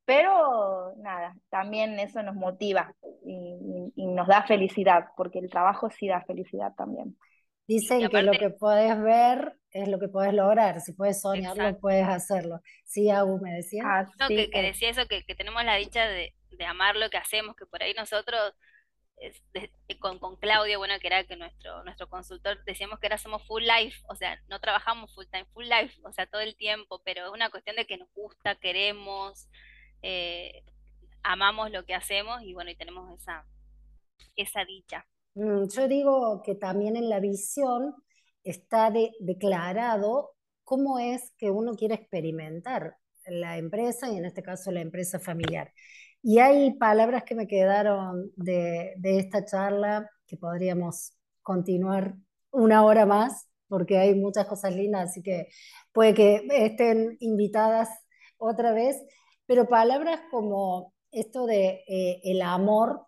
pero 0.06 0.92
nada, 0.98 1.36
también 1.52 2.00
eso 2.00 2.24
nos 2.24 2.34
motiva 2.34 2.96
y, 3.24 3.94
y, 3.96 4.08
nos 4.08 4.28
da 4.28 4.42
felicidad, 4.42 5.10
porque 5.16 5.38
el 5.38 5.52
trabajo 5.52 5.92
sí 5.92 6.08
da 6.08 6.22
felicidad 6.22 6.74
también. 6.76 7.16
Dicen 7.68 8.08
que 8.10 8.22
lo 8.22 8.32
que 8.34 8.50
puedes 8.52 9.02
ver 9.02 9.58
es 9.72 9.88
lo 9.88 10.00
que 10.00 10.08
puedes 10.08 10.34
lograr. 10.34 10.80
Si 10.82 10.94
puedes 10.94 11.22
soñarlo, 11.22 11.78
puedes 11.80 12.08
hacerlo. 12.08 12.62
Sí, 12.84 13.10
Agu, 13.10 13.40
me 13.42 13.54
decía. 13.54 13.84
Ah, 13.86 14.06
que, 14.28 14.48
decía 14.62 14.90
eso, 14.90 15.08
que, 15.08 15.24
tenemos 15.36 15.64
la 15.66 15.76
dicha 15.76 16.08
de, 16.08 16.34
amar 16.66 16.96
lo 16.96 17.10
que 17.10 17.18
hacemos, 17.18 17.56
que 17.56 17.66
por 17.66 17.82
ahí 17.84 17.94
nosotros, 17.94 18.54
con, 20.00 20.20
con 20.20 20.38
Claudio, 20.38 20.78
bueno, 20.78 20.94
que 21.02 21.08
era 21.08 21.24
que 21.24 21.36
nuestro, 21.36 21.84
nuestro 21.84 22.08
consultor, 22.08 22.64
decíamos 22.66 23.00
que 23.00 23.08
ahora 23.08 23.18
somos 23.18 23.46
full 23.48 23.64
life, 23.64 24.02
o 24.08 24.16
sea, 24.16 24.40
no 24.48 24.60
trabajamos 24.60 25.14
full 25.14 25.26
time, 25.32 25.46
full 25.54 25.66
life, 25.66 26.00
o 26.04 26.14
sea, 26.14 26.28
todo 26.28 26.42
el 26.42 26.56
tiempo, 26.56 27.02
pero 27.04 27.26
es 27.26 27.32
una 27.32 27.50
cuestión 27.50 27.76
de 27.76 27.86
que 27.86 27.98
nos 27.98 28.12
gusta, 28.14 28.56
queremos, 28.56 29.50
eh, 30.02 30.64
amamos 31.24 31.72
lo 31.72 31.84
que 31.86 31.96
hacemos 31.96 32.42
y 32.44 32.54
bueno, 32.54 32.70
y 32.70 32.76
tenemos 32.76 33.12
esa, 33.20 33.46
esa 34.36 34.64
dicha. 34.64 35.06
Mm, 35.36 35.68
yo 35.70 35.88
digo 35.88 36.42
que 36.44 36.56
también 36.56 36.96
en 36.96 37.10
la 37.10 37.20
visión 37.20 37.96
está 38.44 38.92
declarado 39.20 40.34
cómo 40.64 41.00
es 41.00 41.34
que 41.38 41.52
uno 41.52 41.76
quiere 41.76 41.96
experimentar 41.96 42.98
la 43.28 43.58
empresa 43.58 44.10
y 44.10 44.18
en 44.18 44.26
este 44.26 44.44
caso 44.44 44.72
la 44.72 44.82
empresa 44.82 45.20
familiar. 45.20 45.74
Y 46.22 46.40
hay 46.40 46.74
palabras 46.76 47.24
que 47.24 47.36
me 47.36 47.48
quedaron 47.48 48.32
de, 48.36 48.94
de 48.98 49.20
esta 49.20 49.46
charla 49.46 50.10
que 50.28 50.38
podríamos 50.38 51.14
continuar 51.44 52.16
una 52.52 52.84
hora 52.84 53.06
más 53.06 53.48
porque 53.68 53.98
hay 53.98 54.16
muchas 54.16 54.46
cosas 54.48 54.76
lindas, 54.76 55.10
así 55.10 55.22
que 55.22 55.48
puede 55.92 56.14
que 56.14 56.48
estén 56.52 57.18
invitadas 57.20 57.90
otra 58.38 58.74
vez, 58.74 59.02
pero 59.46 59.68
palabras 59.68 60.22
como 60.32 60.94
esto 61.12 61.46
de 61.46 61.84
eh, 61.88 62.22
el 62.24 62.42
amor 62.42 63.08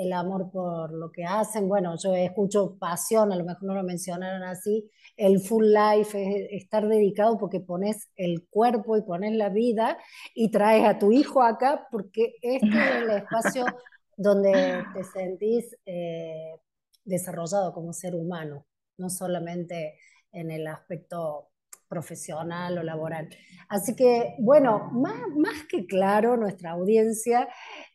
el 0.00 0.12
amor 0.14 0.50
por 0.50 0.92
lo 0.92 1.12
que 1.12 1.24
hacen. 1.24 1.68
Bueno, 1.68 1.94
yo 2.02 2.14
escucho 2.14 2.76
pasión, 2.78 3.32
a 3.32 3.36
lo 3.36 3.44
mejor 3.44 3.64
no 3.64 3.74
lo 3.74 3.82
mencionaron 3.82 4.42
así, 4.42 4.90
el 5.16 5.40
full 5.40 5.66
life 5.66 6.18
es 6.18 6.62
estar 6.62 6.88
dedicado 6.88 7.36
porque 7.36 7.60
pones 7.60 8.08
el 8.16 8.46
cuerpo 8.48 8.96
y 8.96 9.02
pones 9.02 9.34
la 9.34 9.50
vida 9.50 9.98
y 10.34 10.50
traes 10.50 10.86
a 10.86 10.98
tu 10.98 11.12
hijo 11.12 11.42
acá 11.42 11.86
porque 11.90 12.34
este 12.40 12.68
es 12.68 13.02
el 13.02 13.10
espacio 13.10 13.66
donde 14.16 14.84
te 14.94 15.04
sentís 15.04 15.76
eh, 15.84 16.54
desarrollado 17.04 17.72
como 17.74 17.92
ser 17.92 18.14
humano, 18.14 18.66
no 18.96 19.10
solamente 19.10 19.98
en 20.32 20.50
el 20.50 20.66
aspecto 20.66 21.50
profesional 21.90 22.78
o 22.78 22.82
laboral. 22.82 23.28
Así 23.68 23.94
que, 23.96 24.36
bueno, 24.38 24.90
más, 24.92 25.20
más 25.36 25.64
que 25.68 25.86
claro, 25.86 26.36
nuestra 26.36 26.70
audiencia 26.70 27.48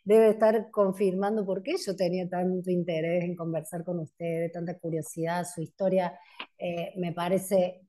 debe 0.03 0.29
estar 0.29 0.69
confirmando 0.69 1.45
por 1.45 1.63
qué 1.63 1.77
yo 1.77 1.95
tenía 1.95 2.29
tanto 2.29 2.69
interés 2.69 3.23
en 3.23 3.35
conversar 3.35 3.83
con 3.85 3.99
ustedes, 3.99 4.51
tanta 4.51 4.77
curiosidad. 4.77 5.45
Su 5.45 5.61
historia 5.61 6.19
eh, 6.57 6.93
me 6.97 7.13
parece 7.13 7.81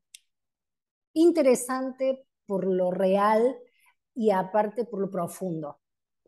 interesante 1.13 2.27
por 2.47 2.67
lo 2.67 2.91
real 2.93 3.57
y 4.15 4.31
aparte 4.31 4.85
por 4.85 5.01
lo 5.01 5.11
profundo 5.11 5.81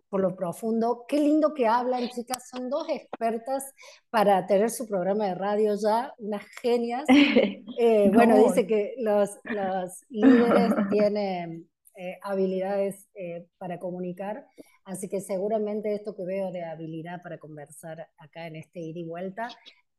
por 0.09 0.21
lo 0.21 0.35
profundo. 0.35 1.05
Qué 1.09 1.21
lindo 1.21 1.55
que 1.55 1.67
hablan, 1.67 2.09
chicas. 2.09 2.49
Son 2.49 2.71
dos 2.71 2.89
expertas 2.89 3.73
para 4.11 4.47
tener 4.47 4.71
su 4.71 4.87
programa 4.87 5.27
de 5.27 5.35
radio 5.35 5.75
ya, 5.75 6.15
unas 6.19 6.45
genias. 6.63 7.05
Eh, 7.81 8.11
bueno, 8.13 8.37
dice 8.37 8.67
que 8.67 8.97
los, 8.99 9.31
los 9.45 10.05
líderes 10.09 10.73
tienen 10.91 11.71
eh, 11.95 12.19
habilidades 12.23 13.07
eh, 13.15 13.47
para 13.57 13.79
comunicar, 13.79 14.45
así 14.85 15.09
que 15.09 15.21
seguramente 15.21 15.95
esto 15.95 16.17
que 16.17 16.25
veo 16.25 16.51
de 16.51 16.65
habilidad 16.65 17.23
para 17.23 17.39
conversar 17.39 18.09
acá 18.19 18.49
en 18.49 18.57
este 18.57 18.81
ir 18.81 18.97
y 18.97 19.05
vuelta, 19.05 19.49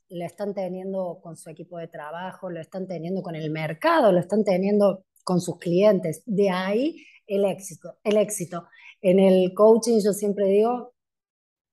lo 0.10 0.26
están 0.26 0.54
teniendo 0.54 1.22
con 1.22 1.38
su 1.38 1.50
equipo 1.50 1.78
de 1.78 1.88
trabajo, 1.88 2.50
lo 2.50 2.60
están 2.60 2.86
teniendo 2.86 3.22
con 3.22 3.38
el 3.38 3.50
mercado, 3.50 4.12
lo 4.12 4.20
están 4.20 4.44
teniendo 4.44 5.06
con 5.24 5.40
sus 5.40 5.58
clientes. 5.58 6.22
De 6.26 6.50
ahí 6.50 7.06
el 7.28 7.46
éxito. 7.46 7.98
El 8.04 8.18
éxito. 8.18 8.68
En 9.02 9.20
el 9.20 9.54
coaching 9.54 10.00
yo 10.04 10.14
siempre 10.14 10.46
digo, 10.46 10.94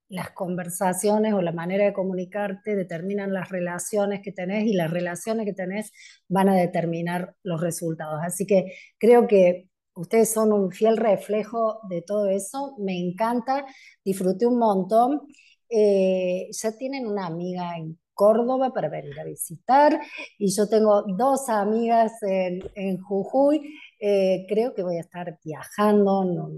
las 0.09 0.31
conversaciones 0.31 1.35
o 1.35 1.43
la 1.43 1.53
manera 1.53 1.85
de 1.85 1.93
comunicarte 1.93 2.77
determinan 2.77 3.33
las 3.33 3.49
relaciones 3.49 4.21
que 4.23 4.33
tenés 4.33 4.65
y 4.65 4.75
las 4.75 4.91
relaciones 4.91 5.47
que 5.47 5.53
tenés 5.53 5.93
van 6.29 6.49
a 6.49 6.55
determinar 6.57 7.35
los 7.43 7.61
resultados. 7.61 8.21
Así 8.23 8.47
que 8.47 8.73
creo 8.99 9.27
que 9.27 9.69
ustedes 9.95 10.33
son 10.33 10.53
un 10.53 10.71
fiel 10.71 10.97
reflejo 10.97 11.81
de 11.89 12.03
todo 12.03 12.29
eso. 12.29 12.77
Me 12.79 12.99
encanta, 12.99 13.67
disfruté 14.05 14.47
un 14.47 14.59
montón. 14.59 15.23
Eh, 15.69 16.49
ya 16.53 16.73
tienen 16.77 17.07
una 17.07 17.27
amiga 17.27 17.77
en 17.77 17.99
Córdoba 18.15 18.73
para 18.73 18.89
venir 18.89 19.19
a 19.21 19.25
visitar 19.25 20.01
y 20.39 20.55
yo 20.55 20.69
tengo 20.69 21.03
dos 21.03 21.49
amigas 21.49 22.13
en, 22.23 22.61
en 22.77 22.99
Jujuy. 22.99 23.61
Eh, 24.01 24.47
creo 24.49 24.75
que 24.75 24.83
voy 24.83 24.99
a 24.99 25.01
estar 25.01 25.39
viajando, 25.45 26.25
no, 26.25 26.51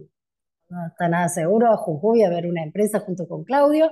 no 0.71 0.87
está 0.87 1.09
nada 1.09 1.29
seguro, 1.29 1.73
a 1.73 1.77
Jujuy 1.77 2.23
a 2.23 2.29
ver 2.29 2.47
una 2.47 2.63
empresa 2.63 3.01
junto 3.01 3.27
con 3.27 3.45
Claudio. 3.45 3.91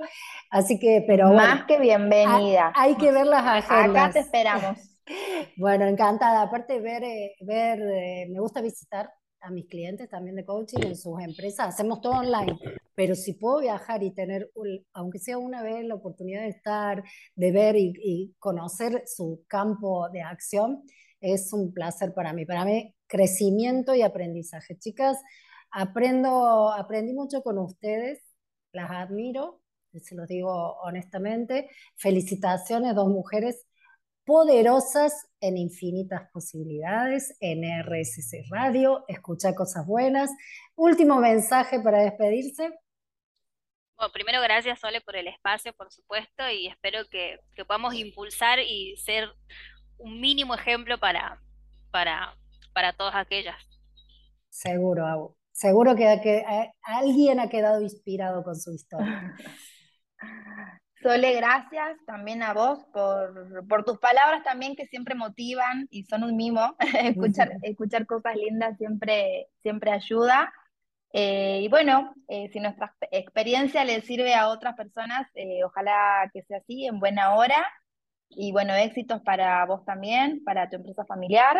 Así 0.49 0.79
que, 0.79 1.03
pero 1.07 1.33
Más 1.33 1.65
que 1.65 1.79
bienvenida. 1.79 2.71
Hay, 2.75 2.95
que 2.95 3.11
ver 3.11 3.25
las 3.25 3.43
agendas. 3.43 4.03
Acá 4.03 4.13
te 4.13 4.19
esperamos. 4.19 4.77
bueno, 5.57 5.85
encantada. 5.85 6.43
Aparte, 6.43 6.79
ver, 6.79 7.03
eh, 7.03 7.35
ver 7.41 7.79
eh, 7.81 8.27
me 8.29 8.39
gusta 8.39 8.61
visitar 8.61 9.09
a 9.41 9.51
mis 9.51 9.67
clientes 9.67 10.09
también 10.09 10.35
de 10.35 10.45
coaching 10.45 10.83
en 10.83 10.95
sus 10.95 11.19
empresas. 11.21 11.69
Hacemos 11.69 12.01
todo 12.01 12.13
online, 12.13 12.57
pero 12.95 13.15
si 13.15 13.33
puedo 13.33 13.59
viajar 13.59 14.03
y 14.03 14.13
tener, 14.13 14.49
aunque 14.93 15.19
sea 15.19 15.37
una 15.37 15.63
vez, 15.63 15.83
la 15.85 15.95
oportunidad 15.95 16.41
de 16.41 16.49
estar, 16.49 17.03
de 17.35 17.51
ver 17.51 17.75
y, 17.75 17.93
y 18.03 18.35
conocer 18.39 19.03
su 19.05 19.43
campo 19.47 20.09
de 20.09 20.21
acción, 20.21 20.83
es 21.21 21.51
un 21.53 21.73
placer 21.73 22.13
para 22.13 22.33
mí. 22.33 22.45
Para 22.45 22.65
mí, 22.65 22.93
crecimiento 23.07 23.95
y 23.95 24.01
aprendizaje. 24.03 24.77
Chicas, 24.77 25.17
Aprendo, 25.71 26.71
aprendí 26.71 27.13
mucho 27.13 27.43
con 27.43 27.57
ustedes, 27.57 28.21
las 28.71 28.89
admiro, 28.91 29.61
se 29.99 30.15
los 30.15 30.27
digo 30.27 30.77
honestamente. 30.81 31.69
Felicitaciones, 31.95 32.95
dos 32.95 33.07
mujeres 33.07 33.65
poderosas 34.25 35.27
en 35.39 35.57
infinitas 35.57 36.29
posibilidades 36.31 37.35
en 37.39 37.63
RSC 37.63 38.43
Radio. 38.49 39.05
Escucha 39.07 39.55
cosas 39.55 39.85
buenas. 39.85 40.29
Último 40.75 41.19
mensaje 41.19 41.79
para 41.79 41.99
despedirse. 41.99 42.77
Bueno, 43.95 44.13
primero 44.13 44.41
gracias 44.41 44.79
Sole 44.79 45.01
por 45.01 45.15
el 45.15 45.27
espacio, 45.27 45.73
por 45.73 45.91
supuesto, 45.91 46.47
y 46.51 46.67
espero 46.67 46.99
que, 47.09 47.39
podamos 47.65 47.95
impulsar 47.95 48.59
y 48.59 48.95
ser 48.97 49.29
un 49.97 50.21
mínimo 50.21 50.53
ejemplo 50.53 50.99
para, 50.99 51.41
para, 51.89 52.37
para 52.73 52.93
todas 52.93 53.15
aquellas. 53.15 53.55
Seguro, 54.49 55.07
Abu. 55.07 55.35
Seguro 55.57 55.95
que, 55.95 56.19
que 56.21 56.37
eh, 56.37 56.71
alguien 56.83 57.39
ha 57.39 57.49
quedado 57.49 57.81
inspirado 57.81 58.43
con 58.43 58.55
su 58.55 58.71
historia. 58.73 59.35
Sole, 61.01 61.33
gracias 61.33 61.97
también 62.05 62.43
a 62.43 62.53
vos 62.53 62.85
por, 62.93 63.67
por, 63.67 63.83
tus 63.83 63.97
palabras 63.97 64.43
también 64.43 64.75
que 64.75 64.85
siempre 64.85 65.15
motivan 65.15 65.87
y 65.89 66.03
son 66.03 66.23
un 66.23 66.35
mimo. 66.35 66.75
escuchar, 67.01 67.53
escuchar 67.63 68.05
cosas 68.05 68.35
lindas 68.35 68.77
siempre, 68.77 69.47
siempre 69.63 69.89
ayuda. 69.89 70.53
Eh, 71.11 71.61
y 71.63 71.69
bueno, 71.69 72.13
eh, 72.27 72.49
si 72.53 72.59
nuestra 72.59 72.93
experiencia 73.09 73.83
le 73.83 74.01
sirve 74.01 74.35
a 74.35 74.49
otras 74.49 74.75
personas, 74.75 75.27
ojalá 75.65 76.29
que 76.33 76.43
sea 76.43 76.57
así, 76.59 76.85
en 76.85 76.99
buena 76.99 77.33
hora. 77.33 77.65
Y 78.29 78.51
bueno, 78.51 78.75
éxitos 78.75 79.23
para 79.23 79.65
vos 79.65 79.83
también, 79.85 80.43
para 80.43 80.69
tu 80.69 80.75
empresa 80.75 81.03
familiar. 81.03 81.57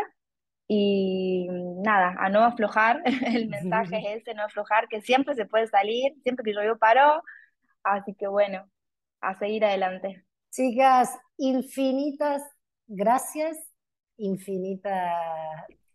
Y 0.67 1.47
nada, 1.83 2.15
a 2.19 2.29
no 2.29 2.43
aflojar, 2.43 3.01
el 3.25 3.49
mensaje 3.49 3.97
es 3.97 4.21
ese, 4.21 4.33
no 4.33 4.43
aflojar, 4.43 4.87
que 4.87 5.01
siempre 5.01 5.35
se 5.35 5.45
puede 5.45 5.67
salir, 5.67 6.13
siempre 6.23 6.43
que 6.43 6.53
yo 6.53 6.77
paro, 6.77 7.23
así 7.83 8.13
que 8.15 8.27
bueno, 8.27 8.69
a 9.21 9.37
seguir 9.39 9.63
adelante. 9.65 10.25
Chicas, 10.51 11.17
infinitas 11.37 12.43
gracias, 12.87 13.57
infinita 14.17 15.13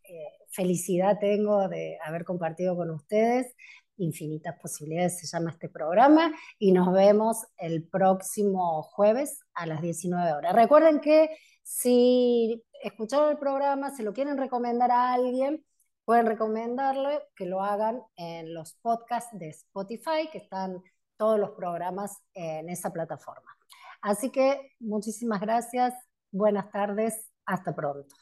eh, 0.04 0.28
felicidad 0.50 1.18
tengo 1.18 1.68
de 1.68 1.98
haber 2.04 2.24
compartido 2.24 2.76
con 2.76 2.90
ustedes, 2.90 3.54
infinitas 3.96 4.58
posibilidades 4.60 5.18
se 5.18 5.26
llama 5.26 5.50
este 5.50 5.68
programa 5.68 6.32
y 6.58 6.72
nos 6.72 6.92
vemos 6.92 7.46
el 7.56 7.88
próximo 7.88 8.82
jueves 8.82 9.40
a 9.54 9.66
las 9.66 9.80
19 9.80 10.32
horas. 10.32 10.54
Recuerden 10.54 11.00
que 11.00 11.30
si 11.62 12.62
escucharon 12.82 13.30
el 13.30 13.38
programa, 13.38 13.94
se 13.94 14.02
lo 14.02 14.12
quieren 14.12 14.36
recomendar 14.36 14.90
a 14.90 15.12
alguien, 15.12 15.64
pueden 16.04 16.26
recomendarle 16.26 17.22
que 17.36 17.46
lo 17.46 17.62
hagan 17.62 18.02
en 18.16 18.54
los 18.54 18.74
podcasts 18.74 19.38
de 19.38 19.50
Spotify, 19.50 20.28
que 20.30 20.38
están 20.38 20.82
todos 21.16 21.38
los 21.38 21.50
programas 21.50 22.18
en 22.34 22.68
esa 22.68 22.92
plataforma. 22.92 23.56
Así 24.00 24.30
que 24.30 24.72
muchísimas 24.80 25.40
gracias, 25.40 25.94
buenas 26.32 26.70
tardes, 26.70 27.30
hasta 27.46 27.74
pronto. 27.74 28.14